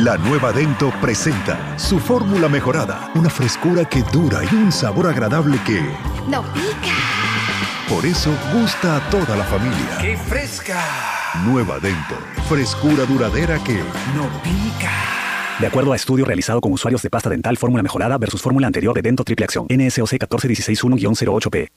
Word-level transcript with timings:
La 0.00 0.16
nueva 0.16 0.50
Dento 0.50 0.90
presenta 0.98 1.78
su 1.78 1.98
fórmula 1.98 2.48
mejorada, 2.48 3.10
una 3.14 3.28
frescura 3.28 3.84
que 3.84 4.02
dura 4.04 4.40
y 4.50 4.54
un 4.54 4.72
sabor 4.72 5.06
agradable 5.06 5.58
que... 5.66 5.78
¡No 6.26 6.42
pica! 6.54 6.96
Por 7.86 8.06
eso 8.06 8.34
gusta 8.54 8.96
a 8.96 9.10
toda 9.10 9.36
la 9.36 9.44
familia. 9.44 9.98
¡Qué 10.00 10.16
fresca! 10.16 10.80
Nueva 11.44 11.78
Dento, 11.80 12.14
frescura 12.48 13.04
duradera 13.04 13.62
que... 13.62 13.74
¡No 14.16 14.26
pica! 14.42 14.90
De 15.58 15.66
acuerdo 15.66 15.92
a 15.92 15.96
estudio 15.96 16.24
realizado 16.24 16.62
con 16.62 16.72
usuarios 16.72 17.02
de 17.02 17.10
pasta 17.10 17.28
dental 17.28 17.58
fórmula 17.58 17.82
mejorada 17.82 18.16
versus 18.16 18.40
fórmula 18.40 18.68
anterior 18.68 18.94
de 18.94 19.02
Dento 19.02 19.22
Triple 19.22 19.44
Acción, 19.44 19.66
NSOC 19.68 20.12
14161-08P. 20.12 21.68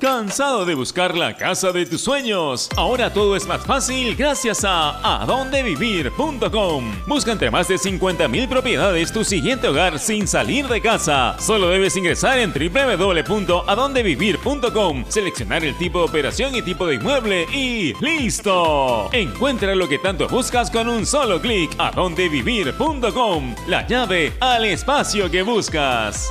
¿Cansado 0.00 0.64
de 0.64 0.74
buscar 0.74 1.14
la 1.14 1.36
casa 1.36 1.70
de 1.72 1.84
tus 1.84 2.00
sueños? 2.00 2.70
Ahora 2.74 3.12
todo 3.12 3.36
es 3.36 3.46
más 3.46 3.66
fácil 3.66 4.16
gracias 4.16 4.64
a 4.64 5.20
adondevivir.com. 5.20 7.02
Busca 7.06 7.32
entre 7.32 7.50
más 7.50 7.68
de 7.68 7.74
50.000 7.74 8.48
propiedades 8.48 9.12
tu 9.12 9.24
siguiente 9.24 9.68
hogar 9.68 9.98
sin 9.98 10.26
salir 10.26 10.66
de 10.68 10.80
casa. 10.80 11.36
Solo 11.38 11.68
debes 11.68 11.98
ingresar 11.98 12.38
en 12.38 12.50
www.adondevivir.com, 12.50 15.04
seleccionar 15.08 15.64
el 15.64 15.76
tipo 15.76 15.98
de 15.98 16.04
operación 16.06 16.54
y 16.54 16.62
tipo 16.62 16.86
de 16.86 16.94
inmueble 16.94 17.44
y 17.52 17.92
¡listo! 18.00 19.10
Encuentra 19.12 19.74
lo 19.74 19.86
que 19.86 19.98
tanto 19.98 20.28
buscas 20.28 20.70
con 20.70 20.88
un 20.88 21.04
solo 21.04 21.42
clic. 21.42 21.72
adondevivir.com, 21.76 23.54
la 23.66 23.86
llave 23.86 24.32
al 24.40 24.64
espacio 24.64 25.30
que 25.30 25.42
buscas. 25.42 26.30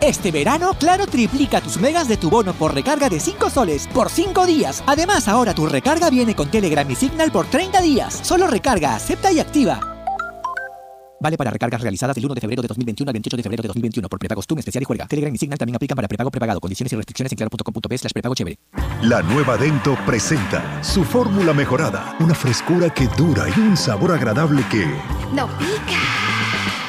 Este 0.00 0.32
verano, 0.32 0.74
Claro 0.78 1.06
triplica 1.06 1.60
tus 1.60 1.76
megas 1.76 2.08
de 2.08 2.16
tu 2.16 2.30
bono 2.30 2.54
por 2.54 2.74
recarga 2.74 3.08
de 3.08 3.20
5 3.20 3.50
soles 3.50 3.86
por 3.88 4.10
5 4.10 4.46
días. 4.46 4.82
Además, 4.86 5.28
ahora 5.28 5.54
tu 5.54 5.66
recarga 5.66 6.10
viene 6.10 6.34
con 6.34 6.50
Telegram 6.50 6.90
y 6.90 6.94
Signal 6.94 7.30
por 7.30 7.46
30 7.46 7.80
días. 7.82 8.18
Solo 8.22 8.46
recarga, 8.46 8.94
acepta 8.94 9.30
y 9.30 9.38
activa. 9.38 9.78
Vale 11.20 11.36
para 11.36 11.50
recargas 11.50 11.82
realizadas 11.82 12.16
del 12.16 12.24
1 12.24 12.34
de 12.34 12.40
febrero 12.40 12.62
de 12.62 12.68
2021 12.68 13.10
al 13.10 13.12
28 13.12 13.36
de 13.36 13.42
febrero 13.42 13.62
de 13.62 13.68
2021 13.68 14.08
por 14.08 14.18
prepago 14.18 14.42
Zoom 14.42 14.58
especial 14.58 14.82
y 14.82 14.86
juega. 14.86 15.06
Telegram 15.06 15.34
y 15.34 15.38
Signal 15.38 15.58
también 15.58 15.76
aplican 15.76 15.94
para 15.94 16.08
prepago 16.08 16.30
prepagado. 16.30 16.60
Condiciones 16.60 16.92
y 16.94 16.96
restricciones 16.96 17.32
en 17.32 17.36
claro.com.p 17.36 17.98
slash 17.98 18.12
prepago 18.12 18.34
chévere. 18.34 18.56
La 19.02 19.20
nueva 19.22 19.58
Dento 19.58 19.98
presenta 20.06 20.82
su 20.82 21.04
fórmula 21.04 21.52
mejorada, 21.52 22.16
una 22.20 22.34
frescura 22.34 22.88
que 22.88 23.06
dura 23.18 23.44
y 23.54 23.60
un 23.60 23.76
sabor 23.76 24.12
agradable 24.12 24.64
que... 24.70 24.86
¡No 25.34 25.46
pica! 25.58 26.19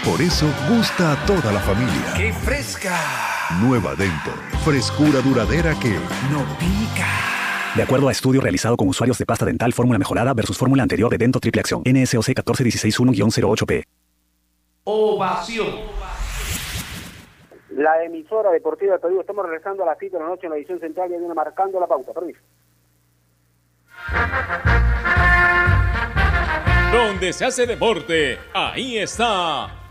Por 0.05 0.19
eso 0.19 0.47
gusta 0.67 1.13
a 1.13 1.25
toda 1.27 1.51
la 1.51 1.59
familia. 1.59 2.13
¡Qué 2.17 2.33
fresca! 2.33 2.97
Nueva 3.61 3.93
Dento. 3.93 4.31
Frescura 4.65 5.21
duradera 5.21 5.75
que... 5.79 5.91
¡No 6.31 6.43
pica! 6.57 7.05
De 7.75 7.83
acuerdo 7.83 8.07
a 8.07 8.11
estudio 8.11 8.41
realizado 8.41 8.77
con 8.77 8.87
usuarios 8.87 9.19
de 9.19 9.27
pasta 9.27 9.45
dental 9.45 9.73
fórmula 9.73 9.99
mejorada 9.99 10.33
versus 10.33 10.57
fórmula 10.57 10.81
anterior 10.81 11.11
de 11.11 11.19
Dento 11.19 11.39
Triple 11.39 11.61
Acción, 11.61 11.83
NSOC 11.85 12.29
14161-08P. 12.29 13.83
Ovación. 14.85 15.67
La 17.69 18.03
emisora 18.03 18.49
deportiva 18.49 18.93
de 18.93 18.99
Perú, 18.99 19.21
estamos 19.21 19.45
regresando 19.45 19.83
a 19.83 19.85
las 19.85 19.97
7 19.99 20.17
de 20.17 20.23
la 20.23 20.29
noche 20.29 20.47
en 20.47 20.49
la 20.49 20.57
edición 20.57 20.79
central 20.79 21.11
y 21.11 21.19
viene 21.19 21.33
marcando 21.35 21.79
la 21.79 21.85
pauta. 21.85 22.11
Permiso. 22.11 22.39
Donde 26.91 27.31
se 27.33 27.45
hace 27.45 27.67
deporte, 27.67 28.39
ahí 28.53 28.97
está 28.97 29.80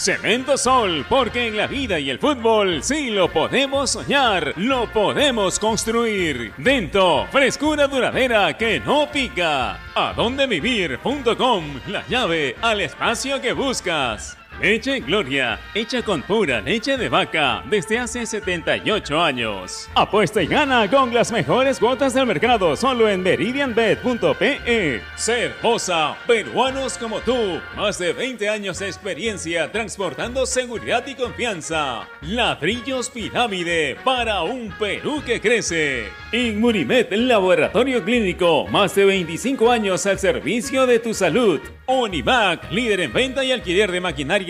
Cemento 0.00 0.56
Sol, 0.56 1.04
porque 1.10 1.48
en 1.48 1.58
la 1.58 1.66
vida 1.66 1.98
y 1.98 2.08
el 2.08 2.18
fútbol 2.18 2.82
sí 2.82 3.10
lo 3.10 3.30
podemos 3.30 3.90
soñar, 3.90 4.54
lo 4.56 4.90
podemos 4.90 5.58
construir. 5.58 6.54
Dento, 6.56 7.26
frescura 7.30 7.86
duradera 7.86 8.56
que 8.56 8.80
no 8.80 9.10
pica. 9.12 9.78
Adondevivir.com, 9.94 11.64
la 11.88 12.02
llave 12.08 12.56
al 12.62 12.80
espacio 12.80 13.42
que 13.42 13.52
buscas. 13.52 14.39
Leche 14.60 15.00
Gloria, 15.00 15.58
hecha 15.74 16.02
con 16.02 16.20
pura 16.20 16.60
leche 16.60 16.98
de 16.98 17.08
vaca 17.08 17.62
desde 17.70 17.98
hace 17.98 18.26
78 18.26 19.18
años. 19.18 19.88
Apuesta 19.94 20.42
y 20.42 20.46
gana 20.46 20.88
con 20.90 21.14
las 21.14 21.32
mejores 21.32 21.78
cuotas 21.78 22.12
del 22.12 22.26
mercado 22.26 22.76
solo 22.76 23.08
en 23.08 23.22
meridianbet.pe. 23.22 25.00
Cervosa, 25.16 26.14
peruanos 26.26 26.98
como 26.98 27.20
tú, 27.20 27.58
más 27.74 27.98
de 27.98 28.12
20 28.12 28.50
años 28.50 28.80
de 28.80 28.88
experiencia 28.88 29.72
transportando 29.72 30.44
seguridad 30.44 31.06
y 31.06 31.14
confianza. 31.14 32.06
Ladrillos 32.20 33.08
Pirámide 33.08 33.96
para 34.04 34.42
un 34.42 34.74
Perú 34.78 35.22
que 35.24 35.40
crece. 35.40 36.10
Inmunimed, 36.32 37.10
laboratorio 37.14 38.04
clínico, 38.04 38.66
más 38.68 38.94
de 38.94 39.06
25 39.06 39.70
años 39.70 40.04
al 40.04 40.18
servicio 40.18 40.86
de 40.86 40.98
tu 40.98 41.14
salud. 41.14 41.60
Univac, 41.86 42.70
líder 42.70 43.00
en 43.00 43.12
venta 43.12 43.42
y 43.42 43.50
alquiler 43.50 43.90
de 43.90 44.00
maquinaria 44.00 44.49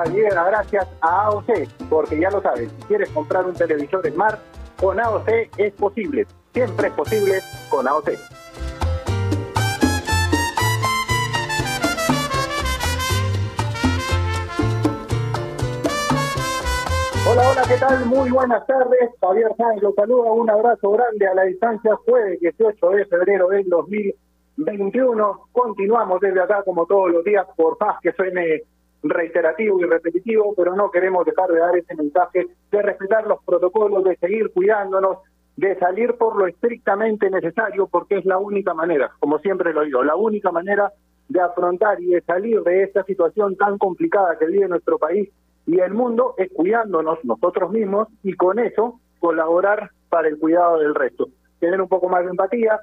Pauta 0.00 0.12
llega 0.12 0.44
gracias 0.44 0.88
a 1.00 1.26
AOC, 1.26 1.50
porque 1.88 2.18
ya 2.18 2.30
lo 2.30 2.40
sabes, 2.40 2.70
si 2.70 2.82
quieres 2.84 3.10
comprar 3.10 3.44
un 3.44 3.54
televisor 3.54 4.06
Smart, 4.10 4.40
con 4.80 4.98
AOC 4.98 5.28
es 5.58 5.72
posible. 5.74 6.26
Siempre 6.52 6.88
es 6.88 6.92
posible 6.94 7.40
con 7.68 7.86
AOC. 7.86 8.08
Hola, 17.28 17.50
hola, 17.50 17.62
¿qué 17.68 17.76
tal? 17.76 18.06
Muy 18.06 18.30
buenas 18.30 18.66
tardes. 18.66 19.10
Javier 19.20 19.52
Sáenz 19.56 19.82
los 19.82 19.94
saluda. 19.94 20.32
Un 20.32 20.50
abrazo 20.50 20.90
grande 20.90 21.26
a 21.28 21.34
la 21.34 21.42
distancia. 21.42 21.94
Jueves 22.06 22.40
18 22.40 22.88
de 22.90 23.04
febrero 23.06 23.48
del 23.48 23.68
2021. 23.68 25.48
Continuamos 25.52 26.20
desde 26.20 26.40
acá 26.40 26.62
como 26.64 26.86
todos 26.86 27.10
los 27.12 27.22
días, 27.22 27.46
por 27.56 27.76
más 27.78 28.00
que 28.00 28.12
suene 28.12 28.62
reiterativo 29.02 29.80
y 29.80 29.84
repetitivo, 29.84 30.54
pero 30.56 30.74
no 30.76 30.90
queremos 30.90 31.24
dejar 31.24 31.50
de 31.50 31.58
dar 31.58 31.76
ese 31.76 31.94
mensaje 31.94 32.46
de 32.70 32.82
respetar 32.82 33.26
los 33.26 33.42
protocolos, 33.44 34.04
de 34.04 34.16
seguir 34.16 34.50
cuidándonos, 34.52 35.18
de 35.56 35.78
salir 35.78 36.14
por 36.14 36.36
lo 36.36 36.46
estrictamente 36.46 37.30
necesario, 37.30 37.86
porque 37.86 38.18
es 38.18 38.24
la 38.24 38.38
única 38.38 38.74
manera, 38.74 39.10
como 39.18 39.38
siempre 39.38 39.72
lo 39.72 39.82
digo, 39.82 40.02
la 40.02 40.16
única 40.16 40.50
manera 40.50 40.92
de 41.28 41.40
afrontar 41.40 42.00
y 42.00 42.06
de 42.06 42.20
salir 42.22 42.60
de 42.62 42.82
esta 42.82 43.04
situación 43.04 43.56
tan 43.56 43.78
complicada 43.78 44.38
que 44.38 44.46
vive 44.46 44.68
nuestro 44.68 44.98
país 44.98 45.28
y 45.66 45.78
el 45.78 45.94
mundo 45.94 46.34
es 46.36 46.50
cuidándonos 46.52 47.24
nosotros 47.24 47.70
mismos 47.70 48.08
y 48.22 48.32
con 48.34 48.58
eso 48.58 48.98
colaborar 49.20 49.90
para 50.08 50.28
el 50.28 50.38
cuidado 50.38 50.78
del 50.78 50.94
resto. 50.94 51.28
Tener 51.60 51.80
un 51.80 51.88
poco 51.88 52.08
más 52.08 52.24
de 52.24 52.30
empatía, 52.30 52.80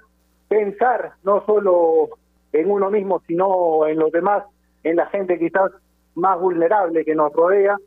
pensar 0.47 1.13
no 1.23 1.43
solo 1.45 2.09
en 2.53 2.71
uno 2.71 2.89
mismo, 2.89 3.21
sino 3.27 3.85
en 3.87 3.99
los 3.99 4.11
demás, 4.11 4.43
en 4.83 4.95
la 4.95 5.07
gente 5.07 5.37
quizás 5.37 5.71
más 6.17 6.39
vulnerable 6.39 7.05
que 7.05 7.15
nos 7.15 7.31
rodea 7.31 7.77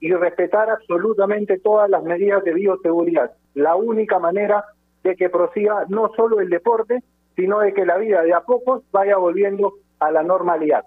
y 0.00 0.12
respetar 0.12 0.70
absolutamente 0.70 1.58
todas 1.58 1.90
las 1.90 2.02
medidas 2.02 2.42
de 2.44 2.54
bioseguridad. 2.54 3.32
La 3.54 3.76
única 3.76 4.18
manera 4.18 4.64
de 5.02 5.16
que 5.16 5.28
prosiga 5.28 5.84
no 5.88 6.10
solo 6.16 6.40
el 6.40 6.48
deporte, 6.48 7.02
sino 7.36 7.60
de 7.60 7.74
que 7.74 7.84
la 7.84 7.98
vida 7.98 8.22
de 8.22 8.32
a 8.32 8.40
pocos 8.40 8.82
vaya 8.92 9.16
volviendo 9.16 9.74
a 9.98 10.10
la 10.10 10.22
normalidad. 10.22 10.84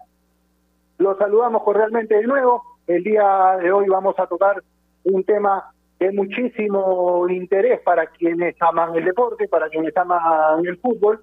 Los 0.97 1.17
saludamos 1.17 1.63
cordialmente 1.63 2.15
de 2.15 2.23
nuevo. 2.23 2.63
El 2.87 3.03
día 3.03 3.57
de 3.61 3.71
hoy 3.71 3.87
vamos 3.87 4.15
a 4.17 4.27
tocar 4.27 4.63
un 5.03 5.23
tema 5.23 5.71
de 5.99 6.11
muchísimo 6.11 7.27
interés 7.29 7.81
para 7.81 8.07
quienes 8.07 8.55
aman 8.61 8.95
el 8.95 9.05
deporte, 9.05 9.47
para 9.47 9.69
quienes 9.69 9.95
aman 9.95 10.65
el 10.65 10.77
fútbol. 10.77 11.21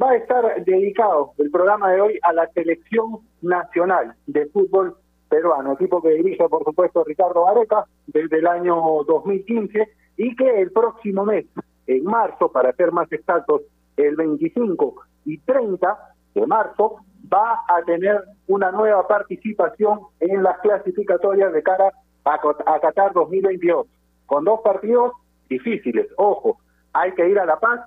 Va 0.00 0.10
a 0.10 0.16
estar 0.16 0.64
dedicado 0.64 1.32
el 1.38 1.50
programa 1.50 1.90
de 1.92 2.00
hoy 2.00 2.18
a 2.22 2.32
la 2.32 2.46
selección 2.48 3.18
nacional 3.42 4.14
de 4.26 4.46
fútbol 4.46 4.96
peruano, 5.30 5.72
equipo 5.72 6.02
que 6.02 6.10
dirige, 6.10 6.46
por 6.48 6.64
supuesto, 6.64 7.04
Ricardo 7.04 7.46
Gareca 7.46 7.86
desde 8.08 8.38
el 8.38 8.46
año 8.46 8.76
2015 9.06 9.88
y 10.18 10.36
que 10.36 10.60
el 10.60 10.72
próximo 10.72 11.24
mes, 11.24 11.46
en 11.86 12.04
marzo, 12.04 12.52
para 12.52 12.72
ser 12.74 12.92
más 12.92 13.10
exactos, 13.10 13.62
el 13.96 14.16
25 14.16 14.96
y 15.24 15.38
30 15.38 15.98
de 16.34 16.46
marzo, 16.46 16.96
va 17.32 17.60
a 17.68 17.82
tener 17.86 18.22
una 18.48 18.70
nueva 18.72 19.06
participación 19.06 20.00
en 20.18 20.42
las 20.42 20.58
clasificatorias 20.58 21.52
de 21.52 21.62
cara 21.62 21.92
a, 22.24 22.80
Qatar 22.80 23.12
2022, 23.12 23.86
con 24.26 24.44
dos 24.44 24.60
partidos 24.62 25.12
difíciles. 25.48 26.06
Ojo, 26.16 26.58
hay 26.92 27.12
que 27.12 27.28
ir 27.28 27.38
a 27.38 27.46
La 27.46 27.58
Paz 27.58 27.80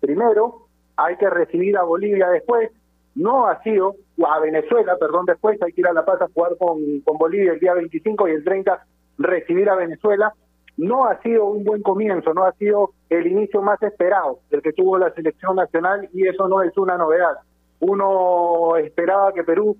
primero, 0.00 0.66
hay 0.96 1.16
que 1.16 1.30
recibir 1.30 1.76
a 1.76 1.84
Bolivia 1.84 2.28
después, 2.28 2.70
no 3.14 3.46
ha 3.46 3.62
sido, 3.62 3.94
a 4.26 4.40
Venezuela, 4.40 4.96
perdón, 4.98 5.26
después 5.26 5.60
hay 5.62 5.72
que 5.72 5.80
ir 5.80 5.86
a 5.86 5.92
La 5.92 6.04
Paz 6.04 6.20
a 6.20 6.28
jugar 6.28 6.56
con, 6.58 7.00
con 7.00 7.18
Bolivia 7.18 7.52
el 7.52 7.60
día 7.60 7.74
25 7.74 8.28
y 8.28 8.32
el 8.32 8.44
30 8.44 8.84
recibir 9.18 9.68
a 9.68 9.76
Venezuela. 9.76 10.32
No 10.76 11.06
ha 11.06 11.20
sido 11.22 11.46
un 11.46 11.64
buen 11.64 11.82
comienzo, 11.82 12.32
no 12.34 12.44
ha 12.44 12.52
sido 12.52 12.92
el 13.10 13.26
inicio 13.26 13.62
más 13.62 13.82
esperado 13.82 14.40
del 14.50 14.62
que 14.62 14.72
tuvo 14.72 14.98
la 14.98 15.12
selección 15.12 15.56
nacional 15.56 16.08
y 16.12 16.26
eso 16.26 16.48
no 16.48 16.62
es 16.62 16.76
una 16.76 16.96
novedad. 16.96 17.36
Uno 17.80 18.76
esperaba 18.76 19.32
que 19.32 19.44
Perú 19.44 19.76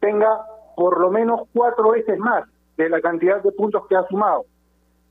tenga 0.00 0.40
por 0.76 1.00
lo 1.00 1.10
menos 1.10 1.42
cuatro 1.52 1.90
veces 1.90 2.18
más 2.18 2.44
de 2.76 2.88
la 2.88 3.00
cantidad 3.00 3.42
de 3.42 3.52
puntos 3.52 3.86
que 3.88 3.96
ha 3.96 4.06
sumado. 4.06 4.44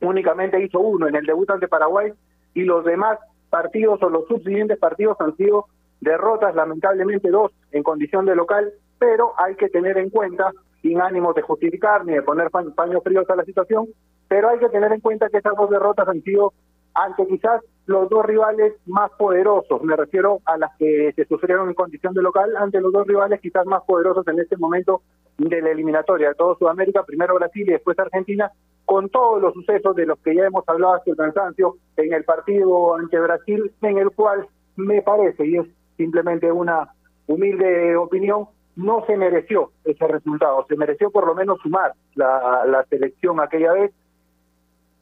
Únicamente 0.02 0.62
hizo 0.64 0.80
uno 0.80 1.08
en 1.08 1.16
el 1.16 1.26
debut 1.26 1.50
ante 1.50 1.68
Paraguay 1.68 2.14
y 2.54 2.64
los 2.64 2.86
demás 2.86 3.18
partidos 3.50 4.02
o 4.04 4.10
los 4.10 4.28
subsiguientes 4.28 4.78
partidos 4.78 5.18
han 5.20 5.36
sido 5.36 5.66
derrotas, 6.02 6.56
lamentablemente 6.56 7.30
dos 7.30 7.52
en 7.72 7.84
condición 7.84 8.26
de 8.26 8.36
local, 8.36 8.72
pero 9.00 9.34
hay 9.38 9.56
que 9.56 9.70
tener 9.70 9.98
en 9.98 10.10
cuenta, 10.10 10.52
sin 10.82 11.02
ánimo 11.02 11.34
de 11.34 11.42
justificar 11.42 12.06
ni 12.06 12.14
de 12.14 12.22
poner 12.22 12.50
paños 12.52 13.04
fríos 13.04 13.30
a 13.30 13.36
la 13.36 13.44
situación, 13.44 13.88
pero 14.28 14.50
hay 14.50 14.60
que 14.60 14.70
tener 14.70 14.92
en 14.92 15.02
cuenta 15.02 15.30
que 15.30 15.38
esas 15.38 15.56
dos 15.56 15.70
derrotas 15.70 16.08
han 16.08 16.22
sido 16.22 16.54
ante 16.94 17.28
quizás 17.28 17.62
los 17.88 18.10
dos 18.10 18.26
rivales 18.26 18.74
más 18.86 19.12
poderosos, 19.12 19.84
me 19.84 19.96
refiero 19.96 20.40
a 20.46 20.58
las 20.58 20.72
que 20.78 21.12
se 21.16 21.26
sufrieron 21.26 21.68
en 21.68 21.76
condición 21.76 22.14
de 22.14 22.22
local, 22.22 22.56
ante 22.58 22.82
los 22.82 22.92
dos 22.92 23.06
rivales 23.06 23.42
quizás 23.42 23.66
más 23.66 23.84
poderosos 23.84 24.26
en 24.28 24.40
este 24.40 24.58
momento 24.58 25.02
de 25.38 25.62
la 25.62 25.72
eliminatoria. 25.72 26.30
De 26.30 26.36
todo 26.36 26.58
Sudamérica, 26.58 27.04
primero 27.04 27.36
Brasil 27.36 27.64
y 27.68 27.74
después 27.74 28.00
Argentina, 28.00 28.52
con 28.86 29.10
todos 29.10 29.42
los 29.42 29.54
sucesos 29.54 29.96
de 29.96 30.06
los 30.06 30.18
que 30.20 30.36
ya 30.36 30.46
hemos 30.46 30.68
hablado 30.68 30.96
hasta 30.96 31.12
el 31.12 31.18
cansancio 31.18 31.76
en 31.98 32.14
el 32.14 32.24
partido 32.24 32.96
ante 32.96 33.20
Brasil, 33.20 33.72
en 33.82 33.98
el 33.98 34.12
cual 34.12 34.48
me 34.78 35.02
parece, 35.02 35.46
y 35.46 35.58
es 35.58 35.68
simplemente 35.98 36.52
una 36.52 36.90
humilde 37.28 37.96
opinión, 37.96 38.48
no 38.76 39.06
se 39.06 39.16
mereció 39.16 39.72
ese 39.84 40.08
resultado, 40.08 40.66
se 40.68 40.76
mereció 40.76 41.10
por 41.10 41.26
lo 41.26 41.34
menos 41.34 41.60
sumar 41.62 41.94
la, 42.16 42.86
selección 42.90 43.40
aquella 43.40 43.74
vez, 43.74 43.92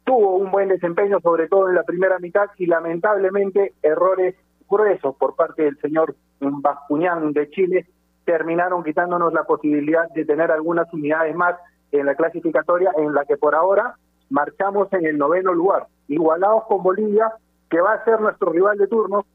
tuvo 0.05 0.35
un 0.35 0.51
buen 0.51 0.69
desempeño 0.69 1.19
sobre 1.21 1.47
todo 1.47 1.69
en 1.69 1.75
la 1.75 1.83
primera 1.83 2.19
mitad 2.19 2.47
y 2.57 2.67
lamentablemente 2.67 3.73
errores 3.81 4.35
gruesos 4.69 5.15
por 5.15 5.35
parte 5.35 5.63
del 5.63 5.77
señor 5.79 6.15
Bascuñán 6.39 7.33
de 7.33 7.49
Chile 7.49 7.87
terminaron 8.25 8.83
quitándonos 8.83 9.33
la 9.33 9.43
posibilidad 9.43 10.09
de 10.09 10.25
tener 10.25 10.51
algunas 10.51 10.91
unidades 10.93 11.35
más 11.35 11.55
en 11.91 12.05
la 12.05 12.15
clasificatoria 12.15 12.91
en 12.97 13.13
la 13.13 13.25
que 13.25 13.37
por 13.37 13.55
ahora 13.55 13.95
marchamos 14.29 14.91
en 14.93 15.05
el 15.05 15.17
noveno 15.17 15.53
lugar, 15.53 15.87
igualados 16.07 16.63
con 16.65 16.81
Bolivia, 16.81 17.33
que 17.69 17.81
va 17.81 17.93
a 17.93 18.03
ser 18.03 18.19
nuestro 18.19 18.51
rival 18.51 18.77
de 18.77 18.87
turno, 18.87 19.25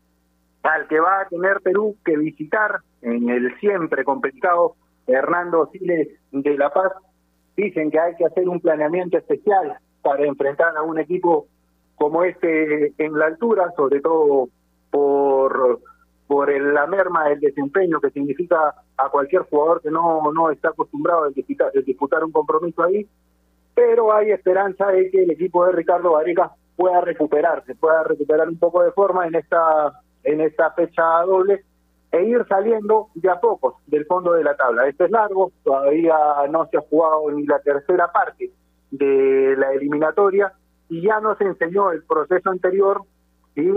al 0.69 0.87
que 0.87 1.01
va 1.01 1.23
a 1.23 1.29
tener 1.29 1.61
Perú 1.63 1.97
que 2.05 2.17
visitar 2.17 2.81
en 3.01 3.31
el 3.31 3.59
siempre 3.59 4.05
complicado 4.05 4.75
Hernando 5.07 5.71
Siles 5.73 6.09
de 6.31 6.59
La 6.59 6.71
Paz. 6.71 6.93
Dicen 7.57 7.91
que 7.91 7.99
hay 7.99 8.15
que 8.17 8.27
hacer 8.27 8.49
un 8.49 8.61
planeamiento 8.61 9.17
especial 9.17 9.79
para 10.03 10.25
enfrentar 10.27 10.77
a 10.77 10.83
un 10.83 10.99
equipo 10.99 11.47
como 11.97 12.23
este 12.23 12.93
en 12.99 13.19
la 13.19 13.27
altura, 13.27 13.73
sobre 13.77 14.01
todo 14.01 14.49
por 14.91 15.81
por 16.27 16.51
el, 16.51 16.75
la 16.75 16.87
merma 16.87 17.27
del 17.31 17.41
desempeño 17.41 18.01
que 18.01 18.11
significa 18.11 18.75
a 18.99 19.09
cualquier 19.09 19.43
jugador 19.45 19.81
que 19.81 19.91
no, 19.91 20.31
no 20.31 20.51
está 20.51 20.69
acostumbrado 20.69 21.25
a 21.25 21.31
disputar, 21.31 21.73
a 21.75 21.81
disputar 21.81 22.23
un 22.23 22.33
compromiso 22.33 22.83
ahí, 22.83 23.09
pero 23.75 24.13
hay 24.13 24.33
esperanza 24.33 24.89
de 24.89 25.11
que 25.11 25.23
el 25.23 25.31
equipo 25.31 25.65
de 25.65 25.73
Ricardo 25.73 26.13
Gareca 26.13 26.53
pueda 26.77 27.01
recuperarse, 27.01 27.75
pueda 27.77 28.05
recuperar 28.05 28.47
un 28.47 28.59
poco 28.59 28.83
de 28.83 28.93
forma 28.93 29.27
en 29.27 29.37
esta, 29.37 30.03
en 30.29 30.43
esta 30.43 30.71
fecha 30.73 31.03
doble 31.27 31.65
e 32.13 32.23
ir 32.23 32.45
saliendo 32.49 33.09
de 33.15 33.31
a 33.31 33.41
pocos 33.41 33.75
del 33.87 34.05
fondo 34.05 34.33
de 34.33 34.45
la 34.45 34.57
tabla. 34.57 34.87
Este 34.87 35.07
es 35.07 35.11
largo, 35.11 35.53
todavía 35.65 36.17
no 36.51 36.67
se 36.67 36.77
ha 36.77 36.81
jugado 36.83 37.31
ni 37.31 37.47
la 37.47 37.59
tercera 37.61 38.13
parte 38.13 38.51
de 38.91 39.55
la 39.57 39.73
eliminatoria 39.73 40.53
y 40.89 41.03
ya 41.03 41.21
nos 41.21 41.41
enseñó 41.41 41.93
el 41.93 42.03
proceso 42.03 42.51
anterior 42.51 43.03
sin 43.55 43.75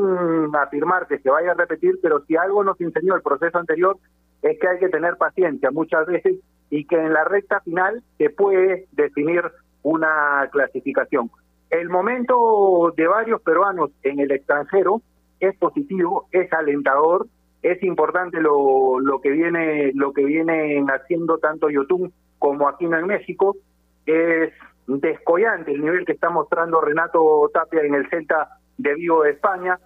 afirmar 0.56 1.08
que 1.08 1.20
se 1.20 1.30
vaya 1.30 1.52
a 1.52 1.56
repetir, 1.56 2.00
pero 2.02 2.24
si 2.26 2.36
algo 2.36 2.64
nos 2.64 2.80
enseñó 2.82 3.16
el 3.16 3.22
proceso 3.22 3.58
anterior 3.58 3.98
es 4.42 4.60
que 4.60 4.68
hay 4.68 4.80
que 4.80 4.90
tener 4.90 5.16
paciencia 5.18 5.72
muchas 5.72 6.06
veces 6.06 6.36
y 6.70 6.86
que 6.86 6.98
en 6.98 7.14
la 7.14 7.24
recta 7.24 7.62
final 7.62 8.04
se 8.18 8.30
puede 8.30 8.88
definir 8.92 9.44
una 9.84 10.50
clasificación. 10.52 11.32
El 11.70 11.90
momento 11.90 12.94
de 12.96 13.08
varios 13.08 13.42
peruanos 13.42 13.92
en 14.04 14.20
el 14.20 14.32
extranjero 14.32 15.02
es 15.42 15.58
positivo, 15.58 16.28
es 16.32 16.52
alentador, 16.54 17.28
es 17.62 17.82
importante 17.84 18.40
lo, 18.40 19.00
lo 19.00 19.20
que 19.20 19.32
viene 19.32 19.92
lo 19.94 20.14
que 20.14 20.24
vienen 20.24 20.88
haciendo 20.90 21.38
tanto 21.38 21.70
Yotun 21.70 22.14
como 22.40 22.68
Aquino 22.68 22.98
en 22.98 23.08
México, 23.08 23.58
es 24.06 24.52
descollante 24.88 25.72
el 25.72 25.82
nivel 25.82 26.06
que 26.06 26.14
está 26.14 26.30
mostrando 26.30 26.82
Renato 26.82 27.50
Tapia 27.54 27.82
en 27.82 27.96
el 27.96 28.10
Celta 28.10 28.58
de 28.78 28.96
Vigo 28.96 29.24
de 29.24 29.32
España. 29.32 29.80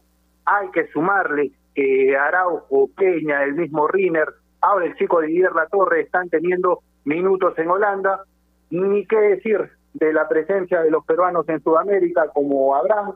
Hay 0.45 0.69
que 0.71 0.87
sumarle 0.87 1.51
que 1.73 2.15
Araujo, 2.15 2.89
Peña, 2.95 3.43
el 3.43 3.55
mismo 3.55 3.87
Riner, 3.87 4.29
ahora 4.61 4.85
el 4.85 4.95
chico 4.95 5.19
de 5.19 5.27
Didier 5.27 5.53
La 5.53 5.67
Torre 5.67 6.01
están 6.01 6.29
teniendo 6.29 6.79
minutos 7.03 7.57
en 7.57 7.69
Holanda. 7.69 8.23
Ni 8.69 9.05
qué 9.05 9.17
decir 9.17 9.69
de 9.93 10.13
la 10.13 10.27
presencia 10.27 10.81
de 10.81 10.91
los 10.91 11.05
peruanos 11.05 11.47
en 11.49 11.61
Sudamérica 11.61 12.29
como 12.33 12.75
Abraham, 12.75 13.13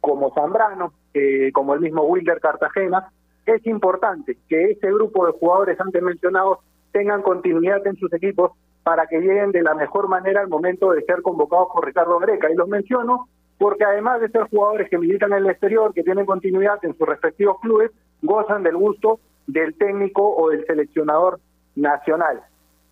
como 0.00 0.32
Zambrano, 0.34 0.92
eh, 1.14 1.50
como 1.52 1.74
el 1.74 1.80
mismo 1.80 2.02
Wilder 2.02 2.40
Cartagena. 2.40 3.10
Es 3.46 3.66
importante 3.66 4.36
que 4.48 4.72
ese 4.72 4.92
grupo 4.92 5.26
de 5.26 5.32
jugadores 5.32 5.80
antes 5.80 6.02
mencionados 6.02 6.58
tengan 6.92 7.22
continuidad 7.22 7.86
en 7.86 7.96
sus 7.96 8.12
equipos 8.12 8.52
para 8.82 9.06
que 9.06 9.20
lleguen 9.20 9.52
de 9.52 9.62
la 9.62 9.74
mejor 9.74 10.08
manera 10.08 10.40
al 10.40 10.48
momento 10.48 10.92
de 10.92 11.02
ser 11.02 11.22
convocados 11.22 11.68
por 11.72 11.84
Ricardo 11.84 12.18
Greca. 12.18 12.50
Y 12.50 12.54
los 12.54 12.68
menciono 12.68 13.28
porque 13.58 13.84
además 13.84 14.20
de 14.20 14.28
ser 14.28 14.44
jugadores 14.44 14.88
que 14.88 14.98
militan 14.98 15.32
en 15.32 15.38
el 15.38 15.50
exterior, 15.50 15.92
que 15.92 16.04
tienen 16.04 16.26
continuidad 16.26 16.78
en 16.84 16.96
sus 16.96 17.06
respectivos 17.06 17.58
clubes, 17.60 17.90
gozan 18.22 18.62
del 18.62 18.76
gusto 18.76 19.18
del 19.46 19.74
técnico 19.76 20.36
o 20.36 20.50
del 20.50 20.64
seleccionador 20.66 21.40
nacional. 21.74 22.40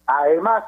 Además, 0.07 0.65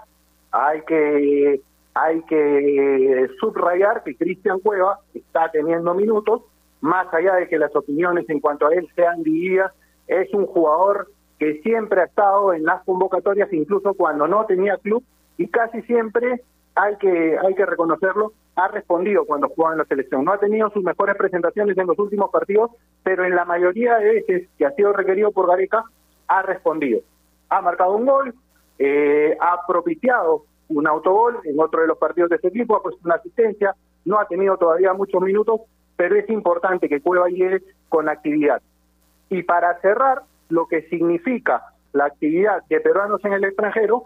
hay 0.53 0.83
que 0.83 1.61
hay 1.95 2.23
que 2.23 3.29
subrayar 3.41 4.03
que 4.05 4.17
Cristian 4.17 4.61
Cueva 4.61 5.01
está 5.15 5.51
teniendo 5.51 5.95
minutos, 5.95 6.43
más 6.81 7.13
allá 7.13 7.35
de 7.35 7.49
que 7.49 7.59
las 7.59 7.75
opiniones 7.75 8.29
en 8.29 8.41
cuanto 8.41 8.67
a 8.67 8.75
él 8.75 8.89
sean 8.95 9.23
divididas, 9.23 9.73
es 10.07 10.33
un 10.33 10.47
jugador 10.47 11.09
que 11.39 11.61
siempre 11.63 12.01
ha 12.01 12.05
estado 12.05 12.53
en 12.53 12.65
las 12.65 12.85
convocatorias, 12.85 13.53
incluso 13.53 13.95
cuando 13.95 14.27
no 14.27 14.45
tenía 14.47 14.77
club, 14.79 15.03
y 15.37 15.49
casi 15.49 15.83
siempre 15.83 16.43
hay 16.75 16.97
que 16.97 17.37
hay 17.39 17.55
que 17.55 17.67
reconocerlo, 17.67 18.33
ha 18.57 18.69
respondido 18.69 19.25
cuando 19.25 19.49
jugaba 19.49 19.75
en 19.75 19.79
la 19.79 19.85
selección. 19.85 20.25
No 20.25 20.33
ha 20.33 20.39
tenido 20.39 20.71
sus 20.71 20.83
mejores 20.83 21.17
presentaciones 21.17 21.79
en 21.79 21.87
los 21.87 21.99
últimos 21.99 22.31
partidos, 22.31 22.73
pero 23.05 23.25
en 23.25 23.35
la 23.35 23.45
mayoría 23.45 23.97
de 23.99 24.15
veces 24.15 24.49
que 24.59 24.67
ha 24.67 24.73
sido 24.73 24.93
requerido 24.93 25.31
por 25.31 25.47
Gareca, 25.47 25.85
ha 26.27 26.43
respondido. 26.43 27.01
Ha 27.49 27.61
marcado 27.61 27.97
un 27.97 28.07
gol, 28.07 28.35
eh, 28.79 29.37
ha 29.41 29.67
propiciado 29.67 30.45
un 30.69 30.87
autogol 30.87 31.39
en 31.45 31.59
otro 31.61 31.83
de 31.83 31.89
los 31.89 31.99
partidos 31.99 32.31
de 32.31 32.39
su 32.39 32.49
equipo, 32.49 32.77
ha 32.77 32.83
puesto 32.83 33.01
una 33.05 33.17
asistencia, 33.17 33.75
no 34.05 34.19
ha 34.19 34.27
tenido 34.27 34.57
todavía 34.57 34.93
muchos 34.93 35.21
minutos, 35.23 35.63
pero 35.97 36.17
es 36.17 36.29
importante 36.31 36.89
que 36.89 37.01
Cueva 37.01 37.29
llegue 37.29 37.63
con 37.89 38.09
actividad. 38.09 38.63
Y 39.31 39.43
para 39.43 39.81
cerrar, 39.81 40.23
lo 40.49 40.67
que 40.67 40.83
significa 40.89 41.63
la 41.93 42.07
actividad 42.07 42.63
de 42.69 42.81
peruanos 42.81 43.25
en 43.25 43.33
el 43.35 43.45
extranjero, 43.45 44.05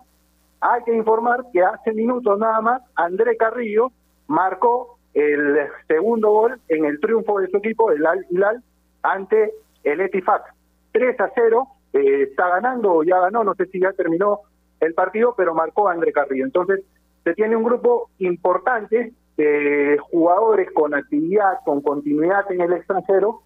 hay 0.61 0.83
que 0.85 0.95
informar 0.95 1.45
que 1.53 1.63
hace 1.63 1.93
minutos 1.93 2.39
nada 2.39 2.61
más 2.61 2.83
André 2.95 3.37
Carrillo 3.37 3.93
marcó 4.29 4.99
el 5.15 5.59
segundo 5.89 6.31
gol 6.31 6.61
en 6.69 6.85
el 6.85 7.01
triunfo 7.01 7.41
de 7.41 7.49
su 7.49 7.59
equipo, 7.59 7.91
el 7.91 8.07
Al 8.07 8.25
Hilal, 8.31 8.63
ante 9.03 9.53
el 9.85 10.01
Etifak. 10.01 10.55
3 10.93 11.21
a 11.21 11.31
0, 11.35 11.69
eh, 11.95 12.23
está 12.31 12.49
ganando 12.49 13.03
ya 13.03 13.19
ganó, 13.19 13.45
no 13.45 13.55
sé 13.55 13.67
si 13.67 13.81
ya 13.81 13.93
terminó 13.93 14.41
el 14.83 14.95
partido, 14.95 15.35
pero 15.37 15.55
marcó 15.55 15.89
André 15.89 16.13
Carrillo. 16.13 16.45
Entonces, 16.45 16.85
se 17.23 17.35
tiene 17.35 17.57
un 17.57 17.63
grupo 17.63 18.11
importante 18.19 19.13
de 19.37 19.97
jugadores 20.11 20.71
con 20.73 20.93
actividad, 20.93 21.59
con 21.65 21.81
continuidad 21.81 22.51
en 22.51 22.61
el 22.63 22.73
extranjero. 22.73 23.43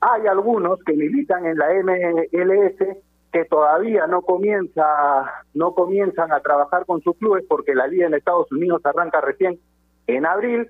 Hay 0.00 0.26
algunos 0.26 0.80
que 0.84 0.94
militan 0.94 1.46
en 1.46 1.56
la 1.56 1.68
MLS 1.72 2.96
que 3.32 3.44
todavía 3.44 4.08
no 4.08 4.22
comienza 4.22 4.84
no 5.54 5.72
comienzan 5.72 6.32
a 6.32 6.40
trabajar 6.40 6.84
con 6.84 7.00
sus 7.00 7.16
clubes 7.16 7.44
porque 7.48 7.76
la 7.76 7.86
liga 7.86 8.08
en 8.08 8.14
Estados 8.14 8.50
Unidos 8.50 8.84
arranca 8.84 9.20
recién 9.20 9.60
en 10.08 10.26
abril 10.26 10.68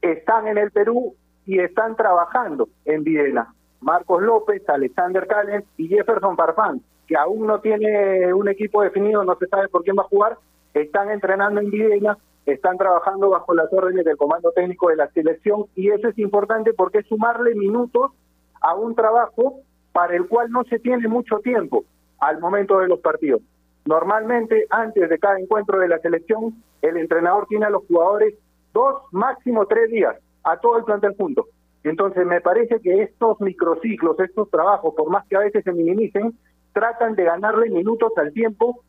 están 0.00 0.46
en 0.46 0.58
el 0.58 0.70
Perú 0.70 1.16
y 1.44 1.58
están 1.58 1.96
trabajando 1.96 2.68
en 2.84 3.02
Viena 3.02 3.52
Marcos 3.80 4.22
López, 4.22 4.62
Alexander 4.68 5.26
Callens 5.26 5.64
y 5.76 5.88
Jefferson 5.88 6.36
Farfán 6.36 6.82
que 7.08 7.16
aún 7.16 7.46
no 7.46 7.60
tiene 7.60 8.32
un 8.34 8.48
equipo 8.48 8.82
definido, 8.82 9.24
no 9.24 9.36
se 9.36 9.46
sabe 9.46 9.68
por 9.68 9.82
quién 9.82 9.96
va 9.98 10.02
a 10.02 10.08
jugar, 10.08 10.36
están 10.74 11.10
entrenando 11.10 11.60
en 11.60 11.70
Viena, 11.70 12.18
están 12.44 12.76
trabajando 12.76 13.30
bajo 13.30 13.54
las 13.54 13.72
órdenes 13.72 14.04
del 14.04 14.16
comando 14.16 14.52
técnico 14.52 14.88
de 14.90 14.96
la 14.96 15.08
selección 15.10 15.64
y 15.74 15.90
eso 15.90 16.08
es 16.08 16.18
importante 16.18 16.72
porque 16.74 16.98
es 16.98 17.06
sumarle 17.06 17.54
minutos 17.54 18.12
a 18.60 18.74
un 18.74 18.94
trabajo 18.94 19.60
para 19.92 20.14
el 20.14 20.28
cual 20.28 20.50
no 20.50 20.64
se 20.64 20.78
tiene 20.78 21.08
mucho 21.08 21.38
tiempo 21.38 21.84
al 22.20 22.38
momento 22.40 22.78
de 22.78 22.88
los 22.88 23.00
partidos. 23.00 23.40
Normalmente, 23.86 24.66
antes 24.68 25.08
de 25.08 25.18
cada 25.18 25.38
encuentro 25.38 25.78
de 25.78 25.88
la 25.88 25.98
selección, 26.00 26.62
el 26.82 26.98
entrenador 26.98 27.46
tiene 27.46 27.66
a 27.66 27.70
los 27.70 27.86
jugadores 27.86 28.34
dos, 28.74 29.02
máximo 29.12 29.66
tres 29.66 29.90
días, 29.90 30.14
a 30.44 30.58
todo 30.58 30.76
el 30.76 30.84
plantel 30.84 31.14
junto. 31.16 31.46
Entonces, 31.84 32.26
me 32.26 32.40
parece 32.40 32.80
que 32.80 33.02
estos 33.02 33.40
microciclos, 33.40 34.20
estos 34.20 34.50
trabajos, 34.50 34.94
por 34.94 35.10
más 35.10 35.26
que 35.26 35.36
a 35.36 35.40
veces 35.40 35.64
se 35.64 35.72
minimicen, 35.72 36.36
tratan 36.72 37.14
de 37.14 37.24
ganarle 37.24 37.70
minutos 37.70 38.12
al 38.16 38.32
tiempo 38.32 38.82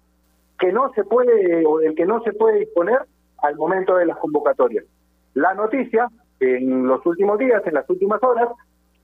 que 0.60 0.72
no 0.72 0.92
se 0.94 1.04
puede 1.04 1.66
o 1.66 1.80
del 1.80 1.96
que 1.96 2.06
no 2.06 2.22
se 2.24 2.34
puede 2.34 2.60
disponer 2.60 3.00
al 3.42 3.56
momento 3.56 3.96
de 3.96 4.06
las 4.06 4.18
convocatorias. 4.18 4.86
La 5.34 5.54
noticia 5.54 6.10
en 6.40 6.86
los 6.86 7.06
últimos 7.06 7.38
días, 7.38 7.62
en 7.66 7.74
las 7.74 7.90
últimas 7.90 8.22
horas, 8.24 8.50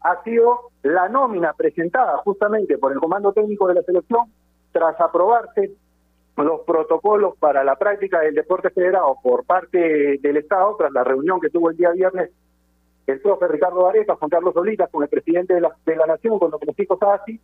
ha 0.02 0.22
sido 0.24 0.72
la 0.84 1.10
nómina 1.10 1.54
presentada 1.54 2.18
justamente 2.18 2.78
por 2.78 2.92
el 2.92 3.00
Comando 3.00 3.34
Técnico 3.34 3.68
de 3.68 3.76
la 3.76 3.82
Selección 3.84 4.32
tras 4.72 5.00
aprobarse 5.00 5.72
los 6.38 6.62
protocolos 6.62 7.36
para 7.38 7.64
la 7.64 7.76
práctica 7.78 8.20
del 8.20 8.36
deporte 8.36 8.70
federado 8.70 9.18
por 9.24 9.46
parte 9.46 10.20
del 10.22 10.38
Estado, 10.38 10.76
tras 10.78 10.92
la 10.92 11.04
reunión 11.04 11.40
que 11.40 11.50
tuvo 11.50 11.70
el 11.70 11.78
día 11.78 11.92
viernes 11.92 12.32
el 13.08 13.22
profe 13.22 13.48
Ricardo 13.48 13.88
Arepa, 13.88 14.16
Juan 14.16 14.30
Carlos 14.30 14.54
Solitas, 14.54 14.90
con 14.90 15.04
el 15.04 15.10
presidente 15.10 15.54
de 15.54 15.62
la, 15.62 15.72
de 15.86 15.96
la 15.96 16.08
Nación, 16.08 16.40
con 16.40 16.52
los 16.52 16.60
Francisco 16.60 16.98
Sassi, 16.98 17.40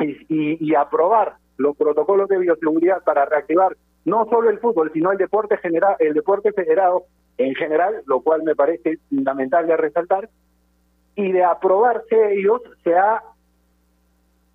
y, 0.00 0.68
y, 0.68 0.74
aprobar 0.74 1.36
los 1.56 1.76
protocolos 1.76 2.28
de 2.28 2.38
bioseguridad 2.38 3.02
para 3.04 3.24
reactivar 3.26 3.76
no 4.04 4.26
solo 4.28 4.50
el 4.50 4.58
fútbol, 4.58 4.90
sino 4.92 5.12
el 5.12 5.18
deporte 5.18 5.56
general, 5.58 5.96
el 5.98 6.14
deporte 6.14 6.52
federado 6.52 7.04
en 7.38 7.54
general, 7.54 8.02
lo 8.06 8.20
cual 8.20 8.42
me 8.42 8.54
parece 8.54 8.98
fundamental 9.08 9.66
de 9.66 9.76
resaltar, 9.76 10.28
y 11.16 11.32
de 11.32 11.44
aprobarse 11.44 12.34
ellos 12.34 12.60
se 12.82 12.94
ha 12.94 13.22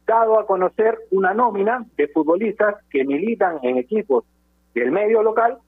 dado 0.05 0.39
a 0.39 0.45
conocer 0.45 0.97
una 1.11 1.33
nómina 1.33 1.85
de 1.95 2.07
futbolistas 2.07 2.75
que 2.89 3.05
militan 3.05 3.59
en 3.61 3.77
equipos 3.77 4.25
del 4.73 4.91
medio 4.91 5.23
local 5.23 5.59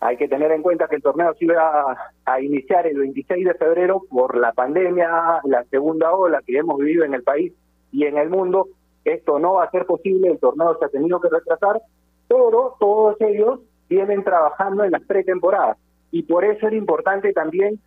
Hay 0.00 0.16
que 0.16 0.28
tener 0.28 0.50
en 0.52 0.62
cuenta 0.62 0.88
que 0.88 0.96
el 0.96 1.02
torneo 1.02 1.34
se 1.34 1.44
iba 1.44 1.92
a, 1.92 2.12
a, 2.24 2.40
iniciar 2.40 2.86
el 2.86 2.98
26 2.98 3.44
de 3.46 3.54
febrero 3.54 4.02
por 4.10 4.36
la 4.36 4.52
pandemia, 4.52 5.40
la 5.44 5.64
segunda 5.64 6.12
ola 6.12 6.42
que 6.44 6.58
hemos 6.58 6.78
vivido 6.78 7.04
en 7.04 7.14
el 7.14 7.22
país 7.22 7.52
y 7.92 8.04
en 8.04 8.18
el 8.18 8.28
mundo. 8.28 8.68
Esto 9.04 9.38
no 9.38 9.54
va 9.54 9.64
a 9.64 9.70
ser 9.70 9.86
posible, 9.86 10.30
el 10.30 10.38
torneo 10.38 10.76
se 10.78 10.86
ha 10.86 10.88
tenido 10.88 11.20
que 11.20 11.28
retrasar, 11.28 11.80
pero 12.28 12.76
todos 12.80 13.20
ellos 13.20 13.60
vienen 13.88 14.24
trabajando 14.24 14.84
en 14.84 14.92
las 14.92 15.02
pretemporadas 15.02 15.76
y 16.10 16.22
por 16.22 16.44
eso 16.44 16.66
era 16.66 16.76
importante 16.76 17.32
también 17.32 17.78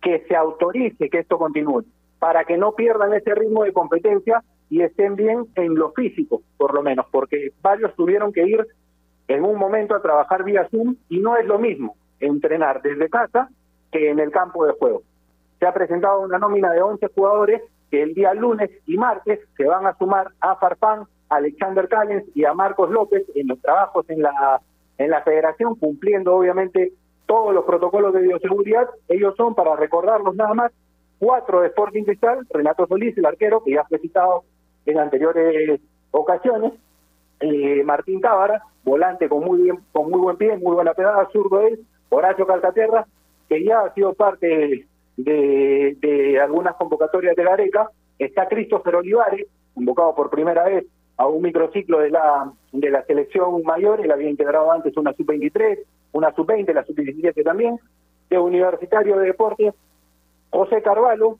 que 0.00 0.24
se 0.26 0.36
autorice 0.36 1.08
que 1.08 1.18
esto 1.18 1.38
continúe, 1.38 1.84
para 2.18 2.44
que 2.44 2.56
no 2.56 2.72
pierdan 2.72 3.14
ese 3.14 3.34
ritmo 3.34 3.64
de 3.64 3.72
competencia 3.72 4.42
y 4.70 4.82
estén 4.82 5.16
bien 5.16 5.46
en 5.54 5.74
lo 5.74 5.92
físico, 5.92 6.42
por 6.56 6.74
lo 6.74 6.82
menos, 6.82 7.06
porque 7.10 7.50
varios 7.62 7.94
tuvieron 7.94 8.32
que 8.32 8.46
ir 8.46 8.66
en 9.28 9.44
un 9.44 9.58
momento 9.58 9.94
a 9.94 10.02
trabajar 10.02 10.44
vía 10.44 10.68
Zoom 10.70 10.96
y 11.08 11.20
no 11.20 11.36
es 11.36 11.46
lo 11.46 11.58
mismo 11.58 11.96
entrenar 12.20 12.82
desde 12.82 13.08
casa 13.08 13.48
que 13.92 14.10
en 14.10 14.18
el 14.18 14.30
campo 14.30 14.66
de 14.66 14.72
juego. 14.72 15.02
Se 15.58 15.66
ha 15.66 15.72
presentado 15.72 16.20
una 16.20 16.38
nómina 16.38 16.72
de 16.72 16.82
11 16.82 17.06
jugadores 17.14 17.62
que 17.90 18.02
el 18.02 18.14
día 18.14 18.34
lunes 18.34 18.70
y 18.86 18.96
martes 18.96 19.40
se 19.56 19.64
van 19.64 19.86
a 19.86 19.96
sumar 19.96 20.28
a 20.40 20.56
Farfán, 20.56 21.04
Alexander 21.28 21.88
Callens 21.88 22.24
y 22.34 22.44
a 22.44 22.54
Marcos 22.54 22.90
López 22.90 23.24
en 23.34 23.48
los 23.48 23.60
trabajos 23.60 24.08
en 24.08 24.22
la, 24.22 24.60
en 24.98 25.10
la 25.10 25.22
federación, 25.22 25.74
cumpliendo 25.76 26.34
obviamente 26.34 26.92
todos 27.26 27.54
los 27.54 27.64
protocolos 27.64 28.12
de 28.14 28.22
bioseguridad. 28.22 28.88
Ellos 29.08 29.34
son, 29.36 29.54
para 29.54 29.76
recordarlos 29.76 30.34
nada 30.34 30.54
más, 30.54 30.72
cuatro 31.18 31.60
de 31.60 31.68
Sporting 31.68 32.04
Cristal, 32.04 32.46
Renato 32.50 32.86
Solís, 32.86 33.16
el 33.18 33.26
arquero, 33.26 33.62
que 33.62 33.72
ya 33.72 33.84
fue 33.84 33.98
citado 33.98 34.44
en 34.86 34.98
anteriores 34.98 35.80
ocasiones, 36.10 36.72
eh, 37.40 37.82
Martín 37.84 38.20
Cámara, 38.20 38.62
volante 38.84 39.28
con 39.28 39.44
muy 39.44 39.62
bien, 39.62 39.78
con 39.92 40.10
muy 40.10 40.20
buen 40.20 40.36
pie, 40.36 40.56
muy 40.56 40.74
buena 40.74 40.94
pegada, 40.94 41.28
zurdo 41.30 41.60
él, 41.60 41.80
Horacio 42.08 42.46
Calcaterra, 42.46 43.06
que 43.48 43.62
ya 43.62 43.80
ha 43.80 43.94
sido 43.94 44.14
parte 44.14 44.87
de, 45.18 46.38
algunas 46.40 46.76
convocatorias 46.76 47.34
de 47.36 47.44
Gareca, 47.44 47.90
está 48.18 48.46
Christopher 48.48 48.96
Olivares, 48.96 49.46
convocado 49.74 50.14
por 50.14 50.30
primera 50.30 50.64
vez 50.64 50.86
a 51.16 51.26
un 51.26 51.42
microciclo 51.42 51.98
de 51.98 52.10
la 52.10 52.52
de 52.72 52.90
la 52.90 53.04
selección 53.04 53.62
mayor, 53.64 54.00
él 54.00 54.10
había 54.10 54.30
integrado 54.30 54.70
antes 54.70 54.96
una 54.96 55.12
sub-23, 55.14 55.78
una 56.12 56.32
sub-20, 56.32 56.72
la 56.72 56.84
sub-17 56.84 57.42
también, 57.42 57.78
de 58.30 58.38
Universitario 58.38 59.16
de 59.16 59.26
Deportes, 59.26 59.74
José 60.50 60.82
Carvalho, 60.82 61.38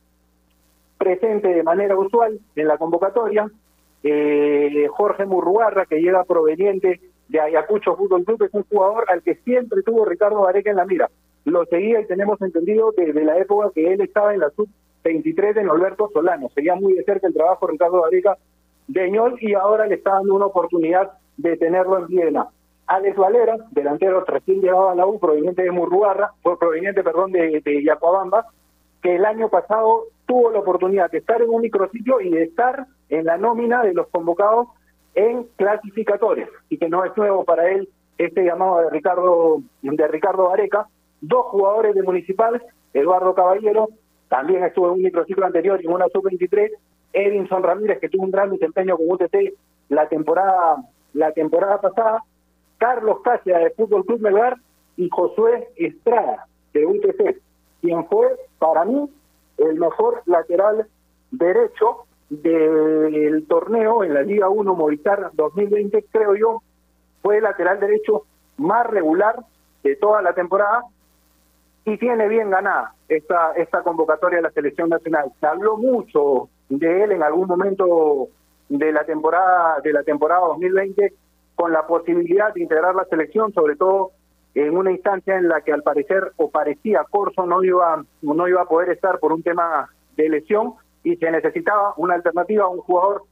presente 0.97 1.49
de 1.49 1.63
manera 1.63 1.97
usual 1.97 2.41
en 2.57 2.67
la 2.67 2.77
convocatoria, 2.77 3.49
eh, 4.03 4.87
Jorge 4.91 5.27
Murrugarra, 5.27 5.87
que 5.87 6.01
llega 6.01 6.25
proveniente 6.25 7.01
de 7.29 7.41
Ayacucho 7.41 7.95
Fútbol 7.95 8.25
Club, 8.25 8.43
es 8.43 8.55
un 8.55 8.65
jugador 8.65 9.05
al 9.09 9.23
que 9.23 9.37
siempre 9.37 9.83
tuvo 9.83 10.05
Ricardo 10.05 10.41
Vareca 10.41 10.71
en 10.71 10.77
la 10.77 10.87
mira. 10.87 11.09
Lo 11.45 11.65
seguía 11.67 12.01
y 12.01 12.07
tenemos 12.07 12.41
entendido 12.43 12.93
desde 12.97 13.25
la 13.25 13.39
época 13.39 13.71
que 13.75 13.93
él 13.93 14.01
estaba 14.01 14.35
en 14.35 14.41
la 14.41 14.51
sub-23 14.51 15.55
de 15.55 15.65
Norberto 15.65 16.11
Solano. 16.13 16.49
Seguía 16.55 16.75
muy 16.75 16.95
de 16.95 17.05
cerca 17.05 17.27
el 17.27 17.35
trabajo 17.35 17.67
de 17.67 17.73
Ricardo 17.73 18.01
Vareca 18.01 18.37
de 18.87 19.11
Ñol 19.11 19.37
y 19.41 19.55
ahora 19.55 19.87
le 19.87 19.97
está 19.97 20.13
dando 20.13 20.35
una 20.35 20.47
oportunidad 20.47 21.13
de 21.37 21.57
tenerlo 21.57 21.99
en 21.99 22.07
Viena. 22.09 22.49
Alex 22.87 23.17
Valera, 23.17 23.57
delantero 23.71 24.25
recién 24.25 24.61
llegado 24.61 24.89
a 24.89 24.95
la 24.95 25.07
U, 25.07 25.19
proveniente 25.21 25.63
de 25.63 25.71
Murrugarra, 25.71 26.33
proveniente, 26.43 27.03
perdón, 27.03 27.33
de, 27.33 27.61
de 27.63 27.97
que 29.03 29.17
el 29.17 29.25
año 29.25 29.49
pasado 29.51 30.05
tuvo 30.27 30.51
la 30.51 30.61
oportunidad 30.61 31.11
de 31.11 31.19
estar 31.19 31.41
en 31.41 31.51
un 31.51 31.61
micrositio 31.61 32.21
y 32.21 32.31
de 32.31 32.45
estar 32.45 32.87
en 33.11 33.27
la 33.27 33.37
nómina 33.37 33.83
de 33.83 33.95
los 33.95 34.09
convocados 34.09 34.69
en 35.15 35.45
clasificatorias 35.57 36.49
y 36.69 36.79
que 36.79 36.89
no 36.89 37.05
es 37.05 37.17
nuevo 37.17 37.45
para 37.45 37.71
él 37.71 37.89
este 38.17 38.45
llamado 38.45 38.81
de 38.81 38.91
Ricardo 38.91 39.63
de 39.83 40.09
Ricardo 40.09 40.53
Areca, 40.53 40.89
dos 41.21 41.47
jugadores 41.47 41.95
de 41.95 42.03
Municipal, 42.03 42.63
Eduardo 42.93 43.35
Caballero, 43.35 43.89
también 44.29 44.65
estuvo 44.65 44.87
en 44.87 44.93
un 44.95 45.03
microciclo 45.03 45.47
anterior 45.47 45.81
y 45.83 45.87
en 45.87 45.93
una 45.93 46.09
sub-23, 46.09 46.71
Edinson 47.13 47.63
Ramírez 47.63 47.99
que 48.01 48.09
tuvo 48.09 48.25
un 48.25 48.31
gran 48.31 48.51
desempeño 48.51 48.97
con 48.97 49.11
UTC 49.11 49.55
la 49.89 50.09
temporada 50.09 50.77
la 51.15 51.33
temporada 51.33 51.81
pasada, 51.81 52.23
Carlos 52.77 53.21
Casia 53.25 53.59
de 53.59 53.71
Fútbol 53.71 54.05
Club 54.05 54.21
Melgar 54.21 54.57
y 54.97 55.09
Josué 55.09 55.69
Estrada 55.77 56.47
de 56.73 56.87
UTC, 56.87 57.41
quien 57.81 58.07
fue 58.07 58.29
para 58.59 58.85
mí 58.85 59.11
el 59.57 59.79
mejor 59.79 60.23
lateral 60.27 60.87
derecho 61.31 62.05
del 62.29 63.47
torneo 63.49 64.05
en 64.05 64.15
la 64.15 64.23
Liga 64.23 64.49
1 64.49 64.75
Movistar 64.75 65.31
2020, 65.33 66.05
creo 66.13 66.37
yo, 66.37 66.63
fue 67.23 67.39
el 67.39 67.45
lateral 67.45 67.81
derecho 67.81 68.25
más 68.59 68.87
regular 68.87 69.37
de 69.83 69.97
toda 69.97 70.21
la 70.23 70.35
temporada 70.35 70.85
y 71.89 71.97
tiene 71.97 72.29
bien 72.29 72.51
ganada 72.51 72.93
esta, 73.09 73.53
esta 73.53 73.83
convocatoria 73.83 74.39
de 74.39 74.43
la 74.43 74.51
selección 74.51 74.91
nacional. 74.91 75.33
Se 75.41 75.47
habló 75.47 75.79
mucho 75.79 76.51
de 76.69 77.05
él 77.05 77.13
en 77.13 77.23
algún 77.23 77.49
momento 77.49 78.29
de 78.69 78.93
la 78.93 79.05
temporada 79.05 79.81
de 79.83 79.93
la 79.95 80.03
temporada 80.03 80.49
2020 80.49 81.15
con 81.55 81.73
la 81.73 81.87
posibilidad 81.87 82.53
de 82.53 82.61
integrar 82.61 82.95
la 82.95 83.07
selección, 83.07 83.53
sobre 83.55 83.77
todo 83.77 84.11
en 84.55 84.77
una 84.77 84.93
instancia 84.93 85.37
en 85.37 85.49
la 85.49 85.63
que 85.63 85.73
al 85.73 85.83
parecer 85.83 86.33
o 86.37 86.51
parecía 86.51 87.07
Corso 87.09 87.47
no 87.47 87.65
iba 87.65 88.05
no 88.21 88.49
iba 88.49 88.63
a 88.63 88.69
poder 88.69 88.91
estar 88.91 89.19
por 89.19 89.33
un 89.33 89.43
tema 89.43 89.89
de 90.17 90.29
lesión 90.29 90.75
y 91.03 91.17
se 91.17 91.31
necesitaba 91.31 91.95
una 91.97 92.15
alternativa, 92.15 92.69
un 92.69 92.81
jugador 92.81 93.23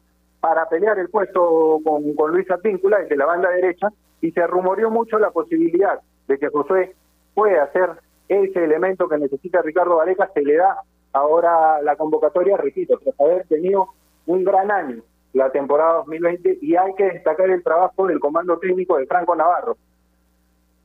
para 0.40 0.66
pelear 0.68 0.98
el 0.98 1.10
puesto 1.10 1.78
con, 1.84 2.14
con 2.14 2.30
Luis 2.32 2.50
Advíncula 2.50 3.00
desde 3.00 3.16
la 3.16 3.26
banda 3.26 3.50
derecha 3.50 3.88
y 4.22 4.30
se 4.30 4.46
rumoreó 4.46 4.90
mucho 4.90 5.18
la 5.18 5.30
posibilidad 5.30 6.00
de 6.26 6.38
que 6.38 6.48
José 6.48 6.94
pueda 7.34 7.70
ser 7.72 8.05
ese 8.28 8.64
elemento 8.64 9.08
que 9.08 9.18
necesita 9.18 9.62
Ricardo 9.62 9.96
Vareca, 9.96 10.30
se 10.32 10.42
le 10.42 10.56
da 10.56 10.78
ahora 11.12 11.80
la 11.82 11.96
convocatoria, 11.96 12.56
repito, 12.56 12.98
tras 12.98 13.18
haber 13.20 13.46
tenido 13.46 13.88
un 14.26 14.44
gran 14.44 14.70
año 14.70 15.02
la 15.32 15.50
temporada 15.50 15.98
2020 15.98 16.58
y 16.62 16.76
hay 16.76 16.94
que 16.94 17.04
destacar 17.04 17.50
el 17.50 17.62
trabajo 17.62 18.06
del 18.06 18.20
comando 18.20 18.58
técnico 18.58 18.96
de 18.96 19.06
Franco 19.06 19.36
Navarro. 19.36 19.76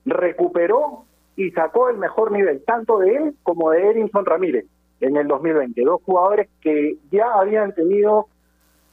Recuperó 0.05 1.05
y 1.35 1.51
sacó 1.51 1.89
el 1.89 1.97
mejor 1.97 2.31
nivel, 2.31 2.63
tanto 2.65 2.99
de 2.99 3.15
él 3.15 3.35
como 3.43 3.71
de 3.71 3.89
Erinson 3.89 4.25
Ramírez 4.25 4.65
en 4.99 5.15
el 5.15 5.27
2020. 5.27 5.81
Dos 5.83 6.01
jugadores 6.03 6.49
que 6.59 6.97
ya 7.11 7.31
habían 7.33 7.73
tenido 7.73 8.27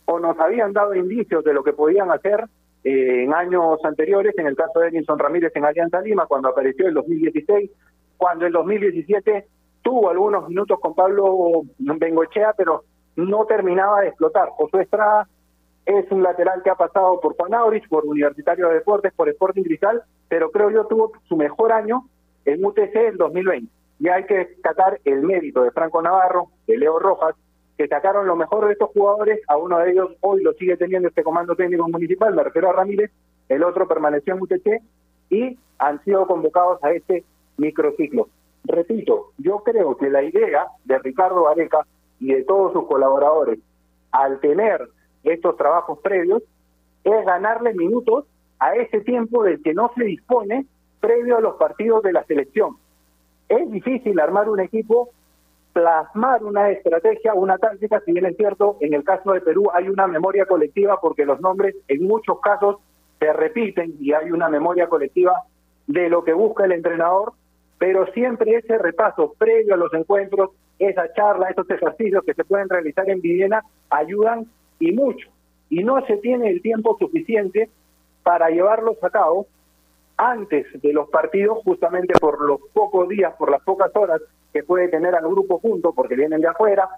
o 0.04 0.18
nos 0.18 0.38
habían 0.38 0.72
dado 0.72 0.94
indicios 0.94 1.44
de 1.44 1.52
lo 1.52 1.64
que 1.64 1.72
podían 1.72 2.11
hacer 2.11 2.44
eh, 2.84 3.24
en 3.24 3.34
años 3.34 3.78
anteriores, 3.84 4.34
en 4.38 4.46
el 4.46 4.56
caso 4.56 4.80
de 4.80 4.88
Erinson 4.88 5.18
Ramírez 5.18 5.52
en 5.56 5.64
Alianza 5.64 6.00
Lima, 6.00 6.26
cuando 6.26 6.48
apareció 6.48 6.84
en 6.84 6.90
el 6.90 6.94
2016, 6.94 7.70
cuando 8.18 8.44
en 8.44 8.52
2017 8.52 9.46
tuvo 9.81 10.11
algunos 10.11 10.46
minutos 10.48 10.78
con 10.81 10.94
Pablo 10.94 11.62
Bengochea, 11.78 12.52
pero 12.54 12.85
no 13.16 13.46
terminaba 13.46 14.02
de 14.02 14.09
explotar. 14.09 14.50
Josué 14.50 14.83
Estrada 14.83 15.26
es 15.87 16.04
un 16.11 16.22
lateral 16.22 16.62
que 16.62 16.70
ha 16.70 16.74
pasado 16.74 17.18
por 17.20 17.35
Juan 17.37 17.54
Aurich, 17.54 17.88
por 17.88 18.04
Universitario 18.04 18.68
de 18.68 18.74
Deportes, 18.74 19.14
por 19.14 19.28
Sporting 19.31 19.62
Cristal, 19.62 20.02
pero 20.28 20.50
creo 20.50 20.70
yo 20.70 20.85
tuvo 20.87 21.12
su 21.26 21.37
mejor 21.37 21.72
año 21.72 22.04
en 22.44 22.62
UTC 22.62 22.94
en 22.94 23.16
2020. 23.16 23.72
Y 24.00 24.09
hay 24.09 24.24
que 24.26 24.37
destacar 24.38 25.00
el 25.04 25.22
mérito 25.22 25.62
de 25.62 25.70
Franco 25.70 26.02
Navarro, 26.02 26.48
de 26.66 26.76
Leo 26.76 26.98
Rojas, 26.98 27.35
que 27.78 27.88
sacaron 27.88 28.26
lo 28.26 28.37
mejor 28.37 28.66
de 28.66 28.72
estos 28.72 28.90
jugadores, 28.90 29.40
a 29.48 29.57
uno 29.57 29.78
de 29.78 29.92
ellos 29.92 30.11
hoy 30.20 30.42
lo 30.42 30.52
sigue 30.54 30.76
teniendo 30.76 31.09
este 31.09 31.22
comando 31.22 31.54
técnico 31.54 31.88
municipal, 31.88 32.35
me 32.35 32.42
refiero 32.42 32.70
a 32.70 32.72
Ramírez, 32.72 33.11
el 33.48 33.62
otro 33.62 33.88
permaneció 33.88 34.35
en 34.35 34.42
UTC 34.42 34.83
y 35.31 35.59
han 35.78 36.02
sido 36.04 36.26
convocados 36.26 36.83
a 36.83 36.90
este 36.90 37.24
microciclo. 37.58 38.28
Repito, 38.64 39.32
yo 39.38 39.58
creo 39.58 39.96
que 39.96 40.10
la 40.10 40.22
idea 40.22 40.66
de 40.84 40.98
Ricardo 40.98 41.48
Areca 41.48 41.86
y 42.20 42.32
de 42.32 42.44
todos 42.44 42.72
sus 42.72 42.86
colaboradores, 42.86 43.58
al 44.10 44.40
tener 44.40 44.88
estos 45.22 45.56
trabajos 45.56 45.98
previos 46.00 46.42
es 47.04 47.26
ganarle 47.26 47.74
minutos 47.74 48.24
a 48.58 48.74
ese 48.74 49.00
tiempo 49.00 49.42
del 49.44 49.62
que 49.62 49.74
no 49.74 49.90
se 49.96 50.04
dispone 50.04 50.66
previo 51.00 51.36
a 51.36 51.40
los 51.40 51.56
partidos 51.56 52.02
de 52.02 52.12
la 52.12 52.24
selección. 52.24 52.76
Es 53.48 53.70
difícil 53.70 54.18
armar 54.18 54.48
un 54.48 54.60
equipo, 54.60 55.10
plasmar 55.72 56.42
una 56.42 56.70
estrategia, 56.70 57.34
una 57.34 57.56
táctica, 57.58 58.00
si 58.04 58.12
bien 58.12 58.26
es 58.26 58.36
cierto, 58.36 58.76
en 58.80 58.94
el 58.94 59.04
caso 59.04 59.32
de 59.32 59.40
Perú 59.40 59.70
hay 59.72 59.88
una 59.88 60.06
memoria 60.06 60.46
colectiva 60.46 60.98
porque 61.00 61.24
los 61.24 61.40
nombres 61.40 61.76
en 61.86 62.06
muchos 62.06 62.40
casos 62.40 62.76
se 63.18 63.32
repiten 63.32 63.94
y 64.00 64.12
hay 64.12 64.30
una 64.30 64.48
memoria 64.48 64.88
colectiva 64.88 65.44
de 65.86 66.08
lo 66.08 66.24
que 66.24 66.32
busca 66.32 66.64
el 66.64 66.72
entrenador, 66.72 67.32
pero 67.78 68.06
siempre 68.12 68.56
ese 68.56 68.76
repaso 68.78 69.34
previo 69.38 69.74
a 69.74 69.76
los 69.76 69.92
encuentros, 69.94 70.50
esa 70.78 71.12
charla, 71.14 71.50
esos 71.50 71.68
ejercicios 71.70 72.24
que 72.24 72.34
se 72.34 72.44
pueden 72.44 72.68
realizar 72.68 73.08
en 73.08 73.20
Viena 73.20 73.62
ayudan 73.90 74.46
y 74.78 74.92
mucho. 74.92 75.28
Y 75.70 75.84
no 75.84 76.04
se 76.06 76.16
tiene 76.18 76.50
el 76.50 76.62
tiempo 76.62 76.96
suficiente 76.98 77.68
para 78.22 78.50
llevarlos 78.50 79.02
a 79.02 79.10
cabo 79.10 79.46
antes 80.16 80.66
de 80.82 80.92
los 80.92 81.08
partidos, 81.10 81.58
justamente 81.64 82.14
por 82.20 82.40
los 82.40 82.60
pocos 82.72 83.08
días, 83.08 83.34
por 83.38 83.50
las 83.50 83.62
pocas 83.62 83.94
horas 83.94 84.20
que 84.52 84.64
puede 84.64 84.88
tener 84.88 85.14
al 85.14 85.28
grupo 85.28 85.60
junto, 85.60 85.92
porque 85.92 86.16
vienen 86.16 86.40
de 86.40 86.48
afuera, 86.48 86.88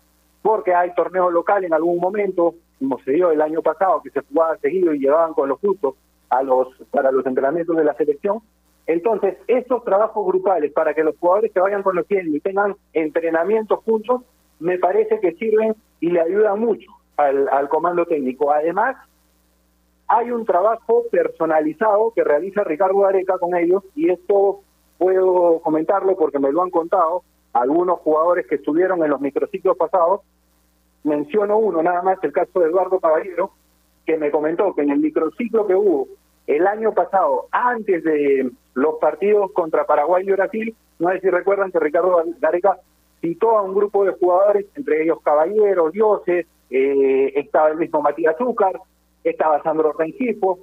porque 0.40 0.74
hay 0.74 0.94
torneo 0.94 1.30
local 1.30 1.64
en 1.64 1.74
algún 1.74 1.98
momento, 1.98 2.54
como 2.78 2.98
se 3.00 3.12
dio 3.12 3.30
el 3.30 3.42
año 3.42 3.60
pasado, 3.60 4.00
que 4.02 4.10
se 4.10 4.22
jugaba 4.22 4.56
seguido 4.58 4.94
y 4.94 5.00
llevaban 5.00 5.34
con 5.34 5.48
los 5.48 5.58
justos 5.60 5.96
a 6.30 6.42
los, 6.42 6.68
para 6.90 7.10
los 7.10 7.26
entrenamientos 7.26 7.76
de 7.76 7.84
la 7.84 7.94
selección. 7.94 8.38
Entonces, 8.90 9.36
estos 9.46 9.84
trabajos 9.84 10.26
grupales 10.26 10.72
para 10.72 10.94
que 10.94 11.04
los 11.04 11.16
jugadores 11.16 11.52
se 11.52 11.60
vayan 11.60 11.84
conociendo 11.84 12.36
y 12.36 12.40
tengan 12.40 12.74
entrenamientos 12.92 13.78
juntos, 13.84 14.22
me 14.58 14.78
parece 14.78 15.20
que 15.20 15.34
sirven 15.34 15.76
y 16.00 16.10
le 16.10 16.20
ayudan 16.20 16.58
mucho 16.58 16.90
al, 17.16 17.48
al 17.50 17.68
comando 17.68 18.04
técnico. 18.04 18.50
Además, 18.50 18.96
hay 20.08 20.32
un 20.32 20.44
trabajo 20.44 21.04
personalizado 21.08 22.12
que 22.16 22.24
realiza 22.24 22.64
Ricardo 22.64 23.06
Areca 23.06 23.38
con 23.38 23.54
ellos 23.54 23.84
y 23.94 24.10
esto 24.10 24.62
puedo 24.98 25.60
comentarlo 25.60 26.16
porque 26.16 26.40
me 26.40 26.50
lo 26.50 26.60
han 26.60 26.70
contado 26.70 27.22
algunos 27.52 28.00
jugadores 28.00 28.48
que 28.48 28.56
estuvieron 28.56 29.04
en 29.04 29.10
los 29.10 29.20
microciclos 29.20 29.76
pasados. 29.76 30.22
Menciono 31.04 31.58
uno 31.58 31.80
nada 31.80 32.02
más, 32.02 32.18
el 32.24 32.32
caso 32.32 32.58
de 32.58 32.66
Eduardo 32.66 32.98
Caballero, 32.98 33.52
que 34.04 34.16
me 34.16 34.32
comentó 34.32 34.74
que 34.74 34.82
en 34.82 34.90
el 34.90 34.98
microciclo 34.98 35.68
que 35.68 35.76
hubo 35.76 36.08
el 36.56 36.66
año 36.66 36.92
pasado, 36.92 37.46
antes 37.52 38.02
de 38.02 38.50
los 38.74 38.96
partidos 39.00 39.52
contra 39.52 39.86
Paraguay 39.86 40.24
y 40.26 40.32
Brasil, 40.32 40.76
no 40.98 41.10
sé 41.10 41.20
si 41.20 41.30
recuerdan 41.30 41.70
que 41.70 41.78
Ricardo 41.78 42.24
Gareca 42.40 42.76
citó 43.20 43.56
a 43.56 43.62
un 43.62 43.72
grupo 43.72 44.04
de 44.04 44.12
jugadores, 44.12 44.66
entre 44.74 45.04
ellos 45.04 45.18
Caballeros, 45.22 45.92
Dioses, 45.92 46.46
eh, 46.70 47.32
estaba 47.36 47.68
el 47.68 47.76
mismo 47.76 48.02
Matías 48.02 48.36
Zúcar, 48.36 48.80
estaba 49.22 49.62
Sandro 49.62 49.92
Rengifo, 49.92 50.58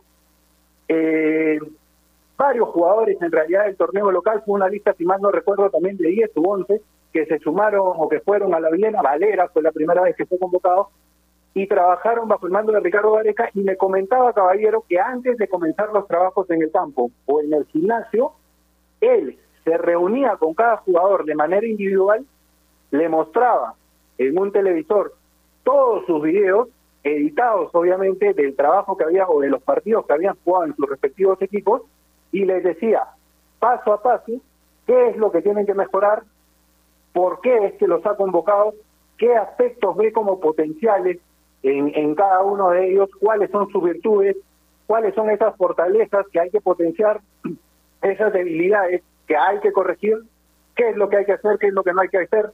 eh, 0.89 1.60
varios 2.38 2.67
jugadores 2.69 3.21
en 3.21 3.32
realidad 3.32 3.65
del 3.65 3.78
torneo 3.78 4.12
local, 4.12 4.43
fue 4.45 4.56
una 4.56 4.67
lista, 4.67 4.93
si 4.93 5.06
mal 5.06 5.21
no 5.21 5.32
recuerdo, 5.32 5.69
también 5.69 5.95
de 5.95 6.10
10 6.10 6.32
u 6.36 6.50
11, 6.50 6.82
que 7.13 7.26
se 7.28 7.39
sumaron 7.39 7.93
o 7.95 8.10
que 8.10 8.19
fueron 8.19 8.54
a 8.54 8.60
la 8.60 8.69
Vilena, 8.69 9.02
Valera 9.02 9.47
fue 9.47 9.62
la 9.62 9.71
primera 9.71 10.02
vez 10.02 10.17
que 10.17 10.26
fue 10.26 10.38
convocado, 10.38 10.89
y 11.58 11.65
trabajaron 11.65 12.28
bajo 12.28 12.46
el 12.46 12.52
mando 12.52 12.72
de 12.72 12.82
Ricardo 12.82 13.13
Gareca 13.13 13.50
y 13.56 13.62
me 13.62 13.78
comentaba 13.78 14.32
Caballero 14.32 14.86
que 14.88 15.00
antes 15.00 15.39
de 15.39 15.48
comenzar 15.48 15.91
los 15.91 16.08
trabajos 16.08 16.48
en 16.52 16.62
el 16.62 16.72
campo 16.72 17.10
o 17.26 17.41
en 17.41 17.52
el 17.52 17.65
gimnasio, 17.65 18.34
él 19.02 19.39
se 19.63 19.76
reunía 19.76 20.36
con 20.38 20.54
cada 20.54 20.78
jugador 20.78 21.26
de 21.26 21.34
manera 21.34 21.65
individual, 21.65 22.24
le 22.91 23.10
mostraba 23.10 23.74
en 24.20 24.38
un 24.38 24.52
televisor 24.52 25.15
todos 25.63 26.06
sus 26.06 26.22
videos, 26.22 26.67
editados 27.04 27.72
obviamente 27.74 28.36
del 28.36 28.56
trabajo 28.56 28.96
que 28.96 29.06
había 29.06 29.28
o 29.28 29.41
de 29.41 29.50
los 29.50 29.63
partidos 29.63 30.06
que 30.06 30.13
habían 30.13 30.38
jugado 30.43 30.65
en 30.65 30.76
sus 30.76 30.88
respectivos 30.88 31.41
equipos, 31.41 31.82
y 32.32 32.46
les 32.46 32.63
decía 32.63 33.02
paso 33.58 33.93
a 33.93 34.04
paso 34.04 34.34
qué 34.86 35.10
es 35.10 35.17
lo 35.17 35.32
que 35.32 35.41
tienen 35.41 35.65
que 35.65 35.74
mejorar, 35.74 36.22
por 37.13 37.41
qué 37.41 37.65
es 37.65 37.74
que 37.80 37.88
los 37.88 38.06
ha 38.06 38.15
convocado, 38.15 38.76
qué 39.17 39.36
aspectos 39.36 39.98
ve 39.98 40.12
como 40.13 40.39
potenciales 40.39 41.17
en, 41.69 42.15
cada 42.15 42.43
uno 42.43 42.71
de 42.71 42.91
ellos, 42.91 43.10
cuáles 43.19 43.49
son 43.51 43.69
sus 43.69 43.84
virtudes, 43.84 44.38
cuáles 44.86 45.13
son 45.15 45.30
esas 45.30 45.56
fortalezas 45.58 46.25
que 46.32 46.39
hay 46.39 46.49
que 46.49 46.62
potenciar, 46.62 47.21
esas 48.01 48.34
debilidades 48.34 49.03
que 49.27 49.36
hay 49.36 49.60
que 49.60 49.71
corregir, 49.71 50.17
qué 50.75 50.89
es 50.89 50.95
lo 50.95 51.10
que 51.10 51.17
hay 51.17 51.25
que 51.25 51.34
hacer, 51.34 51.58
qué 51.60 51.67
es 51.67 51.73
lo 51.73 51.84
que 51.84 51.93
no 51.93 52.01
hay 52.01 52.10
que 52.10 52.19
hacer, 52.19 52.51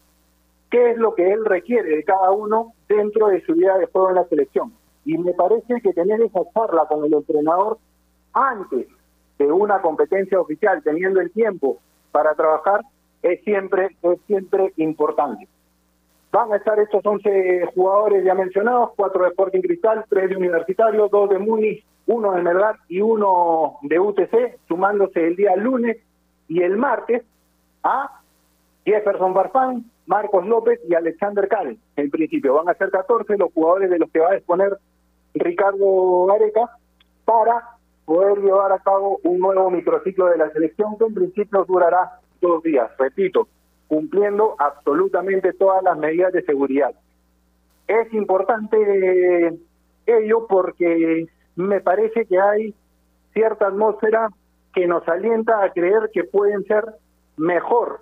qué 0.72 0.92
es 0.92 0.98
lo 0.98 1.14
que 1.14 1.32
él 1.32 1.46
requiere 1.46 1.98
de 1.98 2.04
cada 2.04 2.32
uno 2.32 2.74
dentro 2.88 3.28
de 3.28 3.42
su 3.46 3.54
vida 3.54 3.78
de 3.78 3.86
juego 3.88 4.10
en 4.10 4.16
la 4.16 4.26
selección. 4.26 4.74
Y 5.06 5.18
me 5.18 5.34
parece 5.34 5.82
que 5.82 5.94
tener 5.94 6.22
esa 6.22 6.40
charla 6.54 6.86
con 6.88 7.06
el 7.06 7.14
entrenador 7.14 7.78
antes 8.34 8.88
de 9.38 9.52
una 9.52 9.82
competencia 9.82 10.40
oficial, 10.40 10.82
teniendo 10.84 11.20
el 11.20 11.32
tiempo 11.32 11.78
para 12.12 12.34
trabajar, 12.36 12.82
es 13.22 13.42
siempre, 13.44 13.96
es 14.02 14.20
siempre 14.28 14.74
importante. 14.78 15.48
Van 16.34 16.52
a 16.52 16.56
estar 16.56 16.80
estos 16.80 17.06
11 17.06 17.68
jugadores 17.76 18.26
ya 18.26 18.34
mencionados, 18.34 18.94
cuatro 18.96 19.24
de 19.24 19.30
Sporting 19.30 19.62
Cristal, 19.62 20.04
tres 20.10 20.32
de 20.32 20.36
Universitario, 20.36 21.08
dos 21.08 21.30
de 21.30 21.38
Múnich, 21.38 21.86
uno 22.08 22.32
de 22.32 22.42
Melgar 22.42 22.78
y 22.90 23.02
uno 23.02 23.78
de 23.84 24.00
UTC, 24.00 24.58
sumándose 24.68 25.28
el 25.28 25.36
día 25.36 25.56
lunes 25.56 25.98
y 26.48 26.64
el 26.64 26.76
martes 26.76 27.22
a 27.84 28.20
Jefferson 28.84 29.36
Barfán, 29.36 29.86
Marcos 30.08 30.48
López 30.48 30.80
y 30.90 30.96
Alexander 30.96 31.48
Cal. 31.48 31.78
En 31.98 32.10
principio 32.10 32.56
van 32.56 32.68
a 32.68 32.74
ser 32.74 32.90
14 32.90 33.38
los 33.38 33.54
jugadores 33.54 33.92
de 33.92 34.00
los 34.00 34.10
que 34.10 34.20
va 34.20 34.32
a 34.32 34.36
exponer 34.36 34.80
Ricardo 35.36 36.26
Gareca 36.26 36.68
para 37.26 37.78
poder 38.06 38.40
llevar 38.40 38.72
a 38.72 38.80
cabo 38.80 39.20
un 39.22 39.38
nuevo 39.38 39.70
microciclo 39.70 40.26
de 40.26 40.38
la 40.38 40.50
selección 40.50 40.98
que 40.98 41.06
en 41.06 41.14
principio 41.14 41.64
durará 41.66 42.22
dos 42.42 42.64
días, 42.64 42.90
repito, 42.98 43.48
cumpliendo 43.88 44.56
absolutamente 44.60 45.54
todas 45.54 45.84
las 45.84 45.98
medidas 45.98 46.34
de 46.34 46.44
seguridad. 46.44 46.94
Es 47.88 48.14
importante 48.14 49.58
ello 50.06 50.48
porque 50.48 51.28
me 51.56 51.82
parece 51.82 52.26
que 52.26 52.40
hay 52.40 52.74
cierta 53.34 53.68
atmósfera 53.68 54.30
que 54.74 54.88
nos 54.88 55.08
alienta 55.08 55.64
a 55.64 55.72
creer 55.72 56.10
que 56.14 56.24
pueden 56.24 56.64
ser 56.66 56.86
mejor, 57.38 58.00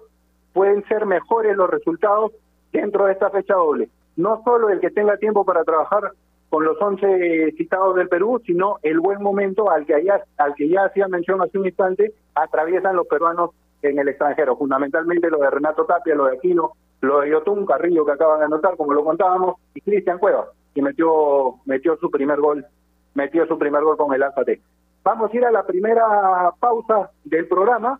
pueden 0.53 0.83
ser 0.87 1.05
mejores 1.05 1.55
los 1.55 1.69
resultados 1.69 2.31
dentro 2.71 3.05
de 3.05 3.13
esta 3.13 3.29
fecha 3.29 3.55
doble. 3.55 3.89
No 4.15 4.41
solo 4.43 4.69
el 4.69 4.79
que 4.79 4.91
tenga 4.91 5.17
tiempo 5.17 5.45
para 5.45 5.63
trabajar 5.63 6.11
con 6.49 6.65
los 6.65 6.81
11 6.81 7.53
citados 7.57 7.95
del 7.95 8.09
Perú, 8.09 8.41
sino 8.45 8.77
el 8.83 8.99
buen 8.99 9.21
momento 9.21 9.71
al 9.71 9.85
que, 9.85 10.03
ya, 10.03 10.21
al 10.37 10.53
que 10.55 10.67
ya 10.67 10.83
hacía 10.85 11.07
mención 11.07 11.41
hace 11.41 11.57
un 11.57 11.65
instante, 11.65 12.13
atraviesan 12.35 12.97
los 12.97 13.07
peruanos 13.07 13.51
en 13.81 13.99
el 13.99 14.07
extranjero, 14.07 14.57
fundamentalmente 14.57 15.29
lo 15.29 15.39
de 15.39 15.49
Renato 15.49 15.85
Tapia, 15.85 16.15
lo 16.15 16.25
de 16.25 16.37
Aquino, 16.37 16.73
lo 17.01 17.21
de 17.21 17.31
Yotun 17.31 17.65
Carrillo 17.65 18.05
que 18.05 18.11
acaban 18.11 18.39
de 18.39 18.45
anotar, 18.45 18.77
como 18.77 18.93
lo 18.93 19.03
contábamos, 19.03 19.55
y 19.73 19.81
Cristian 19.81 20.19
Cuevas, 20.19 20.49
que 20.73 20.81
metió, 20.81 21.55
metió 21.65 21.97
su 21.97 22.09
primer 22.11 22.39
gol, 22.39 22.65
metió 23.13 23.45
su 23.47 23.57
primer 23.57 23.83
gol 23.83 23.97
con 23.97 24.13
el 24.13 24.23
Alzate. 24.23 24.61
Vamos 25.03 25.33
a 25.33 25.35
ir 25.35 25.45
a 25.45 25.51
la 25.51 25.65
primera 25.65 26.51
pausa 26.59 27.09
del 27.23 27.47
programa 27.47 27.99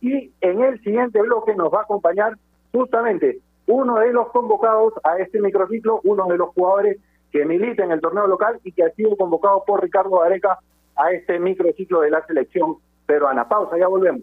y 0.00 0.30
en 0.40 0.62
el 0.62 0.80
siguiente 0.82 1.20
bloque 1.22 1.54
nos 1.54 1.72
va 1.72 1.80
a 1.80 1.82
acompañar 1.82 2.34
justamente 2.72 3.40
uno 3.66 3.98
de 3.98 4.12
los 4.12 4.28
convocados 4.28 4.92
a 5.04 5.16
este 5.18 5.40
microciclo, 5.40 6.00
uno 6.04 6.26
de 6.26 6.36
los 6.36 6.50
jugadores 6.50 6.98
que 7.30 7.46
milita 7.46 7.84
en 7.84 7.92
el 7.92 8.00
torneo 8.00 8.26
local 8.26 8.60
y 8.64 8.72
que 8.72 8.84
ha 8.84 8.90
sido 8.90 9.16
convocado 9.16 9.64
por 9.66 9.82
Ricardo 9.82 10.22
Areca 10.22 10.58
a 10.96 11.12
este 11.12 11.38
microciclo 11.38 12.00
de 12.00 12.10
la 12.10 12.24
selección 12.26 12.76
peruana. 13.06 13.48
Pausa, 13.48 13.78
ya 13.78 13.88
volvemos. 13.88 14.22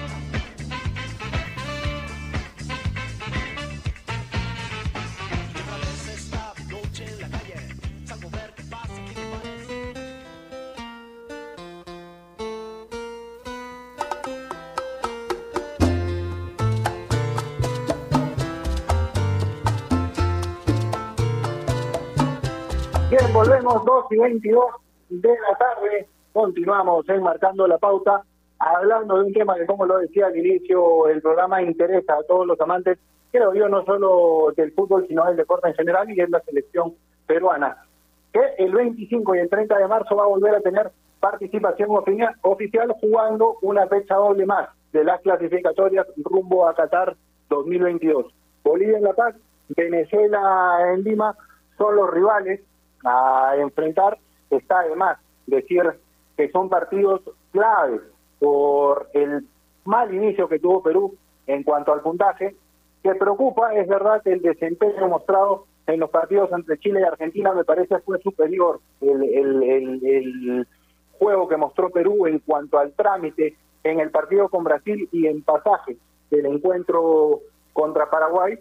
Volvemos 23.41 23.83
2 23.83 24.05
y 24.11 24.17
22 24.17 24.65
de 25.09 25.29
la 25.29 25.57
tarde. 25.57 26.07
Continuamos 26.31 27.09
enmarcando 27.09 27.67
la 27.67 27.77
pauta, 27.79 28.21
hablando 28.59 29.17
de 29.17 29.25
un 29.25 29.33
tema 29.33 29.55
que, 29.55 29.65
como 29.65 29.85
lo 29.87 29.97
decía 29.97 30.27
al 30.27 30.37
inicio, 30.37 31.07
el 31.07 31.21
programa 31.21 31.61
interesa 31.63 32.13
a 32.13 32.23
todos 32.23 32.45
los 32.45 32.59
amantes 32.61 32.99
creo 33.31 33.53
yo, 33.53 33.67
no 33.69 33.83
solo 33.85 34.51
del 34.57 34.73
fútbol, 34.73 35.07
sino 35.07 35.25
del 35.25 35.37
deporte 35.37 35.69
en 35.69 35.73
general 35.75 36.09
y 36.11 36.19
es 36.19 36.29
la 36.29 36.41
selección 36.41 36.93
peruana, 37.25 37.77
que 38.33 38.41
el 38.57 38.73
25 38.73 39.35
y 39.35 39.39
el 39.39 39.49
30 39.49 39.77
de 39.77 39.87
marzo 39.87 40.17
va 40.17 40.23
a 40.25 40.27
volver 40.27 40.53
a 40.53 40.59
tener 40.59 40.91
participación 41.21 41.89
ofi- 41.91 42.35
oficial 42.41 42.93
jugando 42.99 43.55
una 43.61 43.87
fecha 43.87 44.15
doble 44.15 44.45
más 44.45 44.67
de 44.91 45.05
las 45.05 45.21
clasificatorias 45.21 46.05
rumbo 46.17 46.67
a 46.67 46.75
Qatar 46.75 47.15
2022. 47.49 48.25
Bolivia 48.65 48.97
en 48.97 49.03
La 49.05 49.13
Paz, 49.13 49.33
Venezuela 49.69 50.91
en 50.93 51.03
Lima 51.03 51.33
son 51.77 51.95
los 51.95 52.11
rivales 52.11 52.59
a 53.03 53.55
enfrentar. 53.57 54.17
Está 54.49 54.79
además 54.79 55.17
decir 55.47 55.83
que 56.37 56.49
son 56.51 56.69
partidos 56.69 57.21
claves 57.51 58.01
por 58.39 59.09
el 59.13 59.47
mal 59.85 60.13
inicio 60.13 60.47
que 60.47 60.59
tuvo 60.59 60.81
Perú 60.81 61.15
en 61.47 61.63
cuanto 61.63 61.93
al 61.93 62.01
puntaje, 62.01 62.55
que 63.03 63.15
preocupa, 63.15 63.73
es 63.75 63.87
verdad 63.87 64.21
el 64.25 64.41
desempeño 64.41 65.07
mostrado 65.07 65.65
en 65.87 65.99
los 65.99 66.09
partidos 66.09 66.51
entre 66.51 66.77
Chile 66.77 67.01
y 67.01 67.03
Argentina 67.03 67.53
me 67.53 67.63
parece 67.63 67.99
fue 67.99 68.19
superior 68.19 68.79
el, 69.01 69.23
el, 69.23 69.63
el, 69.63 70.05
el 70.05 70.67
juego 71.17 71.47
que 71.47 71.57
mostró 71.57 71.89
Perú 71.89 72.27
en 72.27 72.39
cuanto 72.39 72.77
al 72.77 72.93
trámite 72.93 73.55
en 73.83 73.99
el 73.99 74.11
partido 74.11 74.49
con 74.49 74.63
Brasil 74.63 75.09
y 75.11 75.27
en 75.27 75.41
pasaje 75.41 75.97
del 76.29 76.45
encuentro 76.45 77.39
contra 77.73 78.09
Paraguay, 78.09 78.57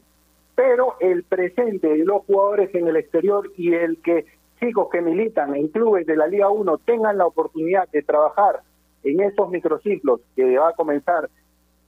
pero 0.61 0.97
el 1.01 1.23
presente 1.23 1.89
de 1.89 2.05
los 2.05 2.23
jugadores 2.27 2.75
en 2.75 2.87
el 2.87 2.97
exterior 2.97 3.51
y 3.57 3.73
el 3.73 3.97
que 4.03 4.27
chicos 4.61 4.89
que 4.93 5.01
militan 5.01 5.57
en 5.57 5.69
clubes 5.69 6.05
de 6.05 6.17
la 6.17 6.27
Liga 6.27 6.51
1 6.51 6.77
tengan 6.85 7.17
la 7.17 7.25
oportunidad 7.25 7.89
de 7.89 8.03
trabajar 8.03 8.61
en 9.03 9.23
esos 9.23 9.49
microciclos 9.49 10.21
que 10.37 10.59
va 10.59 10.69
a 10.69 10.75
comenzar 10.75 11.31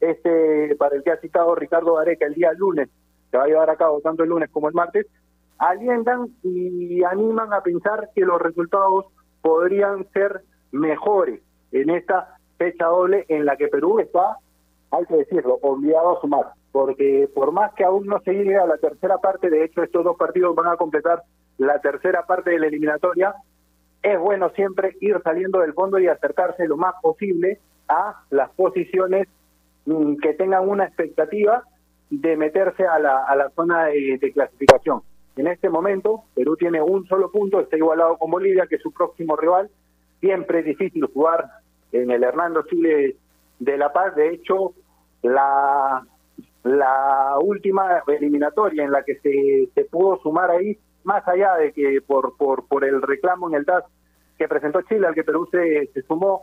este 0.01 0.75
para 0.77 0.97
el 0.97 1.03
que 1.03 1.11
ha 1.11 1.19
citado 1.19 1.55
Ricardo 1.55 1.97
Gareca 1.97 2.25
el 2.25 2.33
día 2.33 2.55
lunes, 2.55 2.89
que 3.31 3.37
va 3.37 3.45
a 3.45 3.47
llevar 3.47 3.69
a 3.69 3.77
cabo 3.77 4.01
tanto 4.01 4.23
el 4.23 4.31
lunes 4.31 4.49
como 4.49 4.69
el 4.69 4.75
martes, 4.75 5.07
alientan 5.59 6.29
y 6.43 7.05
animan 7.05 7.53
a 7.53 7.61
pensar 7.61 8.09
que 8.15 8.23
los 8.23 8.41
resultados 8.41 9.05
podrían 9.43 10.07
ser 10.15 10.41
mejores 10.71 11.43
en 11.73 11.91
esta 11.91 12.39
fecha 12.57 12.87
doble 12.87 13.27
en 13.29 13.45
la 13.45 13.55
que 13.59 13.69
Perú 13.69 13.99
está, 13.99 14.39
hay 14.91 15.05
que 15.05 15.17
decirlo, 15.17 15.59
obligado 15.61 16.17
a 16.17 16.21
sumar, 16.23 16.53
porque 16.73 17.29
por 17.35 17.53
más 17.53 17.73
que 17.75 17.85
aún 17.85 18.07
no 18.07 18.19
se 18.21 18.33
llegue 18.33 18.57
a 18.57 18.67
la 18.67 18.79
tercera 18.79 19.19
parte, 19.19 19.51
de 19.51 19.65
hecho 19.65 19.83
estos 19.83 20.03
dos 20.03 20.17
partidos 20.17 20.57
van 20.57 20.69
a 20.69 20.77
completar 20.77 21.23
la 21.59 21.79
tercera 21.81 22.25
parte 22.27 22.51
de 22.51 22.59
la 22.59 22.67
eliminatoria, 22.67 23.35
es 24.03 24.19
bueno 24.19 24.51
siempre 24.51 24.97
ir 25.01 25.21
saliendo 25.23 25.61
del 25.61 25.75
fondo 25.75 25.99
y 25.99 26.09
acercarse 26.09 26.67
lo 26.67 26.77
más 26.77 26.95
posible 27.03 27.61
a 27.89 28.23
las 28.31 28.51
posiciones 28.51 29.29
mm, 29.85 30.17
que 30.17 30.33
tengan 30.33 30.69
una 30.69 30.85
expectativa 30.85 31.63
de 32.11 32.37
meterse 32.37 32.87
a 32.87 32.99
la, 32.99 33.25
a 33.25 33.37
la 33.37 33.51
zona 33.51 33.87
de, 33.87 34.19
de 34.21 34.33
clasificación. 34.33 35.03
En 35.37 35.47
este 35.47 35.71
momento, 35.71 36.25
Perú 36.35 36.57
tiene 36.57 36.83
un 36.83 37.07
solo 37.07 37.31
punto, 37.31 37.61
está 37.61 37.77
igualado 37.77 38.19
con 38.19 38.31
Bolivia, 38.31 38.67
que 38.67 38.77
es 38.77 38.83
su 38.83 38.93
próximo 38.93 39.37
rival. 39.37 39.71
Siempre 40.21 40.61
es 40.61 40.67
difícil 40.67 41.07
jugar 41.07 41.49
en 41.91 42.11
el 42.11 42.23
Hernando 42.23 42.65
Chile 42.65 43.17
de 43.59 43.79
La 43.79 43.93
Paz. 43.93 44.15
De 44.15 44.29
hecho, 44.29 44.75
la, 45.23 46.05
la 46.65 47.37
última 47.41 48.03
eliminatoria 48.07 48.85
en 48.85 48.93
la 48.93 49.03
que 49.03 49.17
se, 49.75 49.85
pudo 49.87 50.19
sumar 50.23 50.51
ahí, 50.51 50.79
más 51.05 51.27
allá 51.27 51.55
de 51.57 51.73
que 51.73 52.01
por, 52.07 52.37
por, 52.37 52.67
por 52.67 52.85
el 52.85 53.03
reclamo 53.03 53.49
en 53.49 53.57
el 53.57 53.67
TAS 53.67 53.85
que 54.39 54.49
presentó 54.49 54.83
Chile, 54.83 55.07
al 55.07 55.15
que 55.15 55.25
Perú 55.25 55.49
se, 55.51 55.87
se 55.89 56.03
sumó, 56.03 56.43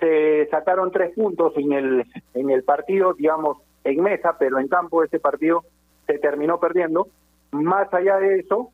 se 0.00 0.46
sacaron 0.50 0.90
tres 0.90 1.14
puntos 1.14 1.52
en 1.56 1.72
el, 1.72 2.04
en 2.34 2.50
el 2.50 2.64
partido, 2.64 3.14
digamos, 3.14 3.58
en 3.84 4.02
mesa, 4.02 4.36
pero 4.38 4.58
en 4.58 4.68
campo 4.68 5.02
ese 5.02 5.20
partido 5.20 5.64
se 6.06 6.18
terminó 6.18 6.58
perdiendo. 6.58 7.08
Más 7.52 7.92
allá 7.94 8.18
de 8.18 8.40
eso, 8.40 8.70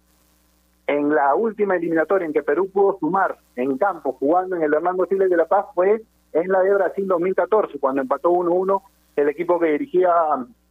en 0.87 1.14
la 1.14 1.35
última 1.35 1.77
eliminatoria 1.77 2.27
en 2.27 2.33
que 2.33 2.42
Perú 2.42 2.68
pudo 2.70 2.98
sumar 2.98 3.37
en 3.57 3.79
campo 3.79 4.12
jugando 4.12 4.57
en 4.57 4.62
el 4.62 4.74
Hernando 4.74 5.07
Chile 5.07 5.29
de 5.29 5.37
La 5.37 5.46
Paz 5.46 5.66
fue 5.74 6.03
en 6.33 6.48
la 6.48 6.61
de 6.61 6.74
Brasil 6.74 7.07
2014, 7.07 7.79
cuando 7.79 8.03
empató 8.03 8.31
1-1 8.31 8.83
el 9.16 9.29
equipo 9.29 9.59
que 9.59 9.72
dirigía 9.72 10.11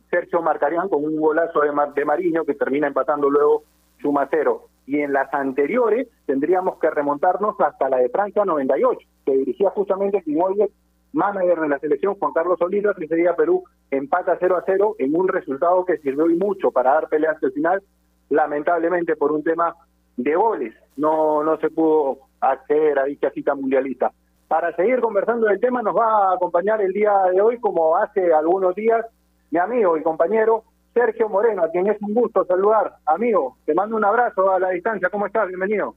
Sergio 0.09 0.41
Marcarián 0.41 0.89
con 0.89 1.03
un 1.03 1.19
golazo 1.19 1.61
de, 1.61 1.71
de 1.95 2.05
Mariño 2.05 2.45
que 2.45 2.53
termina 2.53 2.87
empatando 2.87 3.29
luego 3.29 3.63
suma 4.01 4.27
cero. 4.29 4.67
Y 4.85 4.99
en 4.99 5.13
las 5.13 5.33
anteriores 5.33 6.07
tendríamos 6.25 6.77
que 6.79 6.89
remontarnos 6.89 7.59
hasta 7.59 7.89
la 7.89 7.97
de 7.97 8.09
Francia 8.09 8.43
98, 8.45 8.99
que 9.25 9.37
dirigía 9.37 9.69
justamente 9.69 10.21
Timoyer, 10.21 10.69
manager 11.13 11.61
de 11.61 11.69
la 11.69 11.79
selección 11.79 12.15
Juan 12.15 12.33
Carlos 12.33 12.61
Oliva, 12.61 12.93
que 12.93 13.05
ese 13.05 13.15
día 13.15 13.35
Perú 13.35 13.63
empata 13.91 14.37
0 14.39 14.57
a 14.57 14.63
0 14.65 14.95
en 14.99 15.15
un 15.15 15.27
resultado 15.27 15.85
que 15.85 15.97
sirvió 15.99 16.29
y 16.29 16.35
mucho 16.35 16.71
para 16.71 16.93
dar 16.93 17.07
pelea 17.07 17.31
hasta 17.31 17.47
el 17.47 17.53
final, 17.53 17.81
lamentablemente 18.29 19.15
por 19.15 19.31
un 19.31 19.43
tema 19.43 19.75
de 20.17 20.35
goles, 20.35 20.73
no, 20.97 21.43
no 21.43 21.57
se 21.57 21.69
pudo 21.69 22.19
acceder 22.39 22.99
a 22.99 23.05
dicha 23.05 23.29
cita 23.31 23.55
mundialista. 23.55 24.11
Para 24.47 24.75
seguir 24.75 24.99
conversando 24.99 25.47
del 25.47 25.59
tema 25.59 25.81
nos 25.81 25.95
va 25.95 26.31
a 26.31 26.35
acompañar 26.35 26.81
el 26.81 26.93
día 26.93 27.13
de 27.31 27.41
hoy, 27.41 27.59
como 27.59 27.97
hace 27.97 28.33
algunos 28.33 28.75
días, 28.75 29.05
mi 29.51 29.59
amigo 29.59 29.97
y 29.97 30.03
compañero 30.03 30.63
Sergio 30.93 31.27
Moreno, 31.27 31.63
a 31.63 31.71
quien 31.71 31.87
es 31.87 31.99
un 32.01 32.13
gusto 32.13 32.45
saludar. 32.45 32.95
Amigo, 33.05 33.57
te 33.65 33.73
mando 33.73 33.95
un 33.95 34.05
abrazo 34.05 34.51
a 34.51 34.59
la 34.59 34.69
distancia. 34.69 35.09
¿Cómo 35.09 35.25
estás? 35.25 35.47
Bienvenido. 35.47 35.95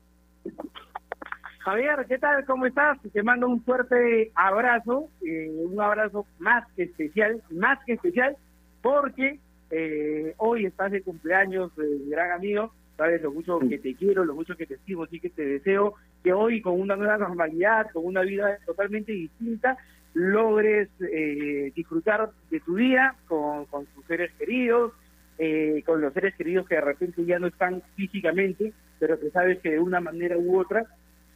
Javier, 1.61 2.07
¿qué 2.09 2.19
tal? 2.19 2.47
¿Cómo 2.47 2.65
estás? 2.67 2.99
Te 3.13 3.23
mando 3.23 3.49
un 3.49 3.61
fuerte 3.63 4.31
abrazo, 4.35 5.09
eh, 5.21 5.51
un 5.51 5.81
abrazo 5.81 6.25
más 6.39 6.65
que 6.75 6.85
especial, 6.85 7.43
más 7.51 7.79
que 7.85 7.95
especial, 7.95 8.37
porque 8.83 9.41
eh, 9.71 10.35
hoy 10.39 10.67
estás 10.67 10.93
de 10.93 11.03
cumpleaños, 11.03 11.73
eh, 11.79 12.09
gran 12.09 12.31
amigo, 12.31 12.73
sabes 12.97 13.23
lo 13.23 13.33
mucho 13.33 13.59
que 13.59 13.79
te 13.79 13.95
quiero, 13.95 14.25
lo 14.25 14.35
mucho 14.35 14.57
que 14.57 14.67
te 14.67 14.75
estimo, 14.75 15.05
así 15.05 15.21
que 15.21 15.31
te 15.31 15.45
deseo 15.45 15.95
que 16.23 16.33
hoy 16.33 16.61
con 16.61 16.81
una 16.81 16.97
nueva 16.97 17.19
normalidad, 17.19 17.91
con 17.93 18.05
una 18.07 18.23
vida 18.23 18.59
totalmente 18.65 19.13
distinta, 19.13 19.77
logres 20.15 20.89
eh, 21.01 21.73
disfrutar 21.75 22.31
de 22.51 22.61
tu 22.61 22.77
día 22.77 23.15
con, 23.29 23.67
con 23.67 23.85
tus 23.87 24.05
seres 24.07 24.33
queridos, 24.39 24.93
eh, 25.39 25.83
con 25.85 26.01
los 26.01 26.15
seres 26.15 26.35
queridos 26.35 26.67
que 26.67 26.77
de 26.77 26.81
repente 26.81 27.25
ya 27.25 27.39
no 27.39 27.49
están 27.49 27.83
físicamente, 27.95 28.73
pero 28.99 29.21
que 29.21 29.31
sabes 29.31 29.59
que 29.61 29.73
de 29.73 29.81
una 29.81 30.01
manera 30.01 30.39
u 30.39 30.59
otra 30.59 30.87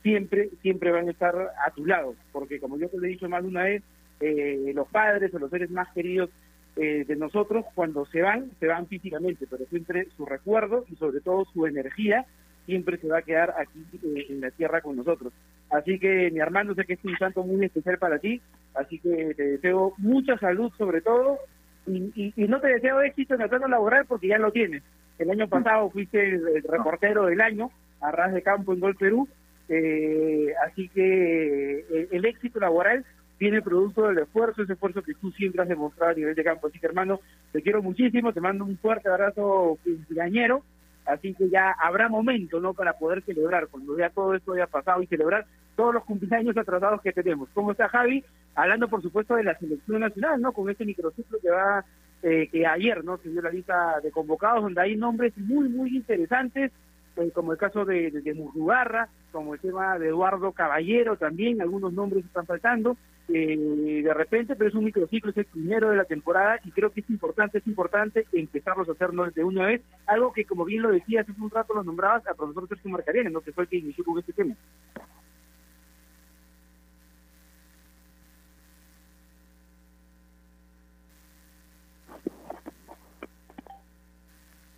siempre, 0.03 0.49
siempre 0.62 0.90
van 0.90 1.09
a 1.09 1.11
estar 1.11 1.35
a 1.37 1.70
tu 1.73 1.85
lado, 1.85 2.14
porque 2.33 2.59
como 2.59 2.79
yo 2.79 2.88
te 2.88 2.96
lo 2.96 3.05
he 3.05 3.11
dicho 3.11 3.29
más 3.29 3.42
de 3.42 3.49
una 3.49 3.64
vez, 3.64 3.83
eh, 4.20 4.73
los 4.75 4.88
padres 4.88 5.33
o 5.35 5.38
los 5.38 5.51
seres 5.51 5.70
más 5.70 5.88
queridos 5.92 6.31
eh, 6.76 7.04
de 7.06 7.16
nosotros, 7.16 7.64
cuando 7.74 8.06
se 8.06 8.22
van, 8.22 8.50
se 8.61 8.66
van 8.66 8.87
físicamente, 8.87 9.46
pero 9.48 9.64
siempre 9.66 10.06
su 10.16 10.24
recuerdo 10.24 10.85
y 10.90 10.96
sobre 10.96 11.20
todo 11.20 11.44
su 11.52 11.66
energía 11.66 12.24
siempre 12.66 12.98
se 12.98 13.09
va 13.09 13.18
a 13.18 13.22
quedar 13.22 13.54
aquí 13.59 13.85
eh, 14.02 14.26
en 14.28 14.40
la 14.40 14.50
tierra 14.50 14.80
con 14.80 14.96
nosotros. 14.96 15.33
Así 15.70 15.98
que 15.98 16.30
mi 16.30 16.40
hermano, 16.40 16.74
sé 16.74 16.85
que 16.85 16.94
es 16.94 17.04
un 17.04 17.16
santo 17.18 17.42
muy 17.42 17.64
especial 17.64 17.98
para 17.98 18.18
ti, 18.18 18.40
así 18.74 18.98
que 18.98 19.35
te 19.35 19.42
deseo 19.42 19.94
mucha 19.98 20.37
salud 20.38 20.72
sobre 20.76 21.00
todo 21.00 21.38
y, 21.87 22.12
y, 22.14 22.33
y 22.37 22.48
no 22.48 22.61
te 22.61 22.68
deseo 22.68 23.00
éxito 23.02 23.35
en 23.35 23.42
el 23.42 23.48
plano 23.48 23.68
laboral 23.68 24.04
porque 24.06 24.28
ya 24.28 24.38
lo 24.38 24.52
tienes. 24.52 24.83
El 25.18 25.30
año 25.30 25.48
pasado 25.48 25.90
fuiste 25.90 26.28
el, 26.28 26.48
el 26.56 26.62
reportero 26.62 27.26
del 27.26 27.40
año 27.40 27.70
a 28.00 28.11
ras 28.11 28.33
de 28.33 28.42
campo 28.42 28.72
en 28.72 28.80
Gol 28.80 28.96
Perú, 28.96 29.28
eh, 29.68 30.52
así 30.66 30.88
que 30.88 31.78
eh, 31.78 32.09
el 32.11 32.24
éxito 32.24 32.59
laboral 32.59 33.04
viene 33.40 33.62
producto 33.62 34.07
del 34.07 34.18
esfuerzo, 34.18 34.62
ese 34.62 34.74
esfuerzo 34.74 35.03
que 35.03 35.14
tú 35.14 35.31
siempre 35.33 35.62
has 35.62 35.68
demostrado 35.68 36.12
a 36.12 36.14
nivel 36.14 36.35
de 36.35 36.44
campo. 36.44 36.66
Así 36.66 36.79
que 36.79 36.87
hermano, 36.87 37.20
te 37.53 37.62
quiero 37.62 37.83
muchísimo, 37.83 38.35
te 38.35 38.40
mando 38.40 38.66
un 38.66 38.76
fuerte 38.76 39.09
abrazo 39.09 39.79
quinceañero, 39.83 40.62
así 41.07 41.35
que 41.35 41.48
ya 41.48 41.72
habrá 41.72 42.11
momento, 42.11 42.61
¿no?, 42.61 42.74
para 42.74 42.92
poder 42.92 43.22
celebrar, 43.22 43.68
cuando 43.68 43.96
ya 43.98 44.11
todo 44.11 44.35
esto 44.35 44.53
haya 44.53 44.66
pasado 44.66 45.03
y 45.03 45.07
celebrar 45.07 45.46
todos 45.74 45.94
los 45.94 46.05
cumpleaños 46.05 46.55
atrasados 46.59 47.00
que 47.00 47.12
tenemos. 47.12 47.48
¿Cómo 47.55 47.72
está 47.72 47.88
Javi? 47.88 48.22
Hablando, 48.55 48.88
por 48.88 49.00
supuesto, 49.00 49.35
de 49.35 49.44
la 49.44 49.59
selección 49.59 50.00
nacional, 50.00 50.38
¿no?, 50.42 50.53
con 50.53 50.68
este 50.68 50.85
microciclo 50.85 51.38
que 51.40 51.50
va, 51.50 51.83
eh, 52.22 52.46
que 52.53 52.66
ayer, 52.66 53.03
¿no?, 53.03 53.16
se 53.16 53.31
dio 53.31 53.40
la 53.40 53.50
lista 53.50 54.00
de 54.03 54.11
convocados, 54.11 54.64
donde 54.64 54.83
hay 54.83 54.96
nombres 54.96 55.33
muy, 55.38 55.70
muy 55.70 55.96
interesantes, 55.96 56.70
eh, 57.16 57.31
como 57.33 57.53
el 57.53 57.59
caso 57.59 57.87
de, 57.87 58.11
de, 58.11 58.20
de 58.20 58.35
Murrugarra, 58.35 59.09
como 59.33 59.55
el 59.55 59.61
tema 59.61 59.98
de 59.98 60.09
Eduardo 60.09 60.53
Caballero 60.53 61.16
también, 61.16 61.62
algunos 61.62 61.92
nombres 61.94 62.24
están 62.24 62.44
faltando, 62.44 62.96
eh, 63.33 64.03
de 64.03 64.14
repente, 64.14 64.57
pero 64.57 64.69
es 64.69 64.75
un 64.75 64.85
microciclo, 64.85 65.31
es 65.31 65.37
el 65.37 65.45
primero 65.45 65.90
de 65.90 65.97
la 65.97 66.05
temporada 66.05 66.59
y 66.64 66.73
creo 66.73 66.90
que 66.90 67.01
es 67.01 67.11
importante, 67.11 67.59
es 67.59 67.66
importante 67.66 68.27
empezarlos 68.33 68.88
a 68.88 68.93
hacerlo 68.93 69.31
de 69.31 69.45
una 69.45 69.66
vez, 69.66 69.83
algo 70.07 70.33
que 70.33 70.45
como 70.45 70.64
bien 70.64 70.83
lo 70.83 70.90
decías 70.90 71.29
hace 71.29 71.40
un 71.40 71.51
rato, 71.51 71.75
lo 71.75 71.85
nombrabas 71.85 72.27
al 72.27 72.37
profesor 72.37 72.69
Sergio 72.69 72.90
Marcarian, 72.90 73.33
¿no? 73.33 73.40
que 73.40 73.53
fue 73.53 73.64
el 73.64 73.71
que 73.71 73.77
inició 73.77 74.05
con 74.05 74.19
este 74.19 74.33
tema. 74.33 74.57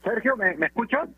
Sergio, 0.05 0.37
¿me, 0.37 0.57
me 0.57 0.67
escuchas? 0.67 1.09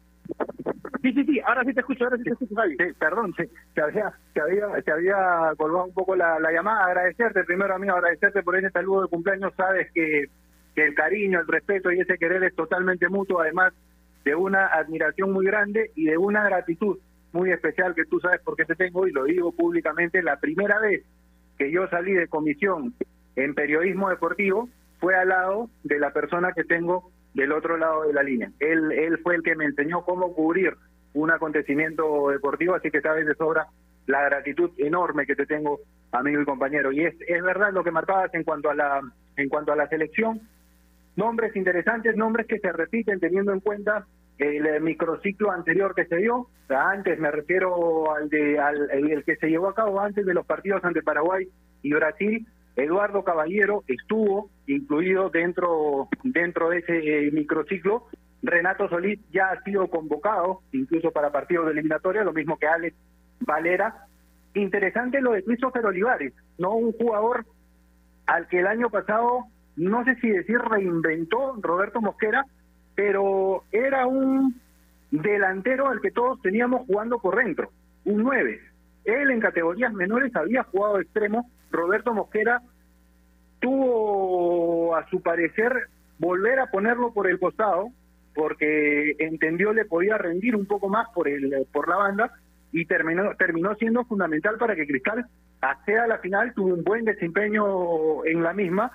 Sí, 1.04 1.12
sí, 1.12 1.24
sí, 1.24 1.40
ahora 1.44 1.62
sí 1.64 1.74
te 1.74 1.80
escucho, 1.80 2.04
ahora 2.04 2.16
sí 2.16 2.22
te 2.22 2.30
escucho, 2.30 2.54
Javi. 2.54 2.76
Sí, 2.78 2.84
perdón, 2.98 3.34
sí, 3.36 3.44
te 3.74 3.82
había, 3.82 4.10
te 4.32 4.40
había, 4.40 4.68
te 4.82 4.90
había 4.90 5.52
colgado 5.58 5.84
un 5.84 5.92
poco 5.92 6.16
la, 6.16 6.38
la 6.40 6.50
llamada, 6.50 6.86
agradecerte 6.86 7.44
primero, 7.44 7.74
amigo, 7.74 7.92
agradecerte 7.94 8.42
por 8.42 8.56
ese 8.56 8.70
saludo 8.70 9.02
de 9.02 9.08
cumpleaños, 9.08 9.52
sabes 9.54 9.92
que 9.92 10.30
que 10.74 10.84
el 10.84 10.94
cariño, 10.94 11.40
el 11.40 11.46
respeto 11.46 11.92
y 11.92 12.00
ese 12.00 12.18
querer 12.18 12.42
es 12.42 12.54
totalmente 12.54 13.08
mutuo, 13.08 13.40
además 13.40 13.72
de 14.24 14.34
una 14.34 14.66
admiración 14.66 15.30
muy 15.30 15.46
grande 15.46 15.90
y 15.94 16.06
de 16.06 16.18
una 16.18 16.42
gratitud 16.44 16.98
muy 17.32 17.52
especial 17.52 17.94
que 17.94 18.04
tú 18.04 18.20
sabes 18.20 18.40
por 18.40 18.56
qué 18.56 18.64
te 18.64 18.74
tengo 18.74 19.06
y 19.06 19.12
lo 19.12 19.24
digo 19.24 19.52
públicamente, 19.52 20.22
la 20.22 20.40
primera 20.40 20.80
vez 20.80 21.04
que 21.58 21.70
yo 21.70 21.86
salí 21.88 22.12
de 22.12 22.28
comisión 22.28 22.94
en 23.36 23.54
periodismo 23.54 24.08
deportivo 24.08 24.68
fue 25.00 25.14
al 25.14 25.28
lado 25.28 25.68
de 25.82 25.98
la 25.98 26.12
persona 26.12 26.52
que 26.52 26.64
tengo 26.64 27.10
del 27.34 27.52
otro 27.52 27.76
lado 27.76 28.04
de 28.06 28.12
la 28.12 28.22
línea. 28.22 28.50
Él, 28.60 28.92
él 28.92 29.18
fue 29.18 29.34
el 29.34 29.42
que 29.42 29.56
me 29.56 29.64
enseñó 29.64 30.02
cómo 30.04 30.32
cubrir 30.34 30.74
un 31.14 31.30
acontecimiento 31.30 32.28
deportivo, 32.28 32.74
así 32.74 32.90
que 32.90 33.00
sabes 33.00 33.26
de 33.26 33.34
sobra 33.34 33.66
la 34.06 34.22
gratitud 34.22 34.70
enorme 34.78 35.26
que 35.26 35.36
te 35.36 35.46
tengo, 35.46 35.80
amigo 36.12 36.42
y 36.42 36.44
compañero. 36.44 36.92
Y 36.92 37.04
es, 37.04 37.14
es 37.26 37.42
verdad 37.42 37.72
lo 37.72 37.82
que 37.82 37.90
marcabas 37.90 38.32
en 38.34 38.44
cuanto 38.44 38.70
a 38.70 38.74
la 38.74 39.00
en 39.36 39.48
cuanto 39.48 39.72
a 39.72 39.76
la 39.76 39.88
selección, 39.88 40.40
nombres 41.16 41.56
interesantes, 41.56 42.16
nombres 42.16 42.46
que 42.46 42.60
se 42.60 42.72
repiten 42.72 43.18
teniendo 43.18 43.52
en 43.52 43.60
cuenta 43.60 44.06
el 44.38 44.80
microciclo 44.80 45.50
anterior 45.52 45.94
que 45.94 46.06
se 46.06 46.16
dio, 46.16 46.48
antes 46.68 47.18
me 47.18 47.30
refiero 47.30 48.14
al 48.14 48.28
de 48.28 48.58
al 48.58 48.90
el 48.90 49.24
que 49.24 49.36
se 49.36 49.48
llevó 49.48 49.68
a 49.68 49.74
cabo 49.74 50.00
antes 50.00 50.26
de 50.26 50.34
los 50.34 50.46
partidos 50.46 50.84
ante 50.84 51.02
Paraguay 51.02 51.48
y 51.82 51.92
Brasil, 51.92 52.46
Eduardo 52.76 53.22
Caballero 53.22 53.84
estuvo 53.86 54.50
incluido 54.66 55.30
dentro 55.30 56.08
dentro 56.24 56.70
de 56.70 56.78
ese 56.78 57.26
eh, 57.26 57.30
microciclo. 57.30 58.06
Renato 58.44 58.88
Solís 58.88 59.18
ya 59.32 59.50
ha 59.50 59.62
sido 59.62 59.88
convocado 59.88 60.60
incluso 60.72 61.10
para 61.10 61.32
partidos 61.32 61.66
de 61.66 61.72
eliminatoria, 61.72 62.22
lo 62.22 62.32
mismo 62.32 62.58
que 62.58 62.66
Alex 62.66 62.94
Valera. 63.40 64.06
Interesante 64.54 65.20
lo 65.20 65.32
de 65.32 65.42
Christopher 65.42 65.84
Olivares, 65.86 66.32
no 66.58 66.74
un 66.74 66.92
jugador 66.92 67.44
al 68.26 68.46
que 68.48 68.60
el 68.60 68.66
año 68.66 68.90
pasado 68.90 69.46
no 69.76 70.04
sé 70.04 70.14
si 70.16 70.28
decir 70.28 70.58
reinventó 70.58 71.56
Roberto 71.60 72.00
Mosquera, 72.00 72.44
pero 72.94 73.64
era 73.72 74.06
un 74.06 74.60
delantero 75.10 75.88
al 75.88 76.00
que 76.00 76.12
todos 76.12 76.40
teníamos 76.42 76.86
jugando 76.86 77.18
por 77.18 77.36
dentro, 77.36 77.70
un 78.04 78.22
9. 78.22 78.60
Él 79.04 79.30
en 79.30 79.40
categorías 79.40 79.92
menores 79.92 80.34
había 80.36 80.62
jugado 80.64 81.00
extremo, 81.00 81.50
Roberto 81.72 82.14
Mosquera 82.14 82.60
tuvo 83.60 84.94
a 84.94 85.08
su 85.08 85.20
parecer 85.22 85.88
volver 86.18 86.60
a 86.60 86.70
ponerlo 86.70 87.12
por 87.12 87.28
el 87.28 87.40
costado 87.40 87.88
porque 88.34 89.14
entendió 89.18 89.72
le 89.72 89.84
podía 89.84 90.18
rendir 90.18 90.56
un 90.56 90.66
poco 90.66 90.88
más 90.88 91.08
por 91.14 91.28
el 91.28 91.66
por 91.72 91.88
la 91.88 91.96
banda 91.96 92.32
y 92.72 92.84
terminó 92.86 93.34
terminó 93.36 93.74
siendo 93.76 94.04
fundamental 94.04 94.56
para 94.58 94.74
que 94.74 94.86
Cristal 94.86 95.26
acceda 95.60 96.04
a 96.04 96.08
la 96.08 96.18
final, 96.18 96.52
tuvo 96.54 96.74
un 96.74 96.84
buen 96.84 97.04
desempeño 97.04 98.24
en 98.24 98.42
la 98.42 98.52
misma 98.52 98.90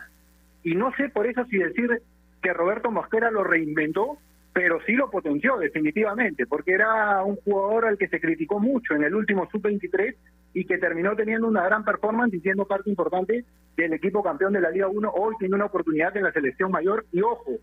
y 0.63 0.75
no 0.75 0.91
sé 0.95 1.10
por 1.10 1.25
eso 1.28 1.45
si 1.45 1.58
decir 1.58 2.02
que 2.41 2.54
Roberto 2.54 2.91
Mosquera 2.91 3.32
lo 3.32 3.43
reinventó, 3.43 4.17
pero 4.54 4.80
sí 4.86 4.93
lo 4.93 5.10
potenció 5.10 5.58
definitivamente, 5.58 6.45
porque 6.47 6.73
era 6.73 7.23
un 7.23 7.36
jugador 7.38 7.86
al 7.86 7.97
que 7.97 8.08
se 8.08 8.19
criticó 8.19 8.60
mucho 8.60 8.93
en 8.93 9.04
el 9.04 9.15
último 9.15 9.47
sub-23 9.52 10.15
y 10.54 10.65
que 10.65 10.78
terminó 10.78 11.15
teniendo 11.15 11.47
una 11.47 11.63
gran 11.63 11.84
performance 11.84 12.34
y 12.34 12.39
siendo 12.39 12.65
parte 12.65 12.89
importante 12.89 13.45
del 13.78 13.93
equipo 13.93 14.23
campeón 14.23 14.54
de 14.54 14.62
la 14.62 14.71
Liga 14.71 14.88
1. 14.88 15.12
Hoy 15.13 15.36
tiene 15.39 15.56
una 15.56 15.65
oportunidad 15.65 16.15
en 16.17 16.23
la 16.23 16.32
selección 16.32 16.71
mayor 16.71 17.06
y 17.12 17.21
ojo, 17.21 17.58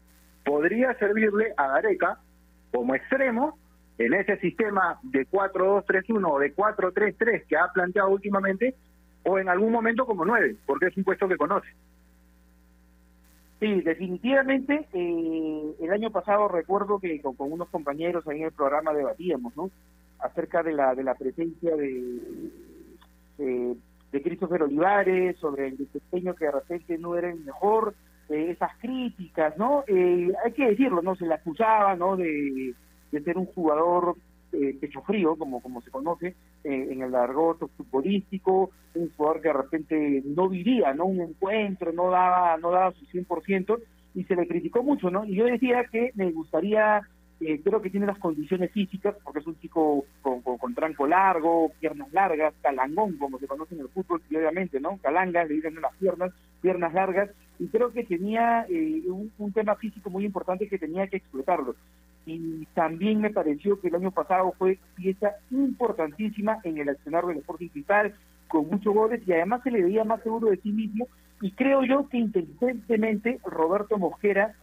podría 0.46 0.94
servirle 0.94 1.52
a 1.56 1.68
Gareca 1.68 2.18
como 2.72 2.94
extremo 2.94 3.58
en 3.98 4.14
ese 4.14 4.38
sistema 4.38 4.98
de 5.02 5.26
4-2-3-1 5.28 6.30
o 6.30 6.38
de 6.38 6.54
4-3-3 6.54 7.44
que 7.46 7.56
ha 7.56 7.72
planteado 7.72 8.10
últimamente 8.10 8.74
o 9.24 9.38
en 9.38 9.48
algún 9.48 9.72
momento 9.72 10.06
como 10.06 10.24
9, 10.24 10.56
porque 10.64 10.86
es 10.86 10.96
un 10.96 11.04
puesto 11.04 11.28
que 11.28 11.36
conoce. 11.36 11.68
Sí, 13.58 13.80
definitivamente. 13.80 14.86
Eh, 14.92 15.74
el 15.80 15.90
año 15.90 16.10
pasado 16.10 16.46
recuerdo 16.46 17.00
que 17.00 17.20
con, 17.20 17.34
unos 17.38 17.68
compañeros 17.70 18.26
ahí 18.28 18.38
en 18.38 18.46
el 18.46 18.52
programa 18.52 18.92
debatíamos, 18.92 19.56
¿no? 19.56 19.70
Acerca 20.18 20.62
de 20.62 20.72
la 20.72 20.94
de 20.94 21.04
la 21.04 21.14
presencia 21.14 21.74
de 21.74 22.50
de, 23.38 24.22
Christopher 24.22 24.62
Olivares, 24.62 25.36
sobre 25.38 25.68
el 25.68 25.76
desempeño 25.76 26.34
que 26.34 26.46
de 26.46 26.52
repente 26.52 26.96
no 26.96 27.16
era 27.16 27.30
el 27.30 27.40
mejor, 27.40 27.94
eh, 28.28 28.50
esas 28.50 28.76
críticas, 28.78 29.56
¿no? 29.56 29.84
Eh, 29.86 30.32
hay 30.44 30.52
que 30.52 30.68
decirlo, 30.68 31.02
¿no? 31.02 31.16
Se 31.16 31.26
le 31.26 31.34
acusaba, 31.34 31.94
¿no? 31.96 32.16
De, 32.16 32.74
de 33.12 33.22
ser 33.22 33.38
un 33.38 33.46
jugador 33.46 34.16
eh, 34.52 34.76
pecho 34.80 35.02
frío, 35.02 35.36
como, 35.36 35.60
como 35.60 35.82
se 35.82 35.90
conoce 35.90 36.28
eh, 36.64 36.88
en 36.90 37.02
el 37.02 37.14
argot 37.14 37.58
futbolístico, 37.76 38.70
un 38.94 39.10
jugador 39.16 39.42
que 39.42 39.48
de 39.48 39.54
repente 39.54 40.22
no 40.24 40.48
vivía, 40.48 40.94
¿no? 40.94 41.06
Un 41.06 41.20
encuentro, 41.20 41.92
no 41.92 42.10
daba, 42.10 42.56
no 42.56 42.70
daba 42.70 42.92
su 42.92 43.04
100%, 43.06 43.78
y 44.14 44.24
se 44.24 44.34
le 44.34 44.48
criticó 44.48 44.82
mucho, 44.82 45.10
¿no? 45.10 45.24
Y 45.26 45.34
yo 45.34 45.44
decía 45.44 45.84
que 45.90 46.12
me 46.14 46.30
gustaría, 46.30 47.02
eh, 47.40 47.60
creo 47.62 47.82
que 47.82 47.90
tiene 47.90 48.06
las 48.06 48.18
condiciones 48.18 48.72
físicas, 48.72 49.14
porque 49.22 49.40
es 49.40 49.46
un 49.46 49.58
chico 49.60 50.04
con, 50.22 50.40
con, 50.40 50.74
tranco 50.74 51.06
largo, 51.06 51.70
piernas 51.80 52.12
largas, 52.12 52.54
calangón, 52.62 53.16
como 53.18 53.38
se 53.38 53.46
conoce 53.46 53.74
en 53.74 53.82
el 53.82 53.88
fútbol, 53.88 54.22
obviamente, 54.30 54.80
¿no? 54.80 54.98
Calangas, 55.02 55.48
le 55.48 55.54
dicen 55.54 55.80
las 55.80 55.94
piernas, 55.96 56.32
piernas 56.62 56.94
largas, 56.94 57.30
y 57.58 57.68
creo 57.68 57.92
que 57.92 58.04
tenía 58.04 58.66
un, 58.68 59.30
un 59.38 59.52
tema 59.52 59.76
físico 59.76 60.10
muy 60.10 60.24
importante 60.24 60.68
que 60.68 60.78
tenía 60.78 61.06
que 61.08 61.18
explotarlo. 61.18 61.74
Y 62.26 62.66
también 62.74 63.20
me 63.20 63.30
pareció 63.30 63.80
que 63.80 63.88
el 63.88 63.94
año 63.94 64.10
pasado 64.10 64.52
fue 64.58 64.78
pieza 64.96 65.32
importantísima 65.50 66.58
en 66.64 66.78
el 66.78 66.88
accionar 66.88 67.24
del 67.26 67.38
Sporting 67.38 67.68
Cristal, 67.68 68.14
con 68.48 68.68
muchos 68.68 68.94
goles 68.94 69.22
y 69.26 69.32
además 69.32 69.62
se 69.62 69.70
le 69.70 69.82
veía 69.82 70.04
más 70.04 70.22
seguro 70.22 70.50
de 70.50 70.56
sí 70.58 70.70
mismo. 70.70 71.06
Y 71.40 71.52
creo 71.52 71.84
yo 71.84 72.08
que 72.08 72.18
inteligentemente 72.18 73.38
Roberto 73.44 73.98
Mosquera 73.98 74.54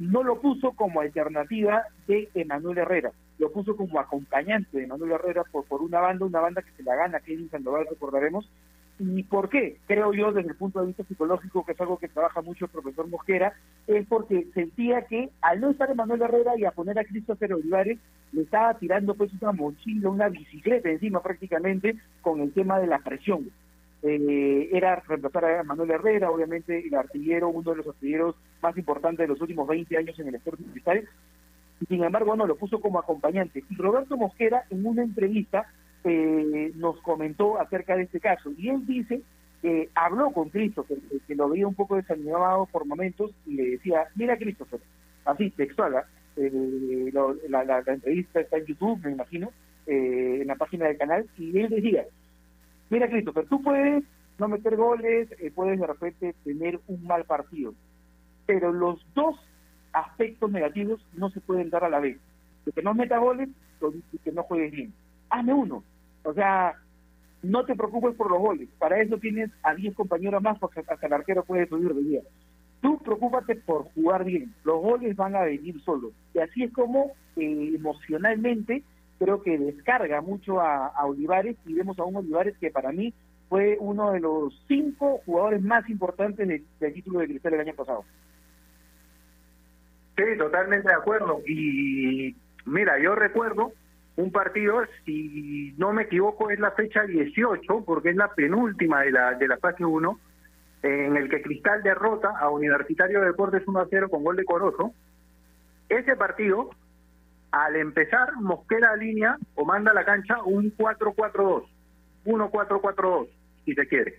no 0.00 0.24
lo 0.24 0.40
puso 0.40 0.72
como 0.72 1.00
alternativa 1.00 1.84
de 2.08 2.28
Emanuel 2.34 2.78
Herrera, 2.78 3.12
lo 3.38 3.52
puso 3.52 3.76
como 3.76 4.00
acompañante 4.00 4.76
de 4.76 4.84
Emanuel 4.84 5.12
Herrera 5.12 5.44
por, 5.44 5.64
por 5.66 5.82
una 5.82 6.00
banda, 6.00 6.26
una 6.26 6.40
banda 6.40 6.62
que 6.62 6.72
se 6.72 6.82
la 6.82 6.96
gana 6.96 7.20
Kevin 7.20 7.50
Sandoval, 7.50 7.86
recordaremos, 7.88 8.50
¿Y 9.02 9.22
por 9.22 9.48
qué? 9.48 9.78
Creo 9.86 10.12
yo, 10.12 10.30
desde 10.30 10.50
el 10.50 10.56
punto 10.56 10.80
de 10.80 10.88
vista 10.88 11.04
psicológico, 11.04 11.64
que 11.64 11.72
es 11.72 11.80
algo 11.80 11.96
que 11.96 12.08
trabaja 12.08 12.42
mucho 12.42 12.66
el 12.66 12.70
profesor 12.70 13.08
Mosquera, 13.08 13.54
es 13.86 14.06
porque 14.06 14.46
sentía 14.52 15.06
que 15.06 15.30
al 15.40 15.58
no 15.58 15.70
estar 15.70 15.94
Manuel 15.94 16.20
Herrera 16.20 16.52
y 16.58 16.66
a 16.66 16.70
poner 16.70 16.98
a 16.98 17.04
Christopher 17.04 17.54
Olivares, 17.54 17.98
le 18.32 18.42
estaba 18.42 18.74
tirando 18.74 19.14
pues 19.14 19.32
una 19.40 19.52
mochila, 19.52 20.10
una 20.10 20.28
bicicleta 20.28 20.90
encima 20.90 21.22
prácticamente 21.22 21.96
con 22.20 22.40
el 22.40 22.52
tema 22.52 22.78
de 22.78 22.88
la 22.88 22.98
presión. 22.98 23.50
Eh, 24.02 24.70
era 24.72 24.96
reemplazar 25.06 25.44
a 25.44 25.62
Manuel 25.62 25.90
Herrera, 25.90 26.30
obviamente 26.30 26.86
el 26.86 26.94
artillero, 26.94 27.48
uno 27.48 27.70
de 27.70 27.76
los 27.78 27.88
artilleros 27.88 28.34
más 28.62 28.76
importantes 28.76 29.24
de 29.24 29.28
los 29.28 29.40
últimos 29.40 29.68
20 29.68 29.96
años 29.96 30.18
en 30.18 30.28
el 30.28 30.36
Sporting 30.36 30.70
Cristal. 30.72 31.08
Sin 31.88 32.02
embargo, 32.02 32.36
no, 32.36 32.46
lo 32.46 32.56
puso 32.56 32.80
como 32.80 32.98
acompañante. 32.98 33.64
Y 33.68 33.74
Roberto 33.76 34.16
Mosquera, 34.16 34.64
en 34.70 34.86
una 34.86 35.02
entrevista, 35.02 35.66
eh, 36.04 36.72
nos 36.76 37.00
comentó 37.02 37.60
acerca 37.60 37.96
de 37.96 38.04
este 38.04 38.20
caso. 38.20 38.50
Y 38.56 38.68
él 38.68 38.86
dice 38.86 39.22
que 39.60 39.90
habló 39.94 40.30
con 40.30 40.48
Christopher, 40.48 40.98
que, 41.26 41.34
lo 41.34 41.48
veía 41.48 41.66
un 41.66 41.74
poco 41.74 41.96
desanimado 41.96 42.66
por 42.66 42.86
momentos, 42.86 43.32
y 43.46 43.54
le 43.54 43.70
decía, 43.72 44.06
mira 44.14 44.38
Christopher, 44.38 44.80
así 45.26 45.50
textual, 45.50 45.96
¿ah? 45.96 46.04
eh, 46.36 47.10
la, 47.48 47.82
entrevista 47.86 48.40
está 48.40 48.56
en 48.56 48.66
YouTube, 48.66 49.04
me 49.04 49.12
imagino, 49.12 49.50
eh, 49.86 50.38
en 50.40 50.46
la 50.46 50.54
página 50.54 50.86
del 50.86 50.96
canal, 50.96 51.26
y 51.36 51.58
él 51.58 51.68
decía, 51.68 52.06
mira 52.90 53.08
Christopher, 53.08 53.46
tú 53.46 53.62
puedes 53.62 54.04
no 54.38 54.48
meter 54.48 54.76
goles, 54.76 55.28
eh, 55.38 55.50
puedes 55.54 55.78
de 55.78 55.86
repente 55.86 56.34
tener 56.44 56.80
un 56.86 57.04
mal 57.04 57.24
partido, 57.24 57.74
pero 58.46 58.72
los 58.72 59.04
dos 59.14 59.36
aspectos 59.92 60.50
negativos 60.50 61.04
no 61.14 61.30
se 61.30 61.40
pueden 61.40 61.70
dar 61.70 61.84
a 61.84 61.88
la 61.88 62.00
vez. 62.00 62.18
Que 62.74 62.82
no 62.82 62.94
meta 62.94 63.18
goles 63.18 63.48
y 64.12 64.18
que 64.18 64.32
no 64.32 64.42
juegues 64.44 64.70
bien 64.70 64.92
hazme 65.30 65.54
uno. 65.54 65.82
O 66.24 66.34
sea, 66.34 66.74
no 67.42 67.64
te 67.64 67.74
preocupes 67.74 68.14
por 68.16 68.30
los 68.30 68.40
goles. 68.40 68.68
Para 68.78 69.00
eso 69.00 69.16
tienes 69.16 69.50
a 69.62 69.74
10 69.74 69.94
compañeros 69.94 70.42
más 70.42 70.58
porque 70.58 70.80
hasta 70.80 71.06
el 71.06 71.12
arquero 71.12 71.44
puede 71.44 71.66
subir 71.68 71.94
de 71.94 72.02
día. 72.02 72.20
Tú 72.82 72.98
preocúpate 72.98 73.56
por 73.56 73.84
jugar 73.94 74.24
bien. 74.24 74.54
Los 74.64 74.82
goles 74.82 75.16
van 75.16 75.36
a 75.36 75.42
venir 75.42 75.80
solos. 75.82 76.12
Y 76.34 76.40
así 76.40 76.64
es 76.64 76.72
como 76.72 77.12
eh, 77.36 77.72
emocionalmente 77.74 78.82
creo 79.20 79.42
que 79.42 79.58
descarga 79.58 80.22
mucho 80.22 80.60
a, 80.60 80.92
Olivares 81.04 81.56
y 81.66 81.74
vemos 81.74 81.98
a 81.98 82.04
un 82.04 82.16
Olivares 82.16 82.56
que 82.58 82.70
para 82.70 82.90
mí 82.90 83.12
fue 83.50 83.76
uno 83.78 84.12
de 84.12 84.20
los 84.20 84.64
cinco 84.66 85.20
jugadores 85.26 85.60
más 85.62 85.88
importantes 85.90 86.48
del 86.48 86.94
título 86.94 87.20
de 87.20 87.26
Cristal 87.26 87.54
el 87.54 87.60
año 87.60 87.74
pasado. 87.74 88.04
Sí, 90.16 90.24
totalmente 90.38 90.88
de 90.88 90.94
acuerdo. 90.94 91.42
Y 91.46 92.34
mira, 92.64 92.98
yo 92.98 93.14
recuerdo 93.14 93.72
un 94.16 94.32
partido, 94.32 94.82
si 95.04 95.74
no 95.76 95.92
me 95.92 96.04
equivoco, 96.04 96.50
es 96.50 96.58
la 96.58 96.70
fecha 96.70 97.02
18, 97.02 97.84
porque 97.84 98.10
es 98.10 98.16
la 98.16 98.28
penúltima 98.28 99.02
de 99.02 99.10
la, 99.10 99.34
de 99.34 99.48
la 99.48 99.58
fase 99.58 99.84
1, 99.84 100.18
en 100.82 101.16
el 101.16 101.28
que 101.28 101.42
Cristal 101.42 101.82
derrota 101.82 102.30
a 102.38 102.48
Universitario 102.48 103.20
de 103.20 103.26
Deportes 103.26 103.66
1 103.66 103.80
a 103.80 103.86
0 103.90 104.08
con 104.08 104.24
gol 104.24 104.36
de 104.36 104.44
Corozo. 104.44 104.94
Ese 105.90 106.16
partido, 106.16 106.70
al 107.52 107.76
empezar, 107.76 108.32
Mosquera 108.40 108.94
línea 108.96 109.36
o 109.54 109.64
manda 109.64 109.90
a 109.90 109.94
la 109.94 110.04
cancha 110.04 110.42
un 110.44 110.72
4-4-2, 110.76 111.64
1-4-4-2, 112.26 113.28
si 113.64 113.74
se 113.74 113.86
quiere. 113.88 114.14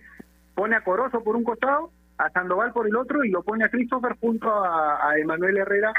Pone 0.54 0.76
a 0.76 0.84
Corozo 0.84 1.22
por 1.24 1.36
un 1.36 1.44
costado 1.44 1.90
a 2.18 2.30
Sandoval 2.30 2.72
por 2.72 2.86
el 2.86 2.94
otro 2.96 3.24
y 3.24 3.30
lo 3.30 3.42
pone 3.42 3.64
a 3.64 3.70
Christopher 3.70 4.16
junto 4.20 4.50
a, 4.50 5.08
a 5.10 5.18
Emanuel 5.18 5.56
Herrera 5.56 5.92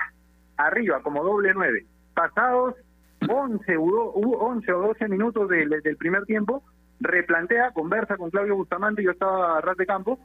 arriba, 0.57 1.01
como 1.01 1.23
doble 1.23 1.53
nueve. 1.53 1.85
Pasados 2.13 2.75
11, 3.27 3.77
u- 3.77 4.11
u- 4.13 4.35
11 4.37 4.71
o 4.73 4.81
12 4.87 5.07
minutos 5.07 5.49
del, 5.49 5.69
del 5.69 5.97
primer 5.97 6.23
tiempo, 6.25 6.63
replantea, 6.99 7.71
conversa 7.71 8.15
con 8.17 8.29
Claudio 8.29 8.55
Bustamante, 8.55 9.03
yo 9.03 9.11
estaba 9.11 9.57
a 9.57 9.61
ras 9.61 9.77
de 9.77 9.85
campo, 9.85 10.19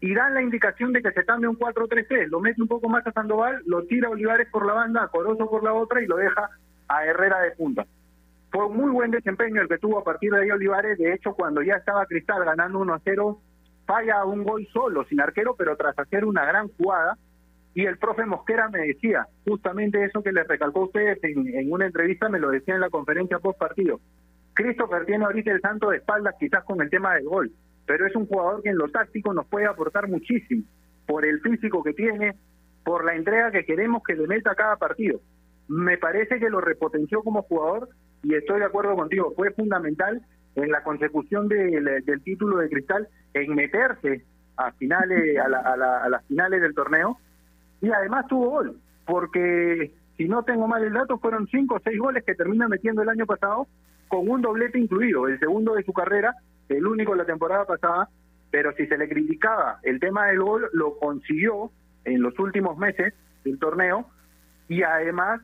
y 0.00 0.14
dan 0.14 0.34
la 0.34 0.42
indicación 0.42 0.92
de 0.92 1.02
que 1.02 1.10
se 1.12 1.24
cambie 1.24 1.48
un 1.48 1.58
4-3-3. 1.58 2.28
Lo 2.28 2.40
mete 2.40 2.62
un 2.62 2.68
poco 2.68 2.88
más 2.88 3.06
a 3.06 3.12
Sandoval, 3.12 3.62
lo 3.66 3.84
tira 3.84 4.10
Olivares 4.10 4.48
por 4.50 4.66
la 4.66 4.74
banda, 4.74 5.02
a 5.02 5.08
Corozo 5.08 5.48
por 5.50 5.64
la 5.64 5.74
otra 5.74 6.02
y 6.02 6.06
lo 6.06 6.16
deja 6.16 6.48
a 6.86 7.04
Herrera 7.04 7.40
de 7.40 7.50
punta. 7.52 7.84
Fue 8.50 8.66
un 8.66 8.76
muy 8.76 8.90
buen 8.90 9.10
desempeño 9.10 9.60
el 9.60 9.68
que 9.68 9.78
tuvo 9.78 9.98
a 9.98 10.04
partir 10.04 10.30
de 10.32 10.42
ahí 10.42 10.50
Olivares. 10.50 10.98
De 10.98 11.12
hecho, 11.12 11.34
cuando 11.34 11.62
ya 11.62 11.74
estaba 11.74 12.06
Cristal 12.06 12.44
ganando 12.44 12.80
1-0, 12.80 13.38
falla 13.86 14.24
un 14.24 14.44
gol 14.44 14.66
solo, 14.72 15.04
sin 15.04 15.20
arquero, 15.20 15.54
pero 15.56 15.76
tras 15.76 15.98
hacer 15.98 16.24
una 16.24 16.44
gran 16.46 16.68
jugada. 16.68 17.18
Y 17.74 17.84
el 17.84 17.98
profe 17.98 18.24
Mosquera 18.24 18.68
me 18.68 18.80
decía, 18.80 19.26
justamente 19.46 20.02
eso 20.04 20.22
que 20.22 20.32
les 20.32 20.46
recalcó 20.48 20.80
a 20.80 20.84
ustedes 20.84 21.22
en, 21.22 21.46
en 21.54 21.70
una 21.70 21.86
entrevista, 21.86 22.28
me 22.28 22.38
lo 22.38 22.50
decía 22.50 22.74
en 22.74 22.80
la 22.80 22.90
conferencia 22.90 23.38
post 23.38 23.58
partido. 23.58 24.00
Christopher 24.54 25.04
tiene 25.04 25.24
ahorita 25.24 25.52
el 25.52 25.60
santo 25.60 25.90
de 25.90 25.98
espaldas 25.98 26.34
quizás 26.40 26.64
con 26.64 26.80
el 26.80 26.90
tema 26.90 27.14
del 27.14 27.24
gol, 27.24 27.52
pero 27.88 28.06
es 28.06 28.14
un 28.14 28.26
jugador 28.26 28.62
que 28.62 28.68
en 28.68 28.78
lo 28.78 28.88
táctico 28.88 29.32
nos 29.34 29.46
puede 29.46 29.66
aportar 29.66 30.06
muchísimo, 30.08 30.62
por 31.06 31.24
el 31.24 31.40
físico 31.40 31.82
que 31.82 31.94
tiene, 31.94 32.36
por 32.84 33.04
la 33.04 33.14
entrega 33.16 33.50
que 33.50 33.64
queremos 33.64 34.02
que 34.06 34.14
le 34.14 34.26
meta 34.28 34.52
a 34.52 34.54
cada 34.54 34.76
partido. 34.76 35.20
Me 35.68 35.98
parece 35.98 36.38
que 36.38 36.50
lo 36.50 36.60
repotenció 36.60 37.22
como 37.22 37.42
jugador 37.42 37.88
y 38.22 38.34
estoy 38.34 38.60
de 38.60 38.66
acuerdo 38.66 38.94
contigo, 38.94 39.32
fue 39.34 39.50
fundamental 39.52 40.20
en 40.54 40.70
la 40.70 40.82
consecución 40.82 41.48
del, 41.48 42.02
título 42.24 42.58
de 42.58 42.68
Cristal, 42.68 43.08
en 43.34 43.54
meterse 43.54 44.24
a 44.56 44.72
finales, 44.72 45.38
a, 45.38 45.48
la- 45.48 45.60
a 45.60 45.76
la- 45.76 46.02
a 46.04 46.08
las 46.08 46.24
finales 46.26 46.60
del 46.60 46.74
torneo 46.74 47.16
y 47.80 47.90
además 47.90 48.26
tuvo 48.28 48.50
gol, 48.50 48.76
porque 49.06 49.92
si 50.16 50.26
no 50.28 50.42
tengo 50.42 50.66
mal 50.66 50.82
el 50.84 50.92
dato, 50.92 51.18
fueron 51.18 51.46
cinco 51.46 51.76
o 51.76 51.80
seis 51.82 51.98
goles 51.98 52.24
que 52.24 52.34
termina 52.34 52.68
metiendo 52.68 53.02
el 53.02 53.08
año 53.08 53.24
pasado 53.24 53.66
con 54.08 54.28
un 54.28 54.42
doblete 54.42 54.78
incluido, 54.78 55.28
el 55.28 55.38
segundo 55.38 55.74
de 55.74 55.84
su 55.84 55.92
carrera, 55.92 56.34
el 56.68 56.86
único 56.86 57.14
la 57.14 57.24
temporada 57.24 57.64
pasada, 57.64 58.08
pero 58.50 58.72
si 58.74 58.86
se 58.86 58.98
le 58.98 59.08
criticaba 59.08 59.78
el 59.82 60.00
tema 60.00 60.26
del 60.26 60.40
gol, 60.40 60.68
lo 60.72 60.98
consiguió 60.98 61.70
en 62.04 62.22
los 62.22 62.38
últimos 62.38 62.78
meses 62.78 63.14
del 63.44 63.58
torneo 63.58 64.06
y 64.68 64.82
además 64.82 65.40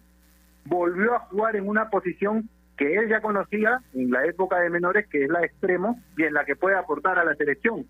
volvió 0.65 1.15
a 1.15 1.21
jugar 1.21 1.57
en 1.57 1.69
una 1.69 1.91
posición 1.91 2.49
que 2.77 2.95
él 2.97 3.09
ya 3.09 3.21
conocía 3.21 3.81
en 3.93 4.11
la 4.11 4.25
época 4.27 4.59
de 4.61 4.71
menores, 4.71 5.07
que 5.09 5.25
es 5.25 5.31
la 5.31 5.45
extremo 5.45 6.01
y 6.17 6.25
en 6.25 6.35
la 6.35 6.45
que 6.45 6.57
puede 6.57 6.77
aportar 6.77 7.19
a 7.19 7.25
la 7.25 7.35
selección. 7.37 7.87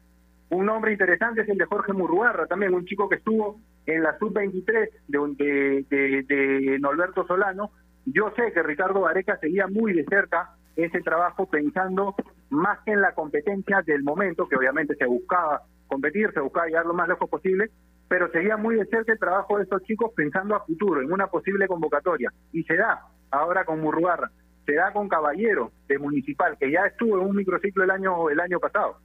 Un 0.50 0.66
nombre 0.66 0.92
interesante 0.92 1.40
es 1.40 1.48
el 1.48 1.56
de 1.56 1.64
Jorge 1.64 1.92
Murrugarra, 1.92 2.46
también 2.46 2.74
un 2.74 2.84
chico 2.84 3.08
que 3.08 3.16
estuvo 3.16 3.60
en 3.86 4.02
la 4.02 4.18
sub-23 4.18 4.90
de, 5.08 5.18
de, 5.38 5.86
de, 5.88 6.22
de 6.22 6.78
Norberto 6.78 7.26
Solano. 7.26 7.70
Yo 8.04 8.32
sé 8.36 8.52
que 8.52 8.62
Ricardo 8.62 9.00
Vareca 9.00 9.38
seguía 9.38 9.66
muy 9.66 9.94
de 9.94 10.04
cerca 10.04 10.50
ese 10.76 11.00
trabajo 11.00 11.46
pensando 11.46 12.14
más 12.54 12.80
que 12.84 12.92
en 12.92 13.00
la 13.00 13.14
competencia 13.14 13.82
del 13.82 14.02
momento, 14.02 14.48
que 14.48 14.56
obviamente 14.56 14.94
se 14.96 15.06
buscaba 15.06 15.62
competir, 15.86 16.32
se 16.32 16.40
buscaba 16.40 16.66
llegar 16.66 16.86
lo 16.86 16.94
más 16.94 17.08
lejos 17.08 17.28
posible, 17.28 17.70
pero 18.08 18.30
seguía 18.30 18.56
muy 18.56 18.76
de 18.76 18.86
cerca 18.86 19.12
el 19.12 19.18
trabajo 19.18 19.56
de 19.56 19.64
estos 19.64 19.82
chicos 19.82 20.12
pensando 20.14 20.54
a 20.54 20.64
futuro, 20.64 21.00
en 21.00 21.12
una 21.12 21.26
posible 21.26 21.66
convocatoria. 21.66 22.32
Y 22.52 22.62
se 22.64 22.76
da 22.76 23.06
ahora 23.30 23.64
con 23.64 23.80
Murrugarra, 23.80 24.30
se 24.66 24.74
da 24.74 24.92
con 24.92 25.08
Caballero 25.08 25.72
de 25.88 25.98
Municipal, 25.98 26.56
que 26.58 26.70
ya 26.70 26.86
estuvo 26.86 27.18
en 27.18 27.26
un 27.26 27.36
microciclo 27.36 27.84
el 27.84 27.90
año, 27.90 28.30
el 28.30 28.40
año 28.40 28.60
pasado. 28.60 28.98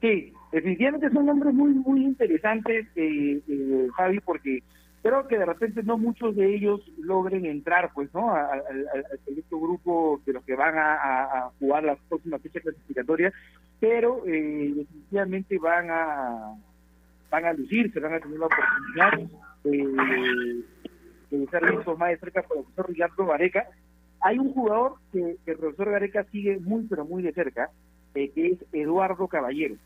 Sí, 0.00 0.32
definitivamente 0.50 1.10
son 1.10 1.26
nombres 1.26 1.54
muy 1.54 1.72
muy 1.72 2.04
interesantes, 2.04 2.86
eh, 2.96 3.40
eh, 3.46 3.88
Javi, 3.96 4.18
porque 4.20 4.62
creo 5.02 5.26
que 5.26 5.38
de 5.38 5.46
repente 5.46 5.82
no 5.82 5.98
muchos 5.98 6.36
de 6.36 6.54
ellos 6.54 6.80
logren 6.98 7.44
entrar, 7.46 7.90
pues, 7.94 8.12
¿no? 8.14 8.32
Al, 8.34 8.60
al- 8.60 8.86
al 8.94 9.08
grupo 9.50 10.20
de 10.24 10.32
los 10.32 10.44
que 10.44 10.54
van 10.54 10.74
a, 10.78 11.50
jugar 11.58 11.84
las 11.84 11.98
próximas 12.08 12.40
fechas 12.42 12.62
clasificatorias, 12.62 13.32
pero 13.80 14.22
eh, 14.26 14.72
definitivamente 14.74 15.58
van 15.58 15.90
a 15.90 16.54
van 17.30 17.44
a 17.46 17.52
lucirse, 17.54 17.98
van 17.98 18.14
a 18.14 18.20
tener 18.20 18.38
la 18.38 18.46
oportunidad 18.46 19.30
de, 19.64 20.64
de 21.30 21.46
ser 21.46 21.62
más 21.96 22.10
de 22.10 22.18
cerca 22.18 22.42
por 22.42 22.58
el 22.58 22.64
profesor 22.64 22.88
Ricardo 22.90 23.26
Vareca. 23.26 23.66
Hay 24.20 24.38
un 24.38 24.52
jugador 24.52 24.94
que, 25.12 25.36
que 25.44 25.52
el 25.52 25.58
profesor 25.58 25.90
Vareca 25.90 26.24
sigue 26.30 26.58
muy, 26.60 26.84
pero 26.86 27.04
muy 27.04 27.22
de 27.22 27.32
cerca, 27.32 27.70
eh, 28.14 28.30
que 28.30 28.48
es 28.48 28.58
Eduardo 28.72 29.26
Caballero. 29.28 29.76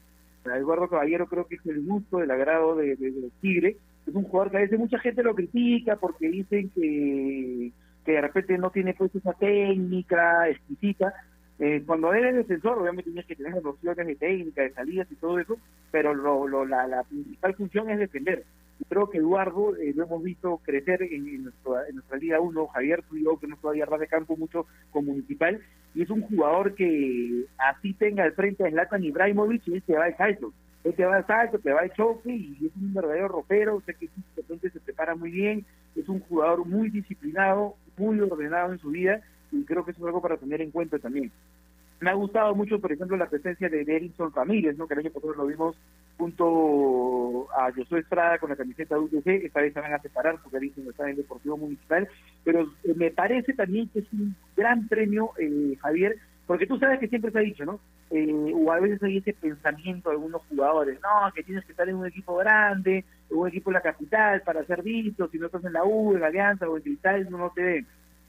Eduardo 0.45 0.89
Caballero 0.89 1.27
creo 1.27 1.47
que 1.47 1.57
es 1.57 1.67
el 1.67 1.85
gusto, 1.85 2.19
del 2.19 2.31
agrado 2.31 2.77
de, 2.77 2.97
de, 2.97 3.11
de 3.13 3.21
los 3.21 3.33
Tigres. 3.41 3.77
Es 4.07 4.15
un 4.15 4.25
jugador 4.25 4.51
que 4.53 4.57
a 4.59 4.61
veces 4.61 4.79
mucha 4.79 4.99
gente 5.01 5.23
lo 5.23 5.35
critica 5.35 5.97
porque 5.97 6.29
dicen 6.29 6.71
que, 6.71 7.73
que 8.05 8.13
de 8.13 8.21
repente 8.21 8.57
no 8.59 8.71
tiene 8.71 8.95
pues 8.95 9.15
esa 9.15 9.33
técnica 9.35 10.49
exquisita. 10.49 11.13
Eh, 11.59 11.83
cuando 11.87 12.13
eres 12.13 12.35
defensor, 12.37 12.79
obviamente 12.79 13.11
tienes 13.11 13.27
que 13.27 13.35
tener 13.37 13.63
nociones 13.63 14.07
de 14.07 14.15
técnica, 14.17 14.63
de 14.63 14.73
salidas 14.75 15.11
y 15.11 15.17
todo 15.17 15.39
eso, 15.41 15.57
pero 15.91 16.15
lo, 16.15 16.47
lo- 16.47 16.67
la, 16.67 16.87
la 16.87 17.03
principal 17.05 17.55
función 17.55 17.91
es 17.91 17.99
defender. 17.99 18.45
Y 18.79 18.85
creo 18.85 19.09
que 19.09 19.19
Eduardo 19.19 19.75
eh, 19.77 19.93
lo 19.97 20.05
hemos 20.05 20.23
visto 20.23 20.59
crecer 20.59 21.03
en, 21.03 21.45
nuestra, 21.45 22.17
Liga 22.21 22.41
1, 22.41 22.67
Javier, 22.69 23.03
tú 23.09 23.17
y 23.17 23.25
yo, 23.25 23.39
que 23.39 23.47
no 23.47 23.57
todavía 23.57 23.87
de 23.87 24.07
campo 24.07 24.37
mucho 24.37 24.67
con 24.91 25.07
Municipal, 25.07 25.61
y 25.95 26.03
es 26.03 26.11
un 26.11 26.21
jugador 26.23 26.75
que 26.75 27.47
así 27.57 27.95
tenga 27.95 28.25
al 28.25 28.33
frente 28.35 28.65
a 28.67 28.71
Zlatan 28.71 29.03
Ibrahimovic 29.05 29.67
y 29.69 29.81
te 29.81 29.95
va 29.95 30.05
al 30.05 30.17
salto. 30.17 30.53
Él 30.87 30.95
te 30.95 31.05
va 31.05 31.17
al 31.17 31.27
salto, 31.27 31.59
te 31.59 31.73
va 31.73 31.81
al 31.81 31.93
choque 31.95 32.31
y 32.31 32.57
es 32.65 32.77
un 32.77 32.95
verdadero 32.95 33.27
ropero, 33.27 33.83
sé 33.85 33.95
que 33.95 34.09
de 34.37 34.71
se 34.71 34.79
prepara 34.79 35.17
muy 35.17 35.33
bien, 35.33 35.67
es 35.97 36.09
un 36.09 36.21
jugador 36.21 36.65
muy 36.65 36.91
disciplinado, 36.91 37.75
muy 37.97 38.21
ordenado 38.21 38.73
en 38.73 38.79
su 38.79 38.91
vida 38.91 39.21
y 39.51 39.65
creo 39.65 39.85
que 39.85 39.91
eso 39.91 40.01
es 40.01 40.07
algo 40.07 40.23
para 40.23 40.37
tener 40.37 40.61
en 40.61 40.71
cuenta 40.71 41.01
también. 41.01 41.33
Me 41.99 42.11
ha 42.11 42.15
gustado 42.15 42.55
mucho, 42.55 42.79
por 42.79 42.93
ejemplo, 42.93 43.17
la 43.17 43.29
presencia 43.29 43.69
de 43.69 43.81
Erinson 43.81 44.33
Ramírez, 44.33 44.79
¿no? 44.79 44.87
que 44.87 44.95
el 44.95 45.01
año 45.01 45.11
pasado 45.11 45.35
lo 45.35 45.47
vimos 45.47 45.77
junto 46.19 47.49
a 47.59 47.73
Josué 47.73 48.01
Estrada 48.01 48.39
con 48.39 48.51
la 48.51 48.57
camiseta 48.57 48.95
de 48.95 49.01
UTC, 49.01 49.27
esta 49.45 49.63
vez 49.63 49.75
se 49.75 49.81
van 49.81 49.93
a 49.93 49.99
separar 49.99 50.39
porque 50.41 50.59
Erinson 50.59 50.87
está 50.89 51.03
en 51.03 51.11
el 51.11 51.17
Deportivo 51.17 51.57
Municipal, 51.57 52.09
pero 52.45 52.63
eh, 52.85 52.95
me 52.95 53.11
parece 53.11 53.55
también 53.55 53.89
que 53.89 53.99
es 54.01 54.13
un 54.13 54.37
gran 54.57 54.87
premio, 54.87 55.33
eh, 55.41 55.77
Javier, 55.81 56.17
porque 56.47 56.67
tú 56.67 56.79
sabes 56.79 57.01
que 57.01 57.09
siempre 57.09 57.31
se 57.31 57.39
ha 57.39 57.43
dicho, 57.43 57.65
¿no? 57.65 57.81
Eh, 58.11 58.53
o 58.55 58.73
a 58.73 58.81
veces 58.81 59.03
hay 59.03 59.19
ese 59.19 59.33
pensamiento 59.33 60.09
de 60.09 60.17
algunos 60.17 60.43
jugadores, 60.49 60.99
no, 61.03 61.33
que 61.35 61.43
tienes 61.43 61.65
que 61.65 61.73
estar 61.73 61.89
en 61.89 61.97
un 61.97 62.07
equipo 62.07 62.37
grande, 62.37 63.05
en 63.31 63.37
un 63.37 63.49
equipo 63.49 63.71
en 63.71 63.75
la 63.75 63.81
capital 63.81 64.43
para 64.43 64.65
ser 64.65 64.83
visto, 64.83 65.29
si 65.29 65.39
no 65.39 65.47
estás 65.47 65.65
en 65.65 65.73
la 65.73 65.85
U, 65.85 66.15
en 66.15 66.21
la 66.21 66.29
Alianza 66.29 66.69
o 66.69 66.77
en 66.77 66.83
Cristal, 66.83 67.29
no, 67.31 67.39
no 67.39 67.51
te 67.51 67.63
ven 67.63 67.87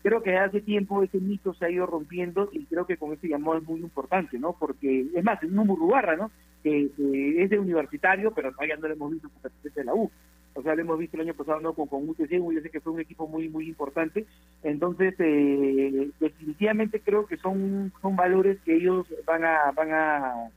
creo 0.08 0.24
que 0.24 0.38
hace 0.38 0.62
tiempo 0.62 1.04
ese 1.04 1.20
mito 1.20 1.54
se 1.54 1.66
ha 1.66 1.70
ido 1.70 1.86
rompiendo 1.86 2.50
y 2.54 2.66
creo 2.66 2.86
que 2.86 2.96
con 2.96 3.12
este 3.12 3.28
llamado 3.28 3.58
es 3.58 3.64
muy 3.64 3.82
importante, 3.82 4.40
¿no? 4.40 4.56
Porque, 4.58 5.06
es 5.14 5.24
más, 5.24 5.42
es 5.44 5.50
un 5.50 5.68
Murrugarra, 5.68 6.16
¿no? 6.16 6.32
Que, 6.64 6.90
es 7.38 7.50
de 7.50 7.60
universitario, 7.60 8.32
pero 8.32 8.52
todavía 8.52 8.78
no 8.78 8.88
lo 8.88 8.94
hemos 8.94 9.12
visto 9.12 9.30
con 9.30 9.42
presidente 9.42 9.82
de 9.82 9.86
la 9.86 9.94
U. 9.94 10.10
O 10.58 10.64
sea, 10.64 10.74
lo 10.74 10.82
hemos 10.82 10.98
visto 10.98 11.18
el 11.18 11.22
año 11.22 11.36
pasado 11.36 11.60
¿no? 11.60 11.74
con, 11.74 11.88
con 11.88 12.10
UTC, 12.10 12.32
yo 12.32 12.62
sé 12.64 12.72
que 12.72 12.82
fue 12.82 12.92
un 12.92 13.00
equipo 13.00 13.28
muy, 13.28 13.48
muy 13.48 13.68
importante. 13.68 14.26
Entonces, 14.64 15.14
eh, 15.20 16.10
definitivamente 16.20 17.00
creo 17.00 17.28
que 17.28 17.38
son, 17.38 17.94
son 18.02 18.16
valores 18.16 18.58
que 18.66 18.76
ellos 18.76 19.06
van 19.28 19.46
a, 19.46 19.72
van 19.76 19.94
a 19.94 20.50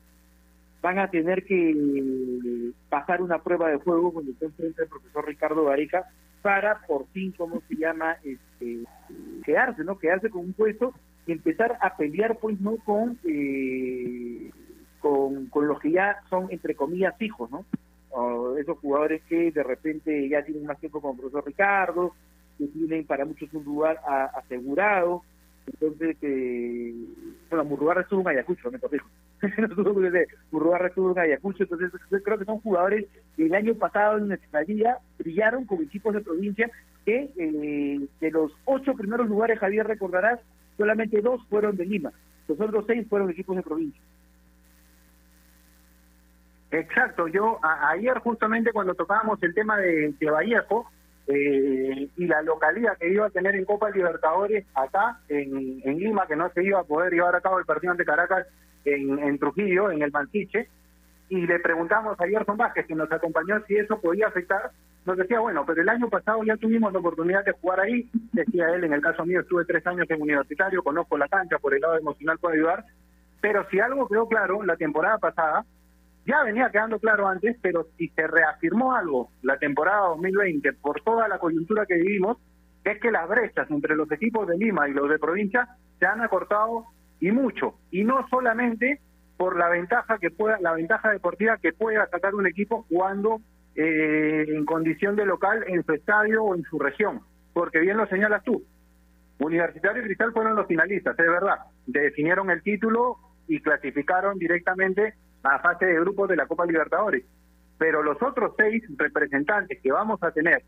van 0.81 0.99
a 0.99 1.11
tener 1.11 1.45
que 1.45 2.73
pasar 2.89 3.21
una 3.21 3.43
prueba 3.43 3.69
de 3.69 3.77
juego 3.77 4.11
cuando 4.11 4.33
esté 4.33 4.47
enfrente 4.47 4.81
al 4.81 4.89
profesor 4.89 5.27
Ricardo 5.27 5.65
Vareca 5.65 6.07
para 6.41 6.81
por 6.87 7.07
fin, 7.09 7.35
¿cómo 7.37 7.61
se 7.69 7.77
llama? 7.77 8.17
Este, 8.25 8.85
quedarse, 9.45 9.85
¿no? 9.85 9.99
Quedarse 9.99 10.31
con 10.31 10.47
un 10.47 10.55
puesto 10.55 10.95
y 11.27 11.33
empezar 11.33 11.77
a 11.83 11.95
pelear, 11.99 12.39
pues, 12.39 12.59
¿no? 12.59 12.77
Con, 12.79 13.19
eh, 13.25 14.51
con, 15.01 15.45
con 15.51 15.69
los 15.69 15.79
que 15.79 15.91
ya 15.91 16.23
son, 16.31 16.47
entre 16.51 16.75
comillas, 16.75 17.19
fijos, 17.19 17.51
¿no? 17.51 17.67
O 18.11 18.57
esos 18.57 18.79
jugadores 18.79 19.23
que 19.29 19.53
de 19.53 19.63
repente 19.63 20.29
ya 20.29 20.43
tienen 20.45 20.67
más 20.67 20.79
tiempo 20.81 21.01
con 21.01 21.13
el 21.13 21.19
profesor 21.19 21.47
Ricardo, 21.47 22.15
que 22.59 22.67
tienen 22.67 23.07
para 23.07 23.25
muchos 23.25 23.53
un 23.55 23.65
lugar 23.65 24.01
asegurado. 24.35 25.23
Entonces, 25.67 26.17
eh, 26.23 26.95
bueno, 27.49 27.65
Murrugarra 27.65 28.03
estuvo 28.03 28.21
en 28.23 28.29
Ayacucho, 28.29 28.71
me 28.71 28.79
corrijo. 28.79 29.09
Murrugarra 30.51 30.89
estuvo 30.89 31.13
en 31.13 31.19
Ayacucho, 31.19 31.63
entonces 31.63 31.91
creo 32.25 32.39
que 32.39 32.45
son 32.45 32.61
jugadores 32.61 33.07
que 33.37 33.47
el 33.47 33.55
año 33.55 33.75
pasado 33.75 34.19
en 34.19 34.29
nuestra 34.29 34.63
liga 34.63 34.99
brillaron 35.19 35.65
con 35.65 35.83
equipos 35.83 36.15
de 36.15 36.21
provincia 36.21 36.71
que 37.05 37.31
eh, 37.37 38.01
de 38.21 38.31
los 38.31 38.53
ocho 38.65 38.95
primeros 38.95 39.29
lugares, 39.29 39.59
Javier, 39.59 39.87
recordarás, 39.87 40.41
solamente 40.77 41.21
dos 41.21 41.41
fueron 41.49 41.77
de 41.77 41.87
Lima, 41.87 42.13
los 42.49 42.61
otros 42.61 42.85
seis 42.87 43.07
fueron 43.09 43.31
equipos 43.31 43.57
de 43.57 43.63
provincia. 43.63 44.03
Exacto, 46.71 47.27
yo 47.27 47.59
a- 47.63 47.91
ayer 47.91 48.19
justamente 48.19 48.73
cuando 48.73 48.95
tocábamos 48.95 49.43
el 49.43 49.55
tema 49.55 49.77
de, 49.79 50.15
Vallejo 50.31 50.89
eh, 51.27 52.09
y 52.17 52.27
la 52.27 52.43
localidad 52.43 52.97
que 52.99 53.13
iba 53.13 53.27
a 53.27 53.31
tener 53.31 53.57
en 53.57 53.65
Copa 53.65 53.91
Libertadores 53.91 54.65
acá 54.75 55.19
en, 55.29 55.81
Lima, 55.99 56.27
que 56.27 56.37
no 56.37 56.49
se 56.51 56.65
iba 56.65 56.81
a 56.81 56.85
poder 56.85 57.13
llevar 57.13 57.35
a 57.35 57.41
cabo 57.41 57.59
el 57.59 57.65
partido 57.65 57.91
ante 57.93 58.05
Caracas 58.05 58.47
en, 58.85 59.39
Trujillo, 59.39 59.91
en 59.91 60.03
el 60.03 60.11
Manchiche, 60.13 60.69
y 61.29 61.47
le 61.47 61.59
preguntamos 61.61 62.19
a 62.21 62.27
Gerson 62.27 62.57
Vázquez, 62.57 62.87
que 62.87 62.95
nos 62.95 63.11
acompañó, 63.13 63.61
si 63.67 63.77
eso 63.77 64.01
podía 64.01 64.29
afectar. 64.29 64.71
Nos 65.07 65.17
decía, 65.17 65.39
bueno, 65.41 65.65
pero 65.67 65.81
el 65.81 65.89
año 65.89 66.09
pasado 66.09 66.43
ya 66.45 66.57
tuvimos 66.57 66.93
la 66.93 66.99
oportunidad 66.99 67.45
de 67.45 67.53
jugar 67.53 67.81
ahí. 67.81 68.09
Decía 68.33 68.69
él, 68.75 68.85
en 68.85 68.93
el 68.93 69.01
caso 69.01 69.25
mío, 69.25 69.41
estuve 69.41 69.65
tres 69.65 69.87
años 69.87 70.07
en 70.11 70.21
universitario, 70.21 70.83
conozco 70.83 71.17
la 71.17 71.29
cancha, 71.29 71.59
por 71.59 71.73
el 71.75 71.81
lado 71.81 71.97
emocional 71.97 72.39
puedo 72.39 72.55
ayudar. 72.55 72.85
Pero 73.41 73.65
si 73.71 73.79
algo 73.81 74.09
quedó 74.09 74.29
claro 74.29 74.63
la 74.65 74.77
temporada 74.77 75.19
pasada, 75.19 75.65
ya 76.27 76.45
venía 76.45 76.71
quedando 76.71 76.99
claro 76.99 77.27
antes, 77.27 77.57
pero 77.63 77.87
si 77.97 78.09
se 78.09 78.27
reafirmó 78.27 78.95
algo 78.95 79.31
la 79.43 79.59
temporada 79.59 80.09
2020 80.09 80.75
por 80.75 81.01
toda 81.03 81.29
la 81.29 81.39
coyuntura 81.39 81.87
que 81.87 81.95
vivimos, 81.95 82.39
es 82.85 83.01
que 83.01 83.11
las 83.11 83.29
brechas 83.29 83.71
entre 83.71 83.97
los 83.97 84.11
equipos 84.13 84.47
de 84.47 84.57
Lima 84.57 84.89
y 84.89 84.93
los 84.93 85.09
de 85.09 85.19
provincia 85.19 85.69
se 85.99 86.07
han 86.07 86.21
acortado 86.21 86.87
y 87.21 87.31
mucho. 87.31 87.75
Y 87.91 88.05
no 88.05 88.27
solamente 88.29 89.01
por 89.37 89.59
la 89.59 89.69
ventaja 89.69 90.19
que 90.19 90.31
pueda, 90.31 90.59
la 90.61 90.73
ventaja 90.73 91.11
deportiva 91.11 91.59
que 91.59 91.73
pueda 91.73 92.07
sacar 92.09 92.35
un 92.35 92.47
equipo 92.47 92.85
jugando 92.89 93.41
eh, 93.75 94.45
en 94.49 94.65
condición 94.65 95.17
de 95.17 95.25
local 95.25 95.65
en 95.67 95.85
su 95.85 95.93
estadio 95.93 96.45
o 96.45 96.55
en 96.55 96.63
su 96.65 96.79
región, 96.79 97.21
porque 97.53 97.79
bien 97.81 97.97
lo 97.97 98.07
señalas 98.07 98.43
tú. 98.45 98.63
Universitario 99.39 100.03
y 100.03 100.07
Cristal 100.07 100.33
fueron 100.33 100.57
los 100.57 100.67
finalistas, 100.67 101.19
es 101.19 101.27
verdad. 101.27 101.57
Definieron 101.87 102.51
el 102.51 102.63
título 102.63 103.17
y 103.49 103.61
clasificaron 103.61 104.39
directamente 104.39 105.15
a 105.43 105.59
fase 105.59 105.87
de 105.87 106.01
grupos 106.01 106.29
de 106.29 106.37
la 106.37 106.47
Copa 106.47 106.67
Libertadores. 106.67 107.25
Pero 107.79 108.03
los 108.03 108.21
otros 108.23 108.53
seis 108.57 108.83
representantes 108.97 109.79
que 109.83 109.93
vamos 109.93 110.23
a 110.23 110.33
tener 110.33 110.63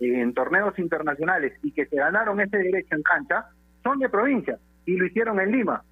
en 0.00 0.34
torneos 0.34 0.78
internacionales 0.78 1.52
y 1.62 1.72
que 1.72 1.86
se 1.86 1.96
ganaron 1.96 2.40
ese 2.40 2.58
derecho 2.58 2.94
en 2.96 3.02
cancha 3.02 3.46
son 3.82 3.98
de 3.98 4.08
provincia 4.08 4.58
y 4.86 4.96
lo 4.96 5.06
hicieron 5.06 5.40
en 5.40 5.52
Lima. 5.52 5.82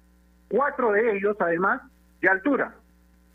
Cuatro 0.49 0.91
de 0.91 1.17
ellos, 1.17 1.37
además, 1.39 1.81
de 2.21 2.29
altura, 2.29 2.75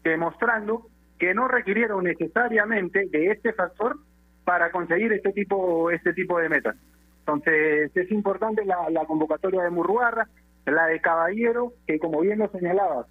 demostrando 0.03 0.86
que 1.18 1.34
no 1.34 1.49
requirieron 1.49 2.05
necesariamente 2.05 3.07
de 3.11 3.32
este 3.32 3.53
factor 3.53 3.96
para 4.44 4.70
conseguir 4.70 5.12
este 5.12 5.32
tipo 5.32 5.90
este 5.90 6.12
tipo 6.12 6.38
de 6.38 6.49
metas. 6.49 6.76
Entonces 7.20 7.90
es 7.94 8.11
importante 8.11 8.64
la, 8.64 8.88
la 8.90 9.05
convocatoria 9.05 9.62
de 9.62 9.70
Murruarra, 9.70 10.28
la 10.64 10.86
de 10.86 11.01
Caballero, 11.01 11.72
que 11.86 11.99
como 11.99 12.20
bien 12.20 12.38
lo 12.38 12.49
señalabas, 12.49 13.07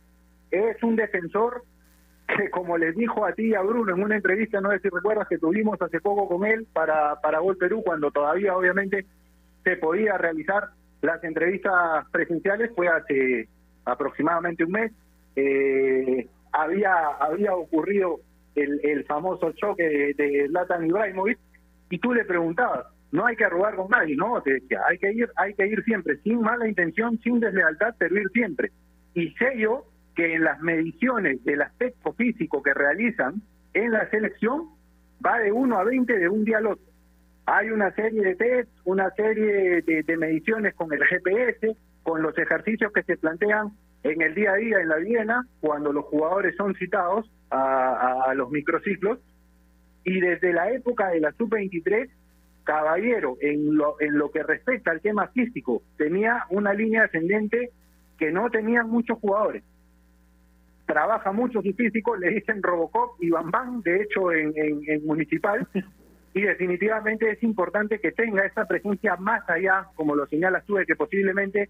es 0.52 0.82
un 0.84 0.96
defensor 0.96 1.64
que 2.28 2.50
como 2.50 2.78
les 2.78 2.96
dijo 2.96 3.26
a 3.26 3.34
ti 3.34 3.56
a 3.56 3.62
Bruno 3.62 3.96
en 3.96 4.04
una 4.04 4.18
entrevista, 4.18 4.60
no 4.60 4.72
sé 4.72 4.80
si 4.80 4.90
recuerdas 4.90 5.28
que 5.28 5.38
tuvimos 5.38 5.82
hace 5.82 6.02
poco 6.02 6.28
con 6.28 6.46
él 6.46 6.68
para, 6.74 7.16
para 7.22 7.40
Gol 7.40 7.58
Perú, 7.58 7.82
cuando 7.86 8.12
todavía 8.12 8.56
obviamente 8.56 9.06
se 9.64 9.78
podía 9.78 10.18
realizar 10.18 10.70
las 11.02 11.24
entrevistas 11.24 12.06
presenciales, 12.12 12.72
fue 12.76 12.88
hace 12.88 13.48
aproximadamente 13.86 14.66
un 14.66 14.72
mes, 14.72 14.92
eh, 15.36 16.28
había, 16.52 16.94
había 17.20 17.56
ocurrido 17.56 18.20
el, 18.56 18.82
el 18.84 19.06
famoso 19.06 19.52
choque 19.54 19.84
de, 19.84 20.14
de 20.14 20.48
Zlatan 20.48 20.86
Ibrahimovic, 20.86 21.40
y 21.90 22.00
tú 22.00 22.14
le 22.14 22.26
preguntabas, 22.26 22.88
no 23.12 23.26
hay 23.26 23.36
que 23.38 23.48
robar 23.48 23.76
con 23.76 23.90
nadie, 23.90 24.16
no, 24.18 24.42
te 24.42 24.54
decía, 24.54 24.82
hay 24.88 24.98
que 24.98 25.14
ir, 25.14 25.30
hay 25.38 25.54
que 25.54 25.66
ir 25.66 25.82
siempre, 25.84 26.18
sin 26.18 26.42
mala 26.42 26.68
intención, 26.68 27.18
sin 27.24 27.40
deslealtad, 27.40 27.96
pero 27.98 28.18
ir 28.18 28.30
siempre. 28.34 28.72
Y 29.14 29.34
yo 29.58 29.86
que 30.18 30.34
en 30.34 30.44
las 30.44 30.60
mediciones 30.62 31.44
del 31.46 31.62
aspecto 31.62 32.12
físico 32.14 32.64
que 32.64 32.74
realizan 32.74 33.36
en 33.76 33.92
la 33.92 34.10
selección 34.10 34.72
va 35.24 35.38
de 35.38 35.52
1 35.52 35.78
a 35.78 35.84
20 35.84 36.18
de 36.18 36.28
un 36.28 36.44
día 36.44 36.58
al 36.58 36.66
otro. 36.66 36.86
Hay 37.46 37.70
una 37.70 37.94
serie 37.94 38.24
de 38.24 38.36
test, 38.36 38.70
una 38.84 39.12
serie 39.12 39.84
de, 39.84 40.18
mediciones 40.18 40.74
con 40.74 40.92
el 40.92 41.04
GPS, 41.06 41.78
con 42.02 42.24
los 42.24 42.36
ejercicios 42.36 42.92
que 42.92 43.04
se 43.04 43.16
plantean 43.16 43.74
en 44.02 44.24
el 44.24 44.34
día 44.34 44.54
a 44.54 44.56
día 44.56 44.80
en 44.80 44.90
la 44.90 44.98
Viena, 44.98 45.46
cuando 45.62 45.94
los 45.94 46.06
jugadores 46.06 46.56
son 46.56 46.74
citados 46.74 47.32
a, 47.52 48.24
a 48.28 48.34
los 48.34 48.50
microciclos. 48.50 49.20
Y 50.04 50.20
desde 50.20 50.52
la 50.52 50.72
época 50.72 51.10
de 51.10 51.20
la 51.20 51.32
sub-23, 51.34 52.10
Caballero, 52.64 53.38
en 53.40 53.78
lo, 53.78 54.02
en 54.02 54.18
lo 54.18 54.32
que 54.32 54.42
respecta 54.42 54.90
al 54.90 55.02
tema 55.02 55.28
físico, 55.28 55.84
tenía 55.96 56.46
una 56.50 56.74
línea 56.74 57.04
ascendente 57.04 57.70
que 58.18 58.32
no 58.32 58.50
tenían 58.50 58.90
muchos 58.90 59.20
jugadores 59.20 59.64
trabaja 60.88 61.32
mucho 61.32 61.62
su 61.62 61.74
físico, 61.74 62.16
le 62.16 62.30
dicen 62.30 62.64
Robocop 62.64 63.22
y 63.22 63.30
Bambán, 63.30 63.82
de 63.82 64.02
hecho 64.02 64.32
en, 64.32 64.54
en, 64.56 64.80
en, 64.88 65.06
Municipal, 65.06 65.68
y 66.34 66.42
definitivamente 66.42 67.30
es 67.30 67.44
importante 67.44 68.00
que 68.00 68.14
tenga 68.14 68.46
esa 68.46 68.66
presencia 68.66 69.16
más 69.18 69.48
allá, 69.50 69.88
como 69.96 70.16
lo 70.16 70.26
señalas 70.28 70.66
tú, 70.66 70.76
de 70.76 70.86
que 70.86 70.96
posiblemente 70.96 71.70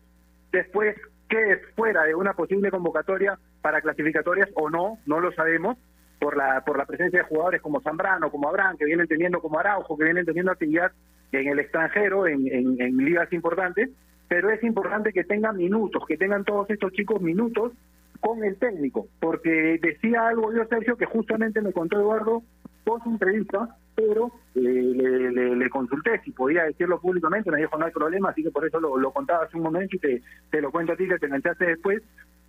después 0.52 0.96
quede 1.28 1.58
fuera 1.76 2.04
de 2.04 2.16
una 2.16 2.34
posible 2.34 2.70
convocatoria 2.70 3.38
para 3.62 3.82
clasificatorias 3.82 4.50
o 4.54 4.70
no, 4.70 5.00
no 5.06 5.20
lo 5.20 5.32
sabemos, 5.34 5.78
por 6.20 6.38
la 6.38 6.64
por 6.66 6.78
la 6.78 6.86
presencia 6.86 7.20
de 7.20 7.26
jugadores 7.26 7.62
como 7.62 7.82
Zambrano, 7.82 8.32
como 8.32 8.50
Abraham, 8.50 8.78
que 8.78 8.86
vienen 8.86 9.08
teniendo 9.08 9.40
como 9.40 9.60
Araujo, 9.60 9.98
que 9.98 10.06
vienen 10.06 10.26
teniendo 10.26 10.52
actividad 10.52 10.92
en 11.32 11.48
el 11.48 11.60
extranjero, 11.60 12.28
en, 12.28 12.48
en, 12.48 12.82
en 12.82 12.98
ligas 12.98 13.32
importantes, 13.34 13.90
pero 14.28 14.50
es 14.50 14.64
importante 14.64 15.12
que 15.12 15.24
tengan 15.24 15.58
minutos, 15.58 16.04
que 16.08 16.18
tengan 16.18 16.44
todos 16.44 16.70
estos 16.70 16.92
chicos 16.94 17.22
minutos 17.22 17.74
con 18.20 18.44
el 18.44 18.58
técnico, 18.58 19.08
porque 19.20 19.80
decía 19.82 20.28
algo 20.28 20.54
yo, 20.54 20.66
Sergio, 20.66 20.98
que 20.98 21.06
justamente 21.06 21.62
me 21.62 21.74
contó 21.74 22.00
Eduardo 22.00 22.44
post 22.88 23.06
entrevista, 23.06 23.76
pero 23.96 24.32
eh, 24.56 24.62
le, 24.62 25.70
consulté 25.70 26.22
si 26.24 26.32
podía 26.32 26.64
decirlo 26.64 27.02
públicamente, 27.02 27.52
me 27.52 27.58
dijo 27.58 27.78
no 27.78 27.86
hay 27.86 27.92
problema, 27.92 28.30
así 28.30 28.44
que 28.44 28.52
por 28.52 28.66
eso 28.66 28.80
lo, 28.80 29.12
contaba 29.12 29.44
hace 29.44 29.58
un 29.58 29.64
momento 29.64 29.98
y 29.98 30.00
te, 30.00 30.22
te, 30.50 30.62
lo 30.62 30.72
cuento 30.72 30.94
a 30.94 30.96
ti 30.96 31.08
que 31.08 31.18
te 31.18 31.26
enganchaste 31.26 31.66
después. 31.66 32.02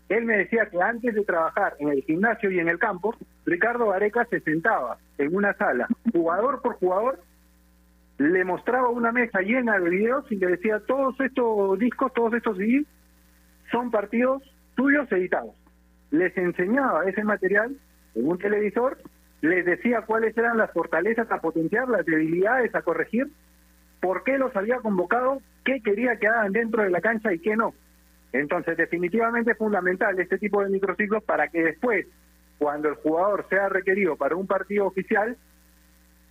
Él 0.09 0.25
me 0.25 0.39
decía 0.39 0.66
que 0.71 0.81
antes 0.81 1.14
de 1.14 1.25
trabajar 1.25 1.75
en 1.81 1.89
el 1.89 2.03
gimnasio 2.03 2.51
y 2.51 2.61
en 2.61 2.69
el 2.69 2.79
campo, 2.79 3.14
Ricardo 3.45 3.89
Gareca 3.89 4.25
se 4.31 4.41
sentaba 4.41 4.99
en 5.19 5.35
una 5.35 5.53
sala, 5.55 5.89
jugador 6.12 6.62
por 6.62 6.75
jugador, 6.75 7.21
le 8.19 8.45
mostraba 8.45 8.89
una 8.89 9.12
mesa 9.12 9.41
llena 9.41 9.79
de 9.79 9.91
videos 9.91 10.31
y 10.31 10.37
le 10.37 10.49
decía 10.49 10.81
todos 10.87 11.19
estos 11.21 11.79
discos, 11.79 12.12
todos 12.14 12.33
estos 12.35 12.57
CDs 12.57 12.87
son 13.71 13.91
partidos 13.91 14.43
tuyos 14.79 15.11
editados. 15.11 15.57
Les 16.12 16.35
enseñaba 16.39 17.05
ese 17.05 17.24
material 17.24 17.76
en 18.14 18.29
un 18.29 18.39
televisor, 18.39 18.97
les 19.41 19.66
decía 19.66 20.03
cuáles 20.03 20.39
eran 20.39 20.57
las 20.57 20.70
fortalezas 20.70 21.29
a 21.33 21.41
potenciar, 21.41 21.89
las 21.89 22.07
debilidades 22.07 22.72
a 22.76 22.83
corregir, 22.83 23.26
por 24.01 24.22
qué 24.22 24.39
los 24.39 24.55
había 24.55 24.76
convocado, 24.76 25.43
qué 25.64 25.81
quería 25.83 26.16
que 26.16 26.29
hagan 26.29 26.53
dentro 26.53 26.85
de 26.85 26.91
la 26.91 27.01
cancha 27.01 27.33
y 27.33 27.41
qué 27.41 27.57
no. 27.57 27.74
Entonces, 28.33 28.76
definitivamente 28.76 29.51
es 29.51 29.59
fundamental 29.59 30.18
este 30.20 30.39
tipo 30.39 30.62
de 30.62 30.70
microciclos 30.70 31.24
para 31.24 31.49
que 31.49 31.61
después, 31.61 32.07
cuando 32.59 32.89
el 32.89 32.95
jugador 32.95 33.47
sea 33.51 33.68
requerido 33.68 34.14
para 34.14 34.37
un 34.37 34.47
partido 34.47 34.87
oficial, 34.87 35.37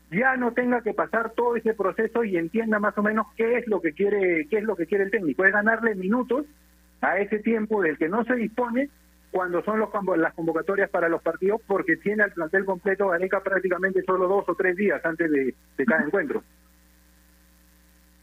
ya 0.09 0.37
no 0.37 0.53
tenga 0.53 0.81
que 0.81 0.93
pasar 0.93 1.31
todo 1.31 1.57
ese 1.57 1.73
proceso 1.73 2.23
y 2.23 2.37
entienda 2.37 2.79
más 2.79 2.97
o 2.97 3.03
menos 3.03 3.27
qué 3.35 3.57
es 3.57 3.67
lo 3.67 3.81
que 3.81 3.91
quiere, 3.91 4.47
qué 4.49 4.59
es 4.59 4.63
lo 4.63 4.77
que 4.77 4.85
quiere 4.85 5.03
el 5.03 5.11
técnico, 5.11 5.43
es 5.43 5.51
ganarle 5.51 5.95
minutos 5.95 6.45
a 7.01 7.19
ese 7.19 7.39
tiempo 7.39 7.81
del 7.81 7.97
que 7.97 8.09
no 8.09 8.23
se 8.25 8.35
dispone 8.35 8.89
cuando 9.31 9.63
son 9.63 9.79
los, 9.79 9.89
las 10.17 10.33
convocatorias 10.33 10.89
para 10.89 11.09
los 11.09 11.21
partidos, 11.21 11.61
porque 11.67 11.97
tiene 11.97 12.23
al 12.23 12.31
plantel 12.31 12.65
completo 12.65 13.09
Gareca 13.09 13.41
prácticamente 13.41 14.01
solo 14.03 14.27
dos 14.27 14.45
o 14.47 14.55
tres 14.55 14.75
días 14.75 15.03
antes 15.05 15.29
de, 15.29 15.53
cada 15.85 16.03
encuentro. 16.03 16.43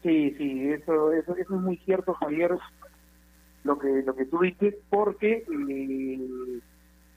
Sí, 0.03 0.35
sí, 0.37 0.71
eso, 0.71 1.11
eso, 1.13 1.35
eso 1.35 1.55
es 1.55 1.61
muy 1.61 1.77
cierto, 1.77 2.13
Javier, 2.15 2.51
lo 3.63 3.79
que 3.79 4.03
lo 4.03 4.15
que 4.15 4.25
tú 4.25 4.39
dices, 4.39 4.75
porque 4.89 5.43
eh, 5.49 6.59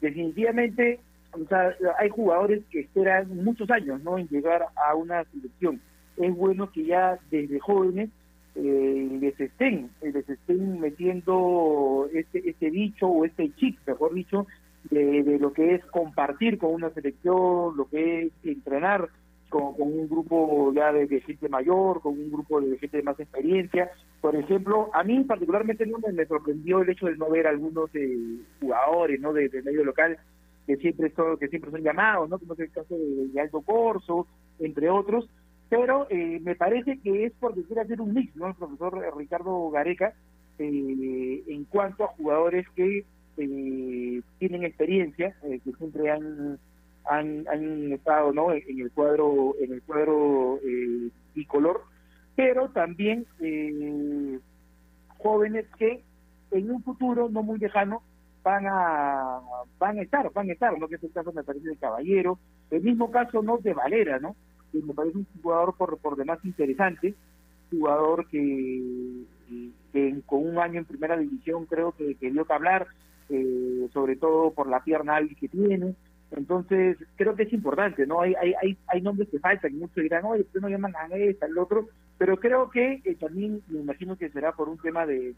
definitivamente 0.01 1.01
o 1.33 1.47
sea, 1.47 1.75
hay 1.99 2.09
jugadores 2.09 2.63
que 2.71 2.81
esperan 2.81 3.29
muchos 3.45 3.71
años 3.71 4.03
no 4.03 4.19
en 4.19 4.29
llegar 4.29 4.67
a 4.77 4.95
una 4.95 5.25
selección. 5.25 5.81
Es 6.17 6.35
bueno 6.35 6.71
que 6.73 6.85
ya 6.85 7.19
desde 7.31 7.61
jóvenes 7.61 8.11
eh, 8.59 9.19
les 9.21 9.39
estén 9.39 9.91
les 10.03 10.29
estén 10.29 10.81
metiendo 10.81 12.09
este 12.13 12.51
este 12.51 12.71
dicho 12.71 13.07
o 13.07 13.25
este 13.25 13.55
chip 13.55 13.79
mejor 13.87 14.15
dicho 14.15 14.47
de, 14.91 15.23
de, 15.23 15.39
lo 15.39 15.53
que 15.53 15.75
es 15.75 15.85
compartir 15.87 16.59
con 16.59 16.75
una 16.75 16.91
selección 16.91 17.77
lo 17.77 17.89
que 17.89 18.23
es 18.23 18.33
entrenar 18.43 19.09
con, 19.49 19.75
un 19.79 20.09
grupo 20.09 20.73
ya 20.75 20.93
de, 20.93 21.21
gente 21.21 21.49
mayor 21.49 22.01
con 22.01 22.15
un 22.15 22.31
grupo 22.31 22.61
de 22.61 22.77
gente 22.79 22.99
de 22.99 23.03
más 23.03 23.19
experiencia. 23.19 23.91
Por 24.21 24.35
ejemplo 24.35 24.91
a 24.93 25.05
mí 25.05 25.23
particularmente 25.25 25.87
no 25.87 25.99
me, 25.99 26.27
sorprendió 26.27 26.83
el 26.83 26.91
hecho 26.91 27.07
de 27.07 27.17
no 27.17 27.31
ver 27.31 27.47
algunos 27.47 27.95
eh, 27.95 28.41
jugadores 28.61 29.21
no 29.21 29.33
de, 29.33 29.49
de, 29.49 29.63
medio 29.63 29.85
local 29.85 30.19
que 30.67 30.77
siempre 30.77 31.11
son 31.15 31.39
que 31.39 31.49
siempre 31.49 31.71
son 31.71 31.83
llamados 31.83 32.29
no 32.29 32.39
como 32.39 32.55
es 32.55 32.61
el 32.61 32.73
caso 32.73 32.95
de, 32.97 33.29
de 33.29 33.41
Aldo 33.41 33.61
Corso 33.63 34.27
entre 34.59 34.91
otros 34.91 35.29
pero 35.69 36.07
eh, 36.11 36.41
me 36.43 36.55
parece 36.55 36.99
que 37.01 37.27
es 37.27 37.33
porque 37.39 37.65
quiere 37.65 37.83
hacer 37.83 38.01
un 38.01 38.15
mix, 38.15 38.35
¿no? 38.37 38.49
El 38.49 38.55
profesor 38.55 39.17
Ricardo 39.17 39.71
Gareca, 39.71 40.15
eh, 40.59 41.43
en 41.47 41.65
cuanto 41.65 42.05
a 42.05 42.09
jugadores 42.09 42.67
que 42.75 43.05
eh, 43.37 44.23
tienen 44.39 44.65
experiencia, 44.65 45.35
eh, 45.45 45.61
que 45.63 45.73
siempre 45.73 46.11
han, 46.11 46.59
han, 47.05 47.47
han 47.49 47.93
estado, 47.93 48.33
¿no? 48.33 48.53
En, 48.53 48.81
el 48.81 48.91
cuadro, 48.93 49.55
en 49.61 49.73
el 49.73 49.83
cuadro 49.83 50.59
eh, 50.65 51.11
bicolor, 51.35 51.83
pero 52.35 52.69
también 52.71 53.27
eh, 53.41 54.39
jóvenes 55.19 55.67
que 55.79 56.03
en 56.51 56.71
un 56.71 56.83
futuro 56.83 57.29
no 57.29 57.43
muy 57.43 57.59
lejano 57.59 58.03
van 58.43 58.67
a 58.67 59.41
van 59.79 59.99
a 59.99 60.03
estar, 60.03 60.33
van 60.33 60.49
a 60.49 60.53
estar, 60.53 60.79
¿no? 60.79 60.89
Que 60.89 60.97
es 60.97 61.03
el 61.05 61.13
caso 61.13 61.33
me 61.33 61.45
parece 61.45 61.69
de 61.69 61.77
Caballero, 61.77 62.39
el 62.71 62.83
mismo 62.83 63.11
caso 63.11 63.43
no 63.43 63.59
de 63.59 63.75
Valera, 63.75 64.19
¿no? 64.19 64.37
Que 64.73 64.83
me 64.83 64.95
parece 64.95 65.19
un 65.19 65.27
jugador 65.43 65.75
por, 65.77 65.99
por 65.99 66.17
demás 66.17 66.39
interesante, 66.45 67.15
jugador 67.71 68.27
que, 68.29 69.25
con 70.27 70.47
un 70.47 70.59
año 70.59 70.79
en 70.79 70.85
primera 70.85 71.17
división 71.17 71.67
creo 71.67 71.93
que, 71.93 72.15
que 72.17 72.31
dio 72.31 72.45
que 72.45 72.53
hablar, 72.53 72.87
eh, 73.31 73.89
sobre 73.93 74.17
todo 74.17 74.53
por 74.53 74.69
la 74.69 74.83
pierna 74.83 75.17
hábil 75.17 75.37
que 75.37 75.49
tiene, 75.49 75.95
entonces 76.31 76.99
creo 77.17 77.35
que 77.35 77.45
es 77.45 77.53
importante, 77.53 78.07
¿no? 78.07 78.21
Hay, 78.21 78.35
hay, 78.35 78.53
hay, 78.63 78.77
hay 78.89 79.01
nombres 79.01 79.29
que 79.31 79.39
faltan, 79.39 79.79
muchos 79.79 80.03
dirán, 80.03 80.25
oye, 80.27 80.45
¿por 80.45 80.53
qué 80.53 80.61
no 80.61 80.69
llaman 80.69 80.95
a 80.95 81.07
esta, 81.17 81.47
al 81.47 81.57
otro? 81.57 81.89
Pero 82.19 82.39
creo 82.39 82.69
que 82.69 83.01
eh, 83.05 83.15
también 83.19 83.63
me 83.69 83.81
imagino 83.81 84.17
que 84.17 84.29
será 84.31 84.53
por 84.53 84.69
un 84.69 84.79
tema 84.79 85.07
de, 85.07 85.35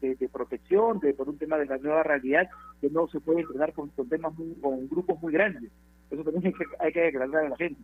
de, 0.00 0.14
de, 0.14 0.28
protección, 0.28 0.98
de, 1.00 1.14
por 1.14 1.28
un 1.28 1.38
tema 1.38 1.56
de 1.56 1.66
la 1.66 1.78
nueva 1.78 2.02
realidad, 2.02 2.48
que 2.80 2.90
no 2.90 3.08
se 3.08 3.20
puede 3.20 3.40
entrenar 3.40 3.72
con, 3.72 3.88
con 3.90 4.08
temas 4.08 4.36
muy, 4.36 4.54
con 4.60 4.88
grupos 4.88 5.20
muy 5.22 5.32
grandes. 5.32 5.70
Eso 6.10 6.22
también 6.22 6.46
hay 6.46 6.52
que, 6.52 6.64
hay 6.78 6.92
que 6.92 7.06
aclarar 7.08 7.46
a 7.46 7.48
la 7.48 7.56
gente. 7.56 7.80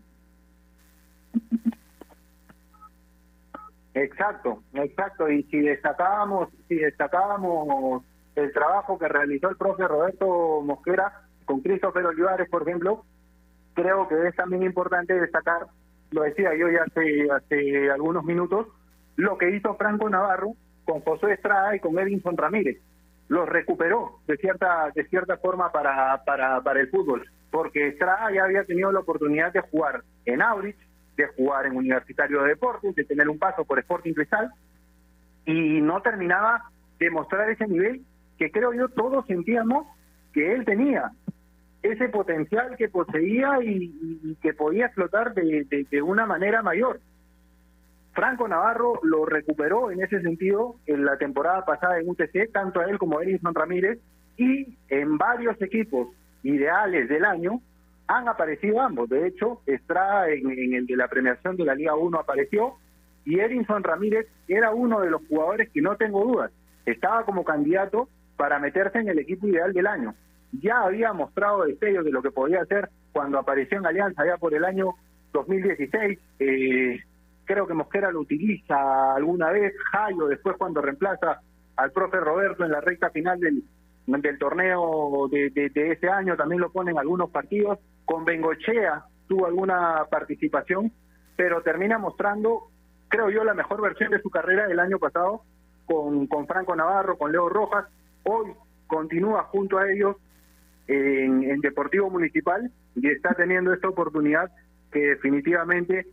Exacto, 3.94 4.62
exacto. 4.74 5.28
Y 5.28 5.42
si 5.44 5.60
destacábamos, 5.60 6.48
si 6.68 6.76
destacábamos 6.76 8.04
el 8.36 8.52
trabajo 8.52 8.98
que 8.98 9.08
realizó 9.08 9.48
el 9.48 9.56
profe 9.56 9.86
Roberto 9.86 10.62
Mosquera 10.62 11.22
con 11.44 11.60
Christopher 11.60 12.06
Olivares, 12.06 12.48
por 12.48 12.62
ejemplo, 12.62 13.04
creo 13.74 14.06
que 14.08 14.28
es 14.28 14.36
también 14.36 14.62
importante 14.62 15.18
destacar, 15.18 15.66
lo 16.10 16.22
decía 16.22 16.54
yo 16.56 16.68
ya 16.68 16.84
hace, 16.84 17.28
hace 17.30 17.90
algunos 17.90 18.24
minutos, 18.24 18.68
lo 19.16 19.36
que 19.36 19.50
hizo 19.50 19.74
Franco 19.74 20.08
Navarro 20.08 20.54
con 20.84 21.00
José 21.00 21.32
Estrada 21.32 21.74
y 21.74 21.80
con 21.80 21.98
Edinson 21.98 22.36
Ramírez. 22.36 22.78
Los 23.28 23.48
recuperó 23.48 24.18
de 24.26 24.36
cierta, 24.36 24.90
de 24.94 25.04
cierta 25.06 25.36
forma 25.36 25.70
para, 25.70 26.24
para, 26.24 26.60
para 26.62 26.80
el 26.80 26.90
fútbol, 26.90 27.28
porque 27.50 27.88
Estrada 27.88 28.32
ya 28.32 28.44
había 28.44 28.64
tenido 28.64 28.90
la 28.90 29.00
oportunidad 29.00 29.52
de 29.52 29.60
jugar 29.60 30.02
en 30.24 30.42
Aurich, 30.42 30.76
jugar 31.28 31.66
en 31.66 31.76
Universitario 31.76 32.42
de 32.42 32.50
Deportes, 32.50 32.94
de 32.94 33.04
tener 33.04 33.28
un 33.28 33.38
paso 33.38 33.64
por 33.64 33.78
Sporting 33.78 34.12
Cristal, 34.12 34.52
y 35.46 35.80
no 35.80 36.00
terminaba 36.02 36.70
de 36.98 37.10
mostrar 37.10 37.48
ese 37.50 37.66
nivel 37.66 38.02
que 38.38 38.50
creo 38.50 38.72
yo 38.72 38.88
todos 38.88 39.26
sentíamos 39.26 39.86
que 40.32 40.52
él 40.52 40.64
tenía 40.64 41.12
ese 41.82 42.08
potencial 42.08 42.76
que 42.76 42.88
poseía 42.88 43.58
y, 43.62 44.36
que 44.42 44.52
podía 44.52 44.86
explotar 44.86 45.34
de, 45.34 46.02
una 46.02 46.26
manera 46.26 46.62
mayor. 46.62 47.00
Franco 48.12 48.48
Navarro 48.48 49.00
lo 49.02 49.24
recuperó 49.24 49.90
en 49.90 50.02
ese 50.02 50.20
sentido 50.20 50.76
en 50.86 51.04
la 51.04 51.16
temporada 51.16 51.64
pasada 51.64 51.98
en 51.98 52.08
UTC, 52.08 52.52
tanto 52.52 52.80
a 52.80 52.84
él 52.84 52.98
como 52.98 53.18
a 53.18 53.24
Edison 53.24 53.54
Ramírez, 53.54 53.98
y 54.36 54.76
en 54.88 55.16
varios 55.16 55.60
equipos 55.62 56.08
ideales 56.42 57.08
del 57.08 57.24
año 57.24 57.60
han 58.10 58.28
aparecido 58.28 58.80
ambos. 58.80 59.08
De 59.08 59.26
hecho, 59.26 59.60
Estrada 59.66 60.28
en, 60.30 60.74
el 60.74 60.86
de 60.86 60.96
la 60.96 61.08
premiación 61.08 61.56
de 61.56 61.64
la 61.64 61.74
Liga 61.74 61.94
1 61.94 62.18
apareció, 62.18 62.74
y 63.24 63.38
Edison 63.38 63.84
Ramírez 63.84 64.26
era 64.48 64.70
uno 64.70 65.00
de 65.00 65.10
los 65.10 65.22
jugadores 65.28 65.70
que 65.70 65.82
no 65.82 65.96
tengo 65.96 66.24
dudas, 66.24 66.50
estaba 66.86 67.24
como 67.24 67.44
candidato 67.44 68.08
para 68.36 68.58
meterse 68.58 68.98
en 68.98 69.08
el 69.08 69.18
equipo 69.18 69.46
ideal 69.46 69.72
del 69.72 69.86
año 69.86 70.14
ya 70.52 70.82
había 70.82 71.12
mostrado 71.12 71.64
destellos 71.64 72.04
de 72.04 72.10
lo 72.10 72.22
que 72.22 72.30
podía 72.30 72.62
hacer 72.62 72.88
cuando 73.12 73.38
apareció 73.38 73.78
en 73.78 73.86
Alianza 73.86 74.26
ya 74.26 74.36
por 74.36 74.54
el 74.54 74.64
año 74.64 74.94
2016. 75.32 76.18
Eh, 76.38 77.00
creo 77.44 77.66
que 77.66 77.74
Mosquera 77.74 78.10
lo 78.10 78.20
utiliza 78.20 79.14
alguna 79.14 79.50
vez, 79.50 79.74
Jayo 79.92 80.26
después 80.26 80.56
cuando 80.56 80.80
reemplaza 80.80 81.40
al 81.76 81.92
profe 81.92 82.18
Roberto 82.18 82.64
en 82.64 82.72
la 82.72 82.80
recta 82.80 83.10
final 83.10 83.38
del, 83.40 83.62
del 84.18 84.38
torneo 84.38 85.28
de, 85.30 85.50
de, 85.50 85.92
ese 85.92 86.08
año, 86.08 86.36
también 86.36 86.60
lo 86.60 86.70
pone 86.72 86.90
en 86.90 86.98
algunos 86.98 87.30
partidos. 87.30 87.78
Con 88.04 88.24
Bengochea 88.24 89.04
tuvo 89.28 89.46
alguna 89.46 90.04
participación, 90.10 90.92
pero 91.36 91.62
termina 91.62 91.98
mostrando, 91.98 92.68
creo 93.08 93.30
yo, 93.30 93.44
la 93.44 93.54
mejor 93.54 93.80
versión 93.80 94.10
de 94.10 94.20
su 94.20 94.30
carrera 94.30 94.66
del 94.66 94.80
año 94.80 94.98
pasado 94.98 95.42
con, 95.86 96.26
con 96.26 96.46
Franco 96.46 96.74
Navarro, 96.74 97.16
con 97.16 97.32
Leo 97.32 97.48
Rojas. 97.48 97.86
Hoy 98.24 98.52
continúa 98.86 99.44
junto 99.44 99.78
a 99.78 99.90
ellos 99.90 100.16
en, 100.88 101.44
en, 101.44 101.60
Deportivo 101.60 102.10
Municipal 102.10 102.70
y 102.96 103.08
está 103.08 103.34
teniendo 103.34 103.72
esta 103.72 103.88
oportunidad 103.88 104.50
que 104.90 104.98
definitivamente 105.00 106.06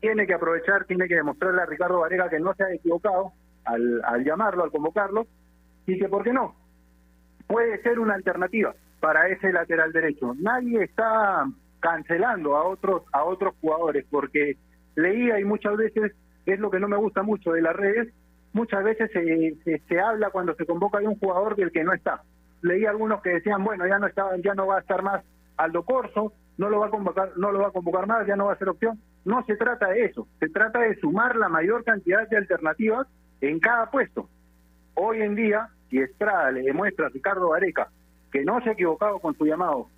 tiene 0.00 0.26
que 0.26 0.34
aprovechar, 0.34 0.86
tiene 0.86 1.06
que 1.06 1.16
demostrarle 1.16 1.62
a 1.62 1.66
Ricardo 1.66 2.00
Varega 2.00 2.30
que 2.30 2.40
no 2.40 2.54
se 2.54 2.64
ha 2.64 2.72
equivocado 2.72 3.32
al, 3.64 4.00
al 4.04 4.24
llamarlo, 4.24 4.64
al 4.64 4.70
convocarlo, 4.70 5.26
y 5.86 5.98
que, 5.98 6.08
¿por 6.08 6.24
qué 6.24 6.32
no? 6.32 6.54
Puede 7.52 7.82
ser 7.82 7.98
una 7.98 8.14
alternativa 8.14 8.74
para 9.00 9.28
ese 9.28 9.52
lateral 9.52 9.92
derecho. 9.92 10.34
Nadie 10.38 10.84
está 10.84 11.44
cancelando 11.80 12.56
a 12.56 12.64
otros 12.64 13.02
a 13.12 13.24
otros 13.24 13.54
jugadores 13.60 14.06
porque 14.10 14.56
leía 14.94 15.38
y 15.38 15.44
muchas 15.44 15.76
veces 15.76 16.12
es 16.46 16.58
lo 16.58 16.70
que 16.70 16.80
no 16.80 16.88
me 16.88 16.96
gusta 16.96 17.22
mucho 17.22 17.52
de 17.52 17.60
las 17.60 17.74
redes 17.74 18.08
muchas 18.52 18.84
veces 18.84 19.10
se, 19.12 19.80
se, 19.88 20.00
habla 20.00 20.30
cuando 20.30 20.54
se 20.54 20.64
convoca 20.64 21.00
de 21.00 21.08
un 21.08 21.18
jugador 21.18 21.56
del 21.56 21.72
que 21.72 21.82
no 21.82 21.92
está 21.92 22.22
leí 22.62 22.86
algunos 22.86 23.20
que 23.20 23.30
decían, 23.30 23.62
bueno, 23.64 23.86
ya 23.86 23.98
no 23.98 24.06
está, 24.06 24.24
ya 24.42 24.54
no 24.54 24.66
va 24.68 24.76
a 24.76 24.80
estar 24.80 25.02
más 25.02 25.22
Aldo 25.56 25.82
Corso, 25.84 26.32
no 26.56 26.70
lo 26.70 26.80
va 26.80 26.86
a 26.86 26.90
convocar, 26.90 27.32
no 27.36 27.52
lo 27.52 27.60
va 27.60 27.68
a 27.68 27.72
convocar 27.72 28.06
más, 28.06 28.26
ya 28.26 28.36
no 28.36 28.46
va 28.46 28.54
a 28.54 28.58
ser 28.58 28.68
opción. 28.68 28.98
No 29.24 29.44
se 29.44 29.56
trata 29.56 29.88
de 29.88 30.04
eso, 30.04 30.26
se 30.40 30.48
trata 30.48 30.80
de 30.80 30.96
sumar 30.96 31.36
la 31.36 31.48
mayor 31.48 31.84
cantidad 31.84 32.28
de 32.28 32.36
alternativas 32.36 33.06
en 33.40 33.58
cada 33.60 33.90
puesto. 33.90 34.28
Hoy 34.94 35.22
en 35.22 35.34
día, 35.34 35.68
si 35.92 35.98
Estrada 35.98 36.50
le 36.50 36.62
demuestra 36.62 37.06
a 37.06 37.10
Ricardo 37.10 37.52
Areca 37.52 37.88
que 38.32 38.44
no 38.44 38.62
se 38.62 38.70
ha 38.70 38.72
equivocado 38.72 39.18
con 39.18 39.36
su 39.36 39.44
llamado, 39.44 39.88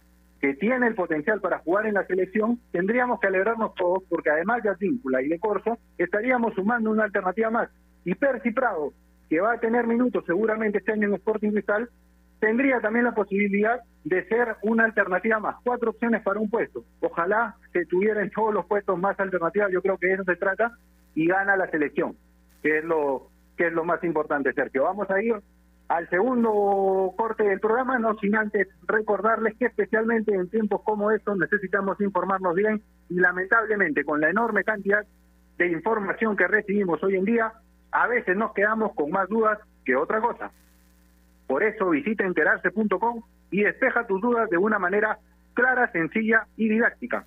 que 0.41 0.55
tiene 0.55 0.89
el 0.89 0.97
potencial 0.97 1.41
para 1.41 1.61
jugar 1.61 1.87
en 1.87 1.95
la 1.95 2.05
selección, 2.05 2.59
tendríamos 2.73 3.21
que 3.21 3.29
alegrarnos 3.29 3.75
todos 3.77 4.03
porque 4.11 4.29
además 4.29 4.63
de 4.65 4.71
Advíncula 4.71 5.23
y 5.23 5.29
de 5.29 5.39
Corso, 5.39 5.79
estaríamos 5.97 6.53
sumando 6.55 6.91
una 6.91 7.05
alternativa 7.05 7.49
más. 7.51 7.71
Y 8.05 8.17
Percy 8.17 8.51
Prado, 8.51 8.93
que 9.31 9.41
va 9.41 9.53
a 9.53 9.61
tener 9.61 9.87
minutos 9.87 10.25
seguramente 10.27 10.79
este 10.79 10.93
año 10.93 11.07
en 11.07 11.15
Sporting 11.15 11.53
Cristal, 11.53 11.89
tendría 12.41 12.81
también 12.81 13.05
la 13.05 13.15
posibilidad 13.15 13.81
de 14.03 14.27
ser 14.29 14.57
una 14.63 14.85
alternativa 14.85 15.39
más. 15.39 15.57
Cuatro 15.63 15.91
opciones 15.91 16.21
para 16.23 16.41
un 16.41 16.51
puesto. 16.51 16.85
Ojalá 17.01 17.55
se 17.73 17.87
tuvieran 17.87 18.31
todos 18.31 18.53
los 18.53 18.67
puestos 18.67 18.99
más 18.99 19.19
alternativas, 19.21 19.71
yo 19.71 19.81
creo 19.81 19.97
que 19.97 20.09
de 20.09 20.15
eso 20.15 20.25
se 20.25 20.37
trata, 20.37 20.73
y 21.15 21.29
gana 21.29 21.57
la 21.57 21.71
selección, 21.71 22.17
que 22.63 22.79
es 22.79 22.85
lo, 22.85 23.29
que 23.57 23.69
es 23.69 23.73
lo 23.73 23.85
más 23.85 24.03
importante, 24.03 24.53
Sergio. 24.53 24.83
Vamos 24.83 25.09
a 25.09 25.23
ir 25.23 25.37
al 25.89 26.09
segundo 26.09 27.13
corte 27.17 27.45
del 27.45 27.61
programa, 27.61 27.99
no 27.99 28.17
sin 28.19 28.35
antes 28.37 28.69
recordarles 28.87 29.55
que 29.59 29.67
especialmente 29.67 30.35
en 30.35 30.49
tiempos 30.49 30.83
como 30.83 31.11
estos 31.11 31.37
necesitamos 31.37 32.01
informarnos 32.01 32.55
bien 32.55 32.83
y 33.11 33.17
lamentablemente 33.17 34.05
con 34.05 34.21
la 34.21 34.31
enorme 34.31 34.65
cantidad 34.65 35.05
de 35.59 35.69
información 35.69 36.37
que 36.37 36.49
recibimos 36.49 37.03
hoy 37.03 37.17
en 37.17 37.25
día, 37.25 37.53
a 37.93 38.07
veces 38.09 38.37
nos 38.37 38.53
quedamos 38.55 38.95
con 38.95 39.11
más 39.11 39.29
dudas 39.29 39.59
que 39.85 39.95
otra 39.95 40.21
cosa. 40.21 40.51
Por 41.47 41.63
eso 41.63 41.91
visita 41.91 42.25
enterarse.com 42.25 43.23
y 43.51 43.63
despeja 43.63 44.07
tus 44.07 44.21
dudas 44.21 44.49
de 44.51 44.57
una 44.57 44.79
manera 44.79 45.19
clara, 45.53 45.93
sencilla 45.93 46.47
y 46.57 46.69
didáctica. 46.69 47.27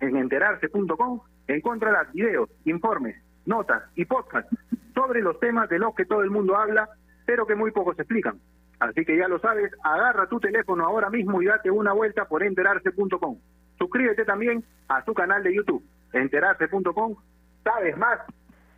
En 0.00 0.16
enterarse.com 0.16 1.20
encontrarás 1.46 2.12
videos, 2.12 2.50
informes, 2.64 3.16
notas 3.46 3.82
y 3.94 4.04
podcasts 4.04 4.54
sobre 4.94 5.22
los 5.22 5.38
temas 5.40 5.68
de 5.68 5.78
los 5.78 5.94
que 5.94 6.04
todo 6.04 6.22
el 6.22 6.30
mundo 6.30 6.56
habla, 6.56 6.88
pero 7.28 7.46
que 7.46 7.54
muy 7.54 7.70
pocos 7.72 7.98
explican. 7.98 8.40
Así 8.80 9.04
que 9.04 9.18
ya 9.18 9.28
lo 9.28 9.38
sabes, 9.38 9.70
agarra 9.84 10.26
tu 10.30 10.40
teléfono 10.40 10.86
ahora 10.86 11.10
mismo 11.10 11.42
y 11.42 11.44
date 11.44 11.70
una 11.70 11.92
vuelta 11.92 12.24
por 12.24 12.42
enterarse.com. 12.42 13.38
Suscríbete 13.76 14.24
también 14.24 14.64
a 14.88 15.04
su 15.04 15.12
canal 15.12 15.42
de 15.42 15.54
YouTube, 15.54 15.84
enterarse.com. 16.14 17.16
Sabes 17.62 17.98
más, 17.98 18.18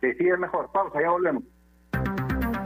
decides 0.01 0.37
mejor. 0.37 0.69
Pausa, 0.73 1.01
ya 1.01 1.11
volvemos. 1.11 1.43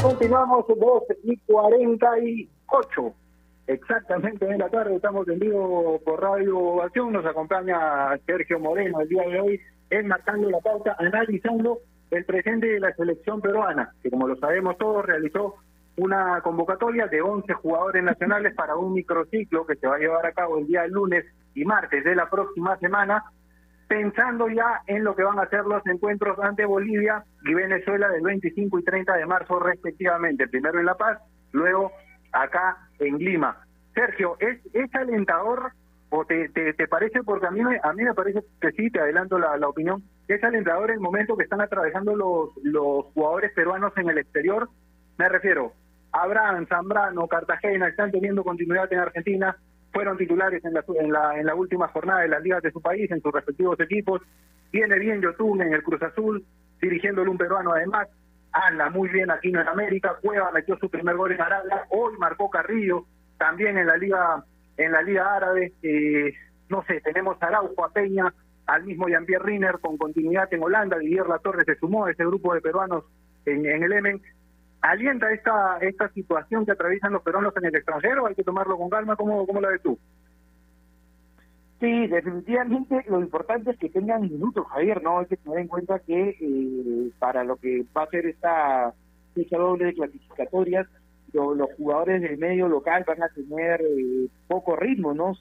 Continuamos 0.00 0.64
2 0.68 1.02
y 1.24 1.36
48. 1.38 3.14
Exactamente 3.66 4.46
en 4.46 4.58
la 4.58 4.68
tarde 4.68 4.96
estamos 4.96 5.26
en 5.28 5.38
vivo 5.38 6.00
por 6.04 6.20
Radio 6.20 6.58
Ovación. 6.58 7.12
Nos 7.12 7.26
acompaña 7.26 8.16
Sergio 8.26 8.58
Moreno 8.58 9.00
el 9.00 9.08
día 9.08 9.22
de 9.22 9.40
hoy, 9.40 9.60
en 9.90 10.08
marcando 10.08 10.50
la 10.50 10.60
pauta, 10.60 10.96
analizando 10.98 11.78
el 12.10 12.24
presente 12.24 12.66
de 12.66 12.80
la 12.80 12.92
selección 12.94 13.40
peruana, 13.40 13.92
que 14.02 14.10
como 14.10 14.28
lo 14.28 14.36
sabemos 14.36 14.78
todos, 14.78 15.04
realizó 15.04 15.56
una 15.96 16.40
convocatoria 16.42 17.06
de 17.06 17.20
11 17.20 17.52
jugadores 17.54 18.02
nacionales 18.02 18.54
para 18.54 18.76
un 18.76 18.94
microciclo 18.94 19.66
que 19.66 19.76
se 19.76 19.86
va 19.86 19.96
a 19.96 19.98
llevar 19.98 20.26
a 20.26 20.32
cabo 20.32 20.58
el 20.58 20.66
día 20.66 20.86
lunes 20.86 21.24
y 21.54 21.64
martes 21.64 22.04
de 22.04 22.14
la 22.14 22.30
próxima 22.30 22.78
semana 22.78 23.24
pensando 23.92 24.48
ya 24.48 24.80
en 24.86 25.04
lo 25.04 25.14
que 25.14 25.22
van 25.22 25.38
a 25.38 25.46
ser 25.50 25.66
los 25.66 25.86
encuentros 25.86 26.38
ante 26.38 26.64
Bolivia 26.64 27.22
y 27.44 27.52
Venezuela 27.52 28.08
del 28.08 28.22
25 28.22 28.78
y 28.78 28.84
30 28.84 29.16
de 29.18 29.26
marzo 29.26 29.60
respectivamente, 29.60 30.48
primero 30.48 30.80
en 30.80 30.86
La 30.86 30.94
Paz, 30.94 31.18
luego 31.52 31.92
acá 32.32 32.88
en 32.98 33.18
Lima. 33.18 33.54
Sergio, 33.94 34.38
¿es, 34.40 34.94
alentador 34.94 35.72
o 36.08 36.24
te, 36.24 36.48
te, 36.48 36.88
parece, 36.88 37.22
porque 37.22 37.48
a 37.48 37.50
mí, 37.50 37.62
me, 37.62 37.78
a 37.82 37.92
mí 37.92 38.02
me 38.02 38.14
parece 38.14 38.42
que 38.62 38.70
sí, 38.72 38.90
te 38.90 38.98
adelanto 38.98 39.38
la, 39.38 39.58
la 39.58 39.68
opinión, 39.68 40.02
es 40.26 40.42
alentador 40.42 40.90
el 40.90 41.00
momento 41.00 41.36
que 41.36 41.44
están 41.44 41.60
atravesando 41.60 42.16
los, 42.16 42.48
los 42.62 43.04
jugadores 43.12 43.52
peruanos 43.52 43.92
en 43.98 44.08
el 44.08 44.16
exterior? 44.16 44.70
Me 45.18 45.28
refiero, 45.28 45.74
Abraham, 46.12 46.66
Zambrano, 46.66 47.28
Cartagena, 47.28 47.88
están 47.88 48.10
teniendo 48.10 48.42
continuidad 48.42 48.90
en 48.90 49.00
Argentina, 49.00 49.54
fueron 49.92 50.16
titulares 50.16 50.64
en 50.64 50.74
la, 50.74 50.84
en 50.98 51.12
la, 51.12 51.38
en 51.38 51.46
la 51.46 51.54
última 51.54 51.88
jornada 51.88 52.20
de 52.20 52.28
las 52.28 52.42
ligas 52.42 52.62
de 52.62 52.72
su 52.72 52.80
país, 52.80 53.10
en 53.10 53.20
sus 53.20 53.32
respectivos 53.32 53.78
equipos. 53.80 54.22
Viene 54.72 54.98
bien 54.98 55.20
Yotun 55.20 55.62
en 55.62 55.74
el 55.74 55.82
Cruz 55.82 56.02
Azul, 56.02 56.44
dirigiéndole 56.80 57.30
un 57.30 57.38
peruano 57.38 57.72
además. 57.72 58.08
Anda 58.52 58.90
muy 58.90 59.08
bien 59.08 59.30
aquí 59.30 59.48
en 59.48 59.56
América. 59.56 60.16
Cueva 60.20 60.50
metió 60.52 60.76
su 60.78 60.90
primer 60.90 61.16
gol 61.16 61.32
en 61.32 61.40
Arabia. 61.40 61.86
Hoy 61.90 62.14
marcó 62.18 62.50
Carrillo, 62.50 63.06
también 63.38 63.78
en 63.78 63.86
la 63.86 63.96
liga 63.96 64.44
en 64.76 64.92
la 64.92 65.02
liga 65.02 65.36
árabe. 65.36 65.72
Eh, 65.82 66.34
no 66.68 66.82
sé, 66.84 67.00
tenemos 67.00 67.36
a 67.42 67.46
Araujo, 67.46 67.84
a 67.84 67.92
Peña, 67.92 68.32
al 68.66 68.84
mismo 68.84 69.08
Jean-Pierre 69.08 69.44
Riner 69.44 69.78
con 69.80 69.98
continuidad 69.98 70.52
en 70.52 70.62
Holanda. 70.62 70.98
Didier 70.98 71.24
Torres 71.42 71.66
se 71.66 71.76
sumó 71.76 72.06
a 72.06 72.10
ese 72.10 72.24
grupo 72.24 72.54
de 72.54 72.60
peruanos 72.60 73.04
en, 73.44 73.66
en 73.66 73.82
el 73.82 73.92
Emen 73.92 74.22
alienta 74.82 75.32
esta 75.32 75.78
esta 75.80 76.08
situación 76.10 76.66
que 76.66 76.72
atraviesan 76.72 77.12
los 77.12 77.22
peruanos 77.22 77.56
en 77.56 77.64
el 77.66 77.74
extranjero? 77.74 78.26
¿Hay 78.26 78.34
que 78.34 78.44
tomarlo 78.44 78.76
con 78.76 78.90
calma? 78.90 79.16
¿Cómo, 79.16 79.46
cómo 79.46 79.60
la 79.60 79.70
ves 79.70 79.82
tú? 79.82 79.98
Sí, 81.80 82.06
definitivamente 82.06 83.04
lo 83.08 83.18
importante 83.18 83.72
es 83.72 83.78
que 83.78 83.88
tengan 83.88 84.22
minutos, 84.22 84.66
Javier, 84.68 85.02
¿no? 85.02 85.18
Hay 85.18 85.26
que 85.26 85.36
tener 85.36 85.58
en 85.58 85.66
cuenta 85.66 85.98
que 85.98 86.36
eh, 86.40 87.10
para 87.18 87.42
lo 87.42 87.56
que 87.56 87.84
va 87.96 88.04
a 88.04 88.10
ser 88.10 88.26
esta 88.26 88.94
fecha 89.34 89.56
doble 89.56 89.86
de 89.86 89.94
clasificatorias, 89.94 90.86
lo, 91.32 91.54
los 91.54 91.72
jugadores 91.74 92.22
del 92.22 92.38
medio 92.38 92.68
local 92.68 93.04
van 93.06 93.22
a 93.22 93.28
tener 93.28 93.80
eh, 93.80 94.28
poco 94.46 94.76
ritmo, 94.76 95.14
¿no? 95.14 95.36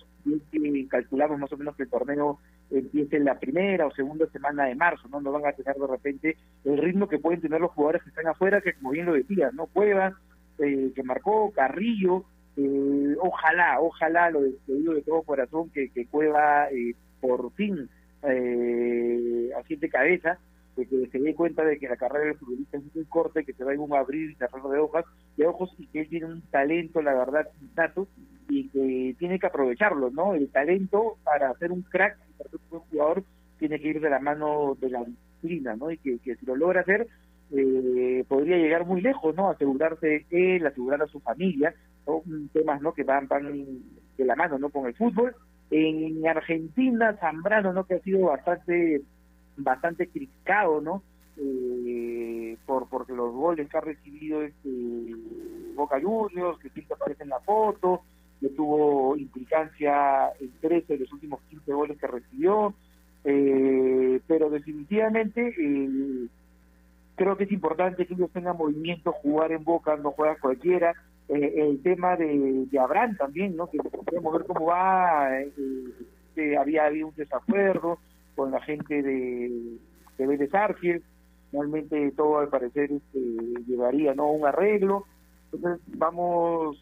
Y 0.52 0.88
calculamos 0.88 1.40
más 1.40 1.52
o 1.52 1.58
menos 1.58 1.76
que 1.76 1.84
el 1.84 1.90
torneo 1.90 2.40
empiece 2.70 3.18
en 3.18 3.26
la 3.26 3.40
primera 3.40 3.88
o 3.88 3.92
segunda 3.92 4.28
semana 4.28 4.66
de 4.66 4.76
marzo, 4.76 5.08
¿no? 5.10 5.20
No 5.20 5.32
van 5.32 5.46
a 5.46 5.54
tener 5.54 5.76
de 5.76 5.88
repente 5.88 6.38
el 6.64 6.78
ritmo 6.78 7.08
que 7.08 7.20
pueden 7.20 7.42
tener 7.42 7.60
los 7.60 7.72
jugadores 7.72 8.04
que 8.04 8.10
están 8.10 8.28
afuera, 8.28 8.62
que 8.62 8.74
como 8.74 8.92
bien 8.92 9.06
lo 9.06 9.14
decía, 9.14 9.50
¿no? 9.54 9.68
Cueva, 9.68 10.18
eh, 10.60 10.92
que 10.96 11.04
marcó, 11.04 11.52
Carrillo, 11.52 12.26
eh, 12.58 13.16
ojalá, 13.20 13.80
ojalá, 13.80 14.30
lo, 14.30 14.42
digo 14.68 14.94
de 14.94 15.02
todo 15.02 15.24
corazón, 15.24 15.70
que, 15.70 15.90
que 15.90 16.06
Cueva 16.06 16.70
eh, 16.70 16.96
por 17.20 17.52
fin 17.54 17.90
eh, 18.24 19.50
asiente 19.58 19.90
cabeza, 19.90 20.38
de 20.76 20.88
que 20.88 21.08
se 21.08 21.20
dé 21.20 21.36
cuenta 21.36 21.64
de 21.64 21.78
que 21.78 21.88
la 21.88 21.98
carrera 21.98 22.26
del 22.26 22.38
futbolista 22.38 22.78
es 22.78 22.96
muy 22.96 23.06
corta, 23.06 23.44
que 23.44 23.54
se 23.54 23.64
va 23.64 23.74
a 23.74 23.80
un 23.80 23.94
abrir 23.94 24.32
y 24.32 24.36
cerrar 24.36 24.64
de 24.64 24.80
hojas, 24.80 25.06
de 25.38 25.48
ojos, 25.48 25.74
y 25.78 25.88
que 25.88 26.02
él 26.02 26.10
tiene 26.10 26.26
un 26.28 26.42
talento, 26.50 27.02
la 27.02 27.14
verdad, 27.14 27.48
nato, 27.76 28.08
y 28.50 28.70
que 28.70 29.16
tiene 29.18 29.40
que 29.40 29.48
aprovecharlo, 29.48 30.10
¿no? 30.12 30.34
El 30.34 30.50
talento 30.50 31.18
para 31.24 31.54
ser 31.56 31.72
un 31.72 31.82
crack, 31.84 32.18
para 32.38 32.50
ser 32.50 32.60
un 32.60 32.70
buen 32.70 32.84
jugador, 32.90 33.24
tiene 33.60 33.80
que 33.80 33.90
ir 33.90 34.02
de 34.02 34.10
la 34.10 34.20
mano 34.20 34.76
de 34.80 34.90
la 34.90 35.04
disciplina, 35.04 35.76
¿no? 35.76 35.92
Y 35.92 35.98
que, 35.98 36.20
si 36.20 36.46
lo 36.46 36.56
logra 36.56 36.82
hacer, 36.82 37.08
eh, 37.52 38.26
podría 38.28 38.58
llegar 38.58 38.86
muy 38.86 39.02
lejos, 39.02 39.36
¿no? 39.36 39.50
Asegurarse 39.50 40.26
él, 40.30 40.66
asegurar 40.66 41.02
a 41.02 41.08
su 41.08 41.20
familia, 41.20 41.74
¿no? 42.08 42.24
temas, 42.54 42.82
¿no? 42.82 42.94
Que 42.94 43.04
van, 43.04 43.28
van 43.28 43.66
de 44.18 44.26
la 44.26 44.36
mano, 44.36 44.58
¿no? 44.58 44.70
Con 44.70 44.88
el 44.88 44.96
fútbol. 44.96 45.36
En 45.70 46.28
Argentina, 46.28 47.16
Zambrano, 47.20 47.72
¿no? 47.72 47.86
Que 47.86 47.96
ha 47.96 48.00
sido 48.00 48.28
bastante, 48.28 49.02
bastante 49.58 50.08
criticado, 50.08 50.82
¿no? 50.82 51.04
Eh, 51.38 52.58
por 52.66 52.88
porque 52.88 53.14
los 53.14 53.34
goles 53.34 53.70
que 53.70 53.78
ha 53.78 53.82
recibido 53.82 54.44
este 54.44 54.70
Boca 55.76 56.00
Juniors, 56.02 56.60
que 56.60 56.70
siempre 56.70 56.96
aparece 56.96 57.24
en 57.24 57.30
la 57.30 57.40
foto, 57.40 58.02
que 58.40 58.50
tuvo 58.50 59.16
implicancia 59.18 60.30
en 60.40 60.52
13 60.60 60.94
de 60.94 61.00
los 61.00 61.14
últimos 61.14 61.42
15 61.50 61.74
goles 61.74 61.98
que 61.98 62.08
recibió, 62.08 62.74
eh, 63.24 64.20
pero 64.28 64.50
definitivamente 64.50 65.54
eh, 65.58 66.28
creo 67.16 67.38
que 67.38 67.44
es 67.44 67.52
importante 67.52 68.06
que 68.06 68.14
ellos 68.14 68.32
tengan 68.32 68.58
movimiento, 68.58 69.12
jugar 69.12 69.52
en 69.52 69.64
Boca, 69.64 69.96
no 69.96 70.12
juega 70.12 70.40
cualquiera, 70.40 70.96
eh, 71.30 71.54
el 71.56 71.82
tema 71.82 72.16
de, 72.16 72.66
de, 72.70 72.80
Abraham 72.80 73.16
también, 73.16 73.56
¿no? 73.56 73.70
que 73.70 73.78
podemos 73.78 74.34
ver 74.34 74.44
cómo 74.46 74.66
va, 74.66 75.40
eh, 75.40 75.52
que 76.36 76.58
había 76.58 76.86
habido 76.86 77.08
un 77.08 77.16
desacuerdo 77.16 78.00
con 78.36 78.52
la 78.52 78.62
gente 78.62 79.02
de, 79.02 79.78
de 80.18 80.28
Vélez 80.28 80.54
Arfiel, 80.54 81.04
realmente 81.52 82.12
todo 82.12 82.40
al 82.40 82.50
parecer 82.50 82.92
este, 82.92 83.20
llevaría 83.68 84.14
no 84.14 84.32
un 84.32 84.46
arreglo, 84.46 85.06
entonces 85.52 85.82
vamos 85.98 86.78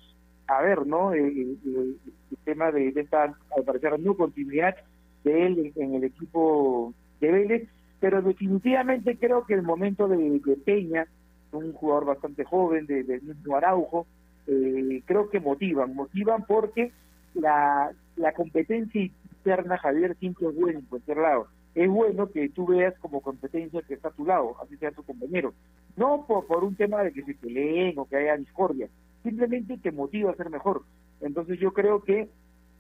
a 0.48 0.62
ver, 0.62 0.86
¿no? 0.86 1.14
El, 1.14 1.58
el, 1.66 1.98
el 2.32 2.38
tema 2.44 2.72
de, 2.72 2.92
de, 2.92 3.02
esta, 3.02 3.24
al 3.24 3.64
parecer, 3.66 4.00
no 4.00 4.16
continuidad 4.16 4.76
de 5.24 5.46
él 5.46 5.74
en, 5.76 5.96
el 5.96 6.04
equipo 6.04 6.94
de 7.20 7.32
Vélez, 7.32 7.70
pero 8.00 8.22
definitivamente 8.22 9.18
creo 9.18 9.46
que 9.46 9.54
el 9.54 9.64
momento 9.64 10.08
de, 10.08 10.18
de 10.18 10.56
Peña, 10.58 11.08
un 11.52 11.74
jugador 11.74 12.06
bastante 12.06 12.44
joven, 12.44 12.86
del 12.86 13.06
de 13.06 13.20
mismo 13.22 13.56
Araujo, 13.56 14.06
eh, 14.48 15.02
creo 15.06 15.30
que 15.30 15.40
motivan, 15.40 15.96
motivan 15.96 16.46
porque 16.46 16.92
la, 17.34 17.92
la 18.20 18.34
competencia 18.34 19.02
interna, 19.02 19.78
Javier, 19.78 20.16
siempre 20.18 20.48
es 20.48 20.56
buena 20.56 20.80
en 20.80 20.86
cualquier 20.86 21.18
lado. 21.18 21.48
Es 21.74 21.90
bueno 21.90 22.30
que 22.30 22.50
tú 22.50 22.68
veas 22.68 22.94
como 23.00 23.22
competencia 23.22 23.82
que 23.82 23.94
está 23.94 24.10
a 24.10 24.14
tu 24.14 24.26
lado, 24.26 24.56
así 24.62 24.76
sea 24.78 24.92
tu 24.92 25.04
compañero. 25.04 25.54
No 25.96 26.26
por, 26.28 26.46
por 26.46 26.64
un 26.64 26.76
tema 26.76 27.02
de 27.04 27.14
que 27.14 27.24
se 27.24 27.34
peleen 27.36 27.98
o 27.98 28.06
que 28.06 28.18
haya 28.18 28.38
discordia, 28.38 28.90
simplemente 29.24 29.78
te 29.78 29.92
motiva 29.92 30.32
a 30.32 30.36
ser 30.36 30.50
mejor. 30.50 30.84
Entonces 31.22 31.60
yo 31.60 31.72
creo 31.72 32.04
que 32.04 32.30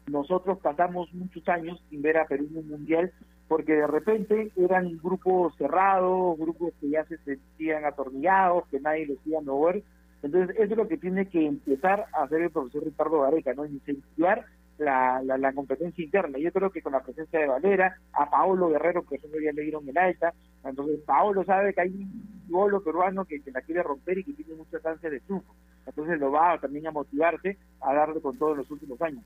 nosotros 0.07 0.59
pasamos 0.59 1.13
muchos 1.13 1.47
años 1.47 1.81
sin 1.89 2.01
ver 2.01 2.17
a 2.17 2.25
Perú 2.25 2.47
en 2.51 2.57
un 2.57 2.69
mundial 2.69 3.13
porque 3.47 3.73
de 3.73 3.87
repente 3.87 4.51
eran 4.57 4.97
grupos 4.97 5.55
cerrados, 5.57 6.37
grupos 6.37 6.73
que 6.79 6.89
ya 6.89 7.05
se 7.05 7.17
sentían 7.19 7.85
atornillados, 7.85 8.67
que 8.67 8.79
nadie 8.79 9.07
los 9.07 9.17
iba 9.25 9.39
a 9.39 9.41
mover. 9.41 9.83
Entonces 10.21 10.55
eso 10.57 10.71
es 10.73 10.77
lo 10.77 10.87
que 10.87 10.97
tiene 10.97 11.27
que 11.27 11.45
empezar 11.45 12.05
a 12.13 12.23
hacer 12.23 12.41
el 12.41 12.51
profesor 12.51 12.83
Ricardo 12.83 13.21
Gareca, 13.21 13.53
¿no? 13.53 13.65
Incentivar 13.65 14.45
la, 14.79 15.21
la, 15.23 15.37
la, 15.37 15.53
competencia 15.53 16.03
interna. 16.03 16.37
Yo 16.37 16.51
creo 16.51 16.71
que 16.71 16.81
con 16.81 16.93
la 16.93 17.01
presencia 17.01 17.39
de 17.39 17.47
Valera, 17.47 17.97
a 18.13 18.29
Paolo 18.29 18.69
Guerrero, 18.69 19.05
que 19.05 19.15
eso 19.15 19.27
ya 19.43 19.51
le 19.51 19.63
dieron 19.63 19.87
el 19.87 19.97
alta, 19.97 20.33
entonces 20.63 20.99
Paolo 21.05 21.43
sabe 21.43 21.73
que 21.73 21.81
hay 21.81 21.89
un 21.89 22.45
golo 22.47 22.81
peruano 22.83 23.25
que, 23.25 23.41
que 23.41 23.51
la 23.51 23.61
quiere 23.61 23.83
romper 23.83 24.17
y 24.17 24.23
que 24.23 24.33
tiene 24.33 24.55
mucha 24.55 24.79
chance 24.81 25.09
de 25.09 25.19
triunfo. 25.21 25.53
Entonces 25.85 26.19
lo 26.19 26.31
va 26.31 26.57
también 26.59 26.87
a 26.87 26.91
motivarse 26.91 27.57
a 27.81 27.93
darle 27.93 28.21
con 28.21 28.37
todos 28.37 28.57
los 28.57 28.69
últimos 28.69 29.01
años. 29.01 29.23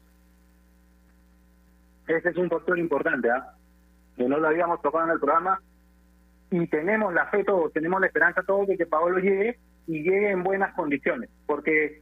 Ese 2.07 2.29
es 2.29 2.37
un 2.37 2.49
factor 2.49 2.77
importante, 2.77 3.29
¿ah? 3.29 3.53
que 4.15 4.27
no 4.27 4.37
lo 4.37 4.47
habíamos 4.47 4.81
tocado 4.81 5.05
en 5.05 5.11
el 5.11 5.19
programa 5.19 5.61
y 6.51 6.67
tenemos 6.67 7.13
la 7.13 7.25
fe 7.27 7.43
todos, 7.43 7.73
tenemos 7.73 7.99
la 7.99 8.07
esperanza 8.07 8.43
todos 8.43 8.67
de 8.67 8.77
que 8.77 8.85
Paolo 8.85 9.19
llegue 9.19 9.57
y 9.87 10.03
llegue 10.03 10.31
en 10.31 10.43
buenas 10.43 10.73
condiciones, 10.75 11.29
porque 11.45 12.01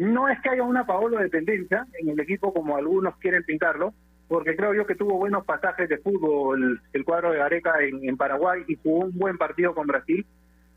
no 0.00 0.30
es 0.30 0.40
que 0.40 0.48
haya 0.48 0.62
una 0.62 0.86
Paolo 0.86 1.18
dependencia 1.18 1.86
en 2.00 2.08
el 2.08 2.20
equipo 2.20 2.54
como 2.54 2.74
algunos 2.78 3.16
quieren 3.18 3.44
pintarlo, 3.44 3.92
porque 4.28 4.56
creo 4.56 4.72
yo 4.72 4.86
que 4.86 4.94
tuvo 4.94 5.18
buenos 5.18 5.44
pasajes 5.44 5.90
de 5.90 5.98
fútbol 5.98 6.80
el 6.94 7.04
cuadro 7.04 7.32
de 7.32 7.38
Gareca 7.38 7.74
en, 7.82 8.16
Paraguay 8.16 8.62
y 8.66 8.76
jugó 8.76 9.04
un 9.04 9.18
buen 9.18 9.36
partido 9.36 9.74
con 9.74 9.86
Brasil, 9.86 10.24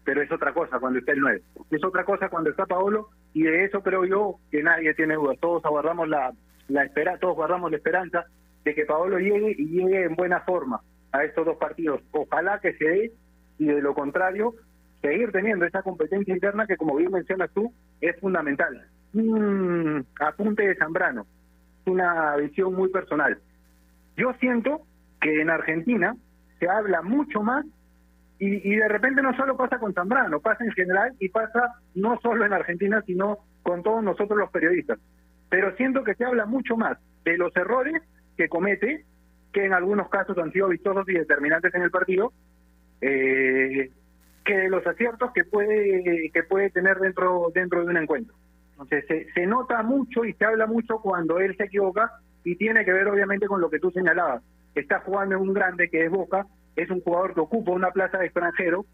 pero 0.03 0.21
es 0.21 0.29
otra 0.29 0.53
cosa 0.53 0.77
cuando 0.77 0.99
está 0.99 1.13
el 1.13 1.21
9. 1.21 1.41
Es 1.71 1.85
otra 1.85 2.03
cosa 2.03 2.27
cuando 2.27 2.49
está 2.49 2.65
Paolo 2.65 3.11
y 3.33 3.43
de 3.43 3.63
eso 3.63 3.81
creo 3.81 4.03
yo 4.03 4.39
que 4.51 4.61
nadie 4.61 4.93
tiene 4.93 5.15
dudas. 5.15 5.39
Todos 5.39 5.63
aguardamos 5.63 6.09
la, 6.09 6.33
la 6.67 6.83
espera, 6.83 7.17
todos 7.17 7.35
guardamos 7.35 7.71
la 7.71 7.77
esperanza 7.77 8.25
de 8.65 8.75
que 8.75 8.85
Paolo 8.85 9.19
llegue 9.19 9.55
y 9.57 9.67
llegue 9.69 10.03
en 10.03 10.15
buena 10.15 10.41
forma 10.41 10.81
a 11.13 11.23
estos 11.23 11.45
dos 11.45 11.55
partidos. 11.55 12.01
Ojalá 12.11 12.59
que 12.59 12.73
se 12.73 12.85
dé 12.85 13.11
y 13.57 13.67
de 13.67 13.81
lo 13.81 13.93
contrario 13.93 14.53
seguir 15.01 15.31
teniendo 15.31 15.63
esa 15.63 15.81
competencia 15.81 16.33
interna 16.33 16.67
que 16.67 16.75
como 16.75 16.97
bien 16.97 17.11
mencionas 17.11 17.49
tú 17.53 17.73
es 18.01 18.19
fundamental. 18.19 18.85
Un 19.13 20.05
apunte 20.19 20.67
de 20.67 20.75
Zambrano, 20.75 21.27
una 21.85 22.35
visión 22.37 22.73
muy 22.73 22.89
personal. 22.89 23.37
Yo 24.17 24.33
siento 24.39 24.81
que 25.21 25.41
en 25.41 25.49
Argentina 25.49 26.15
se 26.59 26.67
habla 26.67 27.01
mucho 27.01 27.41
más 27.41 27.65
y, 28.39 28.75
de 28.75 28.87
repente 28.89 29.21
no 29.21 29.33
solo 29.37 29.55
pasa 29.55 29.79
con 29.79 29.93
Zambrano, 29.93 30.41
pasa 30.41 30.65
en 30.65 30.71
general 30.71 31.13
y 31.19 31.29
pasa 31.29 31.75
no 31.95 32.19
solo 32.21 32.45
en 32.45 32.51
Argentina, 32.51 33.01
sino 33.05 33.37
con 33.61 33.83
todos 33.83 34.03
nosotros 34.03 34.37
los 34.37 34.49
periodistas. 34.51 34.99
Pero 35.49 35.75
siento 35.77 36.03
que 36.03 36.15
se 36.15 36.25
habla 36.25 36.45
mucho 36.45 36.75
más 36.75 36.97
de 37.23 37.37
los 37.37 37.55
errores 37.55 38.01
que 38.35 38.49
comete, 38.49 39.05
que 39.53 39.65
en 39.65 39.73
algunos 39.73 40.09
casos 40.09 40.37
han 40.37 40.51
sido 40.51 40.67
vistosos 40.67 41.07
y 41.07 41.13
determinantes 41.13 41.73
en 41.73 41.83
el 41.83 41.91
partido, 41.91 42.33
eh, 42.99 43.91
que 44.43 44.57
de 44.57 44.69
los 44.69 44.85
aciertos 44.85 45.31
que 45.31 45.45
puede 45.45 46.29
que 46.33 46.43
puede 46.43 46.69
tener 46.69 46.97
dentro 46.97 47.49
dentro 47.53 47.81
de 47.85 47.91
un 47.91 47.97
encuentro. 47.97 48.35
Entonces 48.83 49.05
se, 49.07 49.33
se 49.33 49.47
nota 49.47 49.81
mucho 49.83 50.25
y 50.25 50.33
se 50.33 50.45
habla 50.45 50.67
mucho 50.67 50.99
cuando 50.99 51.39
él 51.39 51.55
se 51.57 51.65
equivoca 51.65 52.11
y 52.43 52.55
tiene 52.55 52.83
que 52.85 52.93
ver 52.93 53.07
obviamente 53.07 53.47
con 53.47 53.61
lo 53.61 53.69
que 53.69 53.79
tú 53.79 53.91
señalabas. 53.91 54.43
Está 54.75 54.99
jugando 54.99 55.35
en 55.35 55.41
un 55.41 55.53
grande 55.53 55.89
que 55.89 56.05
es 56.05 56.11
Boca, 56.11 56.45
es 56.75 56.89
un 56.89 57.01
jugador 57.01 57.33
que 57.33 57.39
ocupa 57.39 57.71
una 57.71 57.91
plaza 57.91 58.17
de 58.17 58.25
extranjero 58.25 58.85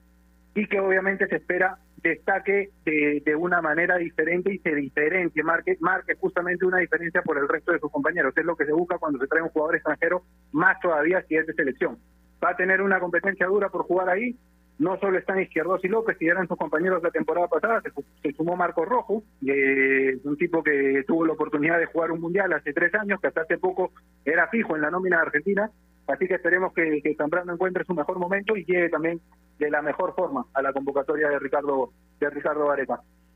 y 0.53 0.67
que 0.67 0.79
obviamente 0.79 1.27
se 1.27 1.37
espera 1.37 1.77
destaque 1.97 2.69
de, 2.85 3.21
de 3.25 3.35
una 3.35 3.61
manera 3.61 3.97
diferente 3.97 4.53
y 4.53 4.59
se 4.59 4.73
diferencie, 4.73 5.43
marque, 5.43 5.77
marque 5.79 6.15
justamente 6.15 6.65
una 6.65 6.77
diferencia 6.77 7.21
por 7.21 7.37
el 7.37 7.47
resto 7.47 7.71
de 7.71 7.79
sus 7.79 7.91
compañeros. 7.91 8.33
Es 8.35 8.45
lo 8.45 8.55
que 8.55 8.65
se 8.65 8.73
busca 8.73 8.97
cuando 8.97 9.19
se 9.19 9.27
trae 9.27 9.41
un 9.41 9.49
jugador 9.49 9.75
extranjero, 9.75 10.23
más 10.51 10.79
todavía 10.79 11.23
si 11.27 11.35
es 11.35 11.47
de 11.47 11.53
selección. 11.53 11.97
Va 12.43 12.51
a 12.51 12.55
tener 12.55 12.81
una 12.81 12.99
competencia 12.99 13.47
dura 13.47 13.69
por 13.69 13.83
jugar 13.83 14.09
ahí, 14.09 14.35
no 14.79 14.97
solo 14.97 15.17
están 15.17 15.41
Izquierdos 15.41 15.83
y 15.83 15.89
López, 15.89 16.17
que 16.17 16.27
eran 16.27 16.47
sus 16.47 16.57
compañeros 16.57 17.03
la 17.03 17.11
temporada 17.11 17.47
pasada, 17.47 17.81
se, 18.23 18.31
sumó 18.31 18.55
Marco 18.55 18.85
Rojo, 18.85 19.23
eh, 19.45 20.17
un 20.23 20.37
tipo 20.37 20.63
que 20.63 21.03
tuvo 21.05 21.25
la 21.25 21.33
oportunidad 21.33 21.77
de 21.77 21.85
jugar 21.85 22.11
un 22.11 22.21
mundial 22.21 22.53
hace 22.53 22.71
tres 22.71 22.93
años, 22.95 23.19
que 23.19 23.27
hasta 23.27 23.41
hace 23.41 23.57
poco 23.57 23.91
era 24.23 24.47
fijo 24.47 24.75
en 24.75 24.81
la 24.81 24.89
nómina 24.89 25.17
de 25.17 25.23
Argentina, 25.23 25.69
así 26.07 26.27
que 26.27 26.35
esperemos 26.35 26.73
que, 26.73 27.01
Zambrano 27.17 27.53
encuentre 27.53 27.83
su 27.83 27.93
mejor 27.93 28.17
momento 28.19 28.55
y 28.55 28.63
llegue 28.63 28.89
también 28.89 29.19
de 29.59 29.69
la 29.69 29.81
mejor 29.81 30.15
forma 30.15 30.45
a 30.53 30.61
la 30.61 30.71
convocatoria 30.71 31.29
de 31.29 31.39
Ricardo 31.39 31.91
de 32.21 32.29
Ricardo. 32.29 32.73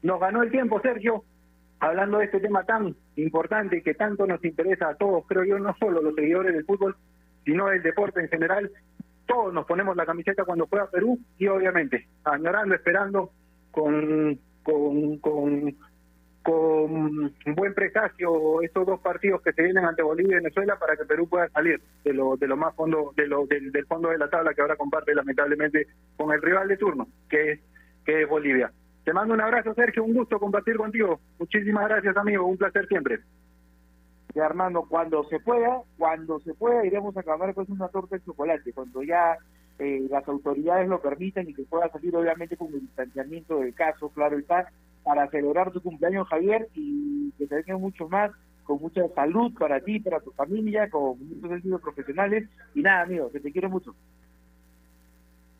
Nos 0.02 0.20
ganó 0.20 0.44
el 0.44 0.52
tiempo, 0.52 0.80
Sergio, 0.82 1.26
hablando 1.80 2.20
de 2.20 2.26
este 2.26 2.39
tema 2.39 2.64
tan 2.64 2.96
importante 3.18 3.78
y 3.78 3.82
que 3.82 3.96
tanto 3.96 4.26
nos 4.26 4.44
interesa 4.46 4.89
a 4.89 4.96
todos, 4.96 5.26
creo 5.28 5.44
yo, 5.44 5.60
no 5.60 5.76
solo 5.78 6.02
los 6.02 6.16
seguidores 6.16 6.54
del 6.54 6.66
fútbol, 6.66 6.96
sino 7.44 7.68
del 7.68 7.84
deporte 7.84 8.22
en 8.22 8.30
general, 8.30 8.72
todos 9.26 9.54
nos 9.54 9.66
ponemos 9.66 9.96
la 9.96 10.06
camiseta 10.06 10.46
cuando 10.46 10.68
juega 10.68 10.90
Perú 10.90 11.20
y 11.38 11.48
obviamente 11.48 12.08
añorando, 12.24 12.76
esperando 12.76 13.32
con, 13.72 14.40
con, 14.62 15.18
con, 15.18 15.78
buen 17.56 17.74
presagio 17.74 18.62
estos 18.62 18.86
dos 18.86 19.00
partidos 19.00 19.42
que 19.42 19.54
se 19.54 19.64
vienen 19.64 19.86
ante 19.86 20.04
Bolivia 20.04 20.34
y 20.34 20.36
Venezuela 20.36 20.78
para 20.78 20.96
que 20.96 21.06
Perú 21.06 21.28
pueda 21.28 21.48
salir 21.50 21.82
de 22.04 22.14
lo 22.14 22.36
de 22.36 22.48
lo 22.48 22.58
más 22.58 22.76
fondo 22.76 23.14
de 23.16 23.28
lo 23.28 23.46
del, 23.46 23.72
del 23.72 23.86
fondo 23.86 24.10
de 24.10 24.18
la 24.18 24.30
tabla 24.30 24.54
que 24.54 24.62
ahora 24.62 24.76
comparte 24.76 25.16
lamentablemente 25.16 25.88
con 26.18 26.32
el 26.34 26.42
rival 26.42 26.68
de 26.68 26.78
turno 26.78 27.08
que 27.30 27.52
es 27.54 27.60
que 28.06 28.24
es 28.24 28.30
Bolivia. 28.30 28.72
Te 29.06 29.14
mando 29.14 29.34
un 29.34 29.42
abrazo 29.42 29.74
Sergio, 29.74 30.04
un 30.04 30.14
gusto 30.14 30.40
compartir 30.40 30.76
contigo. 30.76 31.20
Muchísimas 31.40 31.88
gracias 31.88 32.18
amigo, 32.18 32.46
un 32.46 32.58
placer 32.58 32.88
siempre. 32.88 33.20
Y 34.36 34.40
Armando, 34.40 34.86
cuando 34.90 35.24
se 35.26 35.40
pueda, 35.40 35.82
cuando 35.98 36.40
se 36.40 36.54
pueda, 36.54 36.86
iremos 36.86 37.16
a 37.16 37.24
comer 37.24 37.54
pues 37.54 37.70
una 37.70 37.88
torta 37.90 38.16
de 38.16 38.24
chocolate, 38.24 38.74
cuando 38.74 39.04
ya 39.04 39.38
eh, 39.80 40.08
las 40.10 40.28
autoridades 40.28 40.88
lo 40.88 41.02
permitan 41.02 41.48
y 41.48 41.54
que 41.54 41.64
pueda 41.64 41.90
salir 41.90 42.16
obviamente 42.16 42.58
con 42.58 42.74
el 42.74 42.82
distanciamiento 42.82 43.60
del 43.60 43.74
caso, 43.76 44.10
claro 44.10 44.38
está, 44.40 44.72
para 45.04 45.30
celebrar 45.30 45.72
tu 45.72 45.82
cumpleaños 45.82 46.28
Javier 46.28 46.68
y 46.74 47.32
que 47.38 47.46
te 47.46 47.56
venga 47.56 47.78
mucho 47.78 48.10
más, 48.10 48.32
con 48.64 48.80
mucha 48.82 49.08
salud 49.10 49.54
para 49.58 49.82
ti, 49.82 50.00
para 50.00 50.20
tu 50.20 50.32
familia, 50.32 50.90
con 50.90 51.20
muchos 51.20 51.52
éxitos 51.52 51.82
profesionales 51.82 52.50
y 52.74 52.82
nada 52.82 53.02
amigo, 53.02 53.32
que 53.32 53.40
te 53.40 53.52
quiero 53.52 53.70
mucho. 53.70 53.94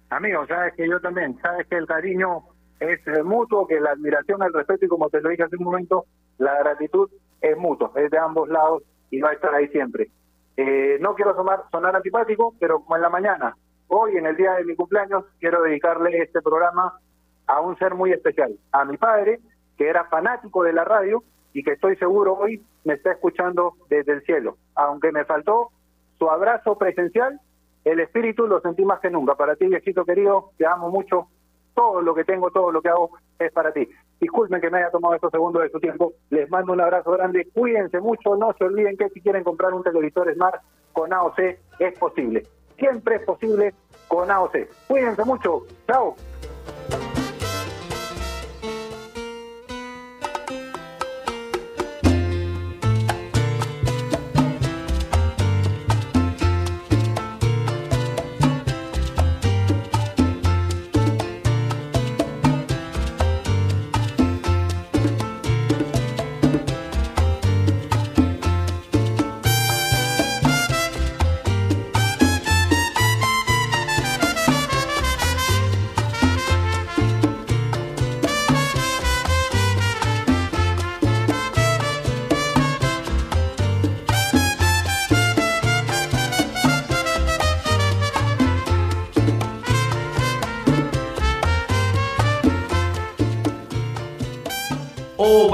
Amigo, 0.10 0.46
sabes 0.48 0.74
que 0.76 0.88
yo 0.88 1.00
también, 1.00 1.38
sabes 1.42 1.68
que 1.68 1.76
el 1.76 1.88
cariño 1.88 2.44
es 2.80 3.00
mutuo, 3.24 3.68
que 3.68 3.80
la 3.80 3.92
admiración, 3.92 4.42
el 4.44 4.54
respeto 4.54 4.86
y 4.86 4.90
como 4.90 5.10
te 5.10 5.22
lo 5.22 5.30
dije 5.30 5.44
hace 5.44 5.58
un 5.58 5.64
momento, 5.64 6.06
la 6.38 6.58
gratitud 6.60 7.10
es 7.44 7.58
mutuo, 7.58 7.92
es 7.96 8.10
de 8.10 8.18
ambos 8.18 8.50
lados 8.50 8.84
y 9.12 9.20
va 9.22 9.30
a 9.30 9.34
estar 9.34 9.54
ahí 9.54 9.68
siempre. 9.68 10.10
Eh, 10.58 10.98
no 11.02 11.14
quiero 11.14 11.36
sonar, 11.36 11.66
sonar 11.72 11.96
antipático, 11.96 12.56
pero 12.60 12.80
como 12.80 12.96
en 12.96 13.02
la 13.02 13.10
mañana, 13.10 13.56
hoy 13.88 14.18
en 14.18 14.26
el 14.26 14.36
día 14.36 14.54
de 14.54 14.64
mi 14.64 14.76
cumpleaños, 14.76 15.26
quiero 15.40 15.62
dedicarle 15.62 16.18
este 16.20 16.42
programa 16.42 17.00
a 17.46 17.60
un 17.60 17.78
ser 17.78 17.94
muy 17.94 18.12
especial, 18.12 18.56
a 18.72 18.86
mi 18.86 18.98
padre, 18.98 19.40
que 19.78 19.88
era 19.88 20.06
fanático 20.06 20.64
de 20.64 20.74
la 20.74 20.86
radio 20.86 21.24
y 21.52 21.64
que 21.64 21.74
estoy 21.74 21.96
seguro 21.98 22.34
hoy 22.36 22.64
me 22.86 22.94
está 22.94 23.12
escuchando 23.12 23.74
desde 23.90 24.14
el 24.14 24.24
cielo. 24.24 24.58
Aunque 24.76 25.12
me 25.12 25.26
faltó 25.26 25.72
su 26.18 26.30
abrazo 26.30 26.78
presencial, 26.78 27.40
el 27.84 28.00
espíritu 28.00 28.48
lo 28.48 28.62
sentí 28.62 28.86
más 28.86 29.00
que 29.00 29.10
nunca. 29.10 29.36
Para 29.36 29.56
ti, 29.56 29.68
viejito 29.68 30.06
querido, 30.06 30.52
te 30.58 30.66
amo 30.66 30.90
mucho. 30.90 31.28
Todo 31.74 32.02
lo 32.02 32.14
que 32.14 32.24
tengo, 32.24 32.52
todo 32.52 32.72
lo 32.72 32.82
que 32.82 32.90
hago 32.90 33.12
es 33.40 33.52
para 33.52 33.72
ti. 33.72 33.88
Disculpen 34.20 34.62
que 34.62 34.70
me 34.70 34.78
haya 34.78 34.92
tomado 34.92 35.16
estos 35.16 35.32
segundos 35.32 35.64
de 35.64 35.70
su 35.70 35.80
tiempo. 35.80 36.14
Les 36.30 36.50
mando 36.50 36.74
un 36.74 36.82
abrazo 36.82 37.12
grande. 37.12 37.48
Cuídense 37.54 38.00
mucho. 38.00 38.36
No 38.36 38.54
se 38.58 38.64
olviden 38.64 38.96
que 38.98 39.10
si 39.10 39.22
quieren 39.22 39.44
comprar 39.44 39.74
un 39.74 39.84
televisor 39.84 40.34
Smart 40.34 40.62
con 40.94 41.12
AOC 41.12 41.40
es 41.80 41.98
posible. 41.98 42.44
Siempre 42.78 43.16
es 43.16 43.24
posible 43.24 43.74
con 44.08 44.30
AOC. 44.30 44.58
Cuídense 44.88 45.26
mucho. 45.26 45.64
Chao. 45.88 46.16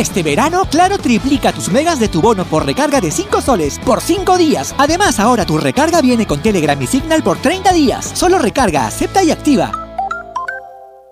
Este 0.00 0.22
verano, 0.22 0.62
Claro 0.70 0.96
triplica 0.96 1.52
tus 1.52 1.68
megas 1.70 2.00
de 2.00 2.08
tu 2.08 2.22
bono 2.22 2.46
por 2.46 2.64
recarga 2.64 3.02
de 3.02 3.10
5 3.10 3.42
soles 3.42 3.78
por 3.80 4.00
5 4.00 4.38
días. 4.38 4.74
Además, 4.78 5.20
ahora 5.20 5.44
tu 5.44 5.58
recarga 5.58 6.00
viene 6.00 6.26
con 6.26 6.40
Telegram 6.40 6.80
y 6.80 6.86
Signal 6.86 7.22
por 7.22 7.36
30 7.36 7.70
días. 7.74 8.10
Solo 8.14 8.38
recarga, 8.38 8.86
acepta 8.86 9.22
y 9.22 9.30
activa. 9.30 9.70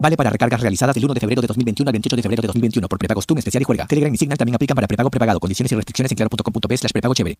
Vale 0.00 0.16
para 0.16 0.30
recargas 0.30 0.62
realizadas 0.62 0.94
del 0.94 1.04
1 1.04 1.12
de 1.12 1.20
febrero 1.20 1.42
de 1.42 1.48
2021 1.48 1.86
al 1.86 1.92
28 1.92 2.16
de 2.16 2.22
febrero 2.22 2.40
de 2.40 2.46
2021 2.46 2.88
por 2.88 2.98
prepagos 2.98 3.26
TUN, 3.26 3.36
especial 3.36 3.60
y 3.60 3.64
juega. 3.64 3.86
Telegram 3.86 4.14
y 4.14 4.16
Signal 4.16 4.38
también 4.38 4.54
aplican 4.54 4.74
para 4.74 4.88
prepago 4.88 5.10
prepagado. 5.10 5.38
Condiciones 5.38 5.70
y 5.70 5.74
restricciones 5.74 6.10
en 6.12 6.16
claro.com.p 6.16 6.76
slash 6.78 6.92
prepago 6.92 7.12
chévere. 7.12 7.36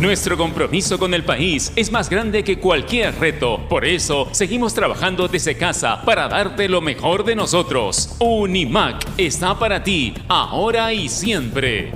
Nuestro 0.00 0.36
compromiso 0.36 0.98
con 0.98 1.14
el 1.14 1.24
país 1.24 1.72
es 1.74 1.90
más 1.90 2.10
grande 2.10 2.44
que 2.44 2.58
cualquier 2.58 3.18
reto. 3.18 3.66
Por 3.66 3.86
eso, 3.86 4.28
seguimos 4.32 4.74
trabajando 4.74 5.26
desde 5.26 5.56
casa 5.56 6.02
para 6.04 6.28
darte 6.28 6.68
lo 6.68 6.82
mejor 6.82 7.24
de 7.24 7.34
nosotros. 7.34 8.14
Unimac 8.20 9.06
está 9.16 9.58
para 9.58 9.82
ti, 9.82 10.12
ahora 10.28 10.92
y 10.92 11.08
siempre. 11.08 11.92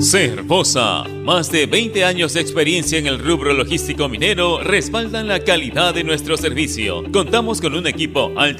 Cervosa, 0.00 1.04
más 1.24 1.52
de 1.52 1.66
20 1.66 2.04
años 2.04 2.32
de 2.32 2.40
experiencia 2.40 2.98
en 2.98 3.06
el 3.06 3.18
rubro 3.18 3.52
logístico 3.52 4.08
minero 4.08 4.58
respaldan 4.62 5.28
la 5.28 5.44
calidad 5.44 5.92
de 5.92 6.04
nuestro 6.04 6.38
servicio. 6.38 7.04
Contamos 7.12 7.60
con 7.60 7.74
un 7.74 7.86
equipo 7.86 8.32
alto 8.36 8.58